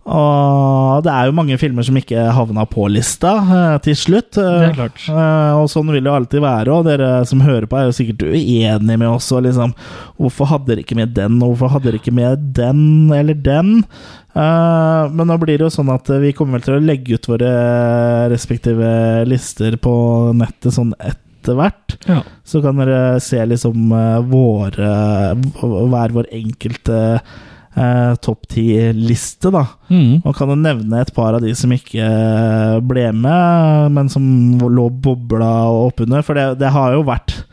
[0.08, 4.30] og det er jo mange filmer som ikke havna på lista uh, til slutt.
[4.38, 5.02] Det er klart.
[5.12, 7.96] uh, og sånn vil det jo alltid være, og dere som hører på, er jo
[7.98, 9.28] sikkert uenige med oss.
[9.36, 9.74] Og liksom,
[10.16, 12.80] hvorfor hadde dere ikke med den, og hvorfor hadde dere ikke med den
[13.14, 13.82] eller den?
[14.38, 17.48] Men nå blir det jo sånn at vi kommer vel til å legge ut våre
[18.30, 18.90] respektive
[19.26, 19.94] lister på
[20.38, 21.96] nettet sånn etter hvert.
[22.06, 22.20] Ja.
[22.46, 23.90] Så kan dere se liksom
[24.30, 24.92] våre
[25.58, 27.00] Hver vår enkelte
[27.78, 29.64] uh, topp ti-liste, da.
[29.88, 30.18] Mm.
[30.26, 34.24] Og kan jo nevne et par av de som ikke eh, ble med, men som
[34.60, 35.52] lå bobla
[35.88, 36.26] oppunder.
[36.26, 37.44] For det, det har jo vært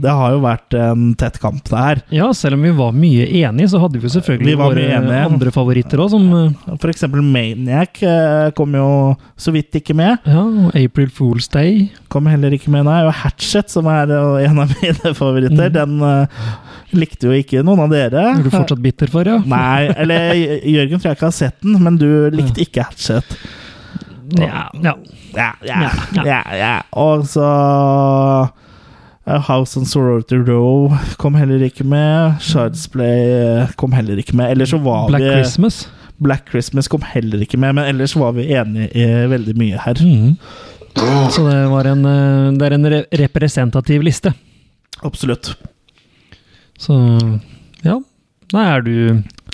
[0.00, 1.98] Det har jo vært en tett kamp, det her.
[2.14, 4.84] Ja, selv om vi var mye enige, så hadde vi jo selvfølgelig Vi våre
[5.26, 8.86] andre favoritter òg, som uh, For eksempel Maniac eh, kom jo
[9.36, 10.22] så vidt ikke med.
[10.24, 11.90] ja, og April Fool's Day.
[12.08, 13.02] Kom heller ikke med, nei.
[13.10, 15.76] Og Hatchet, som er eh, en av mine favoritter, Mm.
[15.76, 16.48] den eh,
[16.96, 18.26] likte jo ikke noen av dere.
[18.34, 19.38] Er du fortsatt bitter for, ja?
[19.46, 23.36] Nei, eller Jørgen tror jeg ikke har sett den, men du likte ikke Hatchet.
[24.38, 24.94] Ja, ja.
[25.34, 25.78] Ja, ja,
[26.14, 26.40] Ja, ja.
[26.58, 30.90] ja, Og så uh, House and Sorority Row
[31.22, 32.40] kom heller ikke med.
[32.42, 33.30] Shards Play
[33.62, 34.54] uh, kom heller ikke med.
[34.54, 35.84] Ellers så var Black vi Christmas.
[36.20, 40.02] Black Christmas kom heller ikke med, men ellers var vi enige i veldig mye her.
[40.04, 40.36] Mm.
[41.32, 42.02] Så det var en,
[42.58, 42.88] det er en
[43.22, 44.34] representativ liste.
[45.06, 45.54] Absolutt.
[46.80, 46.96] Så
[47.84, 47.98] ja.
[48.54, 48.94] Nei, er du,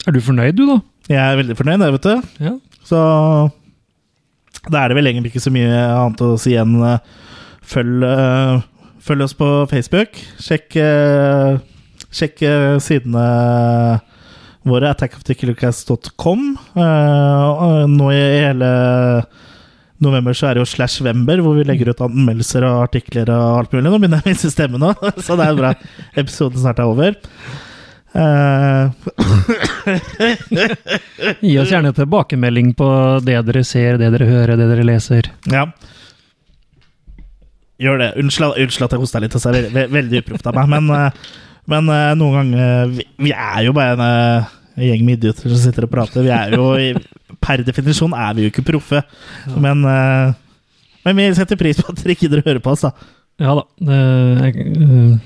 [0.07, 0.81] er du fornøyd, du, da?
[1.11, 2.44] Jeg er veldig fornøyd, jeg, vet du.
[2.47, 2.55] Ja.
[2.86, 3.01] Så
[4.70, 6.98] da er det vel egentlig ikke så mye annet å si enn uh,
[7.66, 8.62] følg, uh,
[9.05, 10.19] følg oss på Facebook.
[10.43, 11.59] Sjekk, uh,
[12.15, 12.43] sjekk
[12.82, 13.27] sidene
[14.66, 16.47] våre, attackofthekillercast.com.
[16.74, 18.70] Nå i hele
[20.02, 23.62] november så er det jo slash Vember, hvor vi legger ut anmeldelser og artikler og
[23.62, 23.86] alt mulig.
[23.86, 24.93] Nå begynner jeg å miste stemmen nå,
[25.27, 25.73] så det er bra.
[26.16, 27.16] Episoden snart er over.
[28.16, 28.89] Uh,
[31.44, 32.89] Gi oss gjerne tilbakemelding på
[33.27, 35.31] det dere ser, det dere hører, det dere leser.
[35.52, 35.66] Ja.
[37.82, 38.12] Gjør det.
[38.20, 39.36] Unnskyld, unnskyld at jeg hosta litt.
[39.36, 40.70] Altså, det er veldig, uproft av meg.
[40.73, 41.35] Men, eh,
[41.68, 45.86] men eh, noen ganger vi, vi er jo bare en gjeng med idioter som sitter
[45.86, 46.24] og prater.
[46.24, 46.90] Vi er jo i,
[47.47, 49.02] Per definisjon er vi jo ikke proffe.
[49.55, 50.35] Men, eh,
[51.06, 52.93] men vi setter pris på at dere gidder å høre på oss, da.
[53.43, 53.64] Ja da.
[53.85, 54.01] Det,
[54.81, 55.18] uh,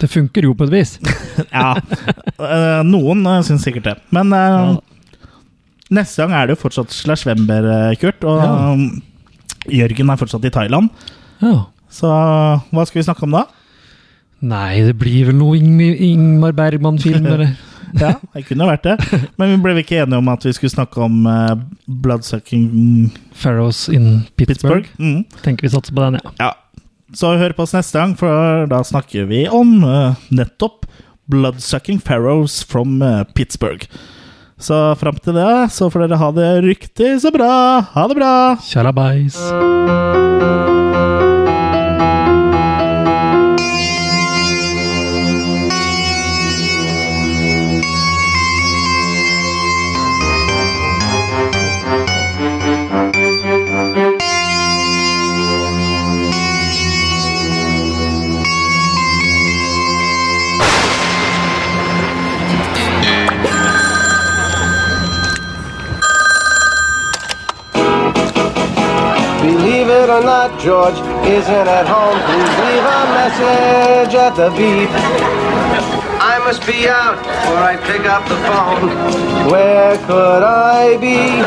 [0.00, 0.94] Det funker jo på et vis.
[1.52, 1.74] ja.
[1.76, 3.96] eh, noen syns sikkert det.
[4.14, 4.78] Men ja.
[5.92, 8.24] neste gang er det jo fortsatt Slash Wember, eh, Kurt.
[8.24, 8.74] Og Ja.
[9.68, 10.88] Jørgen er fortsatt i Thailand.
[11.42, 11.66] Ja.
[11.92, 13.42] Så hva skal vi snakke om da?
[14.40, 17.52] Nei, det blir vel noe Ing Ingmar Bergman-film, eller?
[17.98, 18.96] Ja, det kunne vært det.
[19.40, 21.56] Men vi ble ikke enige om at vi skulle snakke om uh,
[21.86, 24.86] bloodsucking Pharaohs in Pittsburgh.
[24.86, 24.90] Pittsburgh.
[24.98, 25.42] Mm.
[25.44, 26.34] Tenker vi satser på den, ja.
[26.40, 26.52] Ja.
[27.16, 30.86] Så hør på oss neste gang, for da snakker vi om uh, nettopp
[31.30, 33.86] Bloodsucking Pharaohs from uh, Pittsburgh.
[34.60, 37.80] Så fram til det så får dere ha det riktig så bra.
[37.94, 38.34] Ha det bra!
[38.68, 39.40] Tjalabais.
[70.00, 70.98] It or not, George
[71.28, 72.16] isn't at home.
[72.26, 74.88] Please leave a message at the beep.
[76.22, 77.18] I must be out
[77.48, 79.50] or I pick up the phone.
[79.50, 81.44] Where could I be?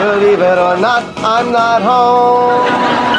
[0.00, 3.15] Believe it or not, I'm not home.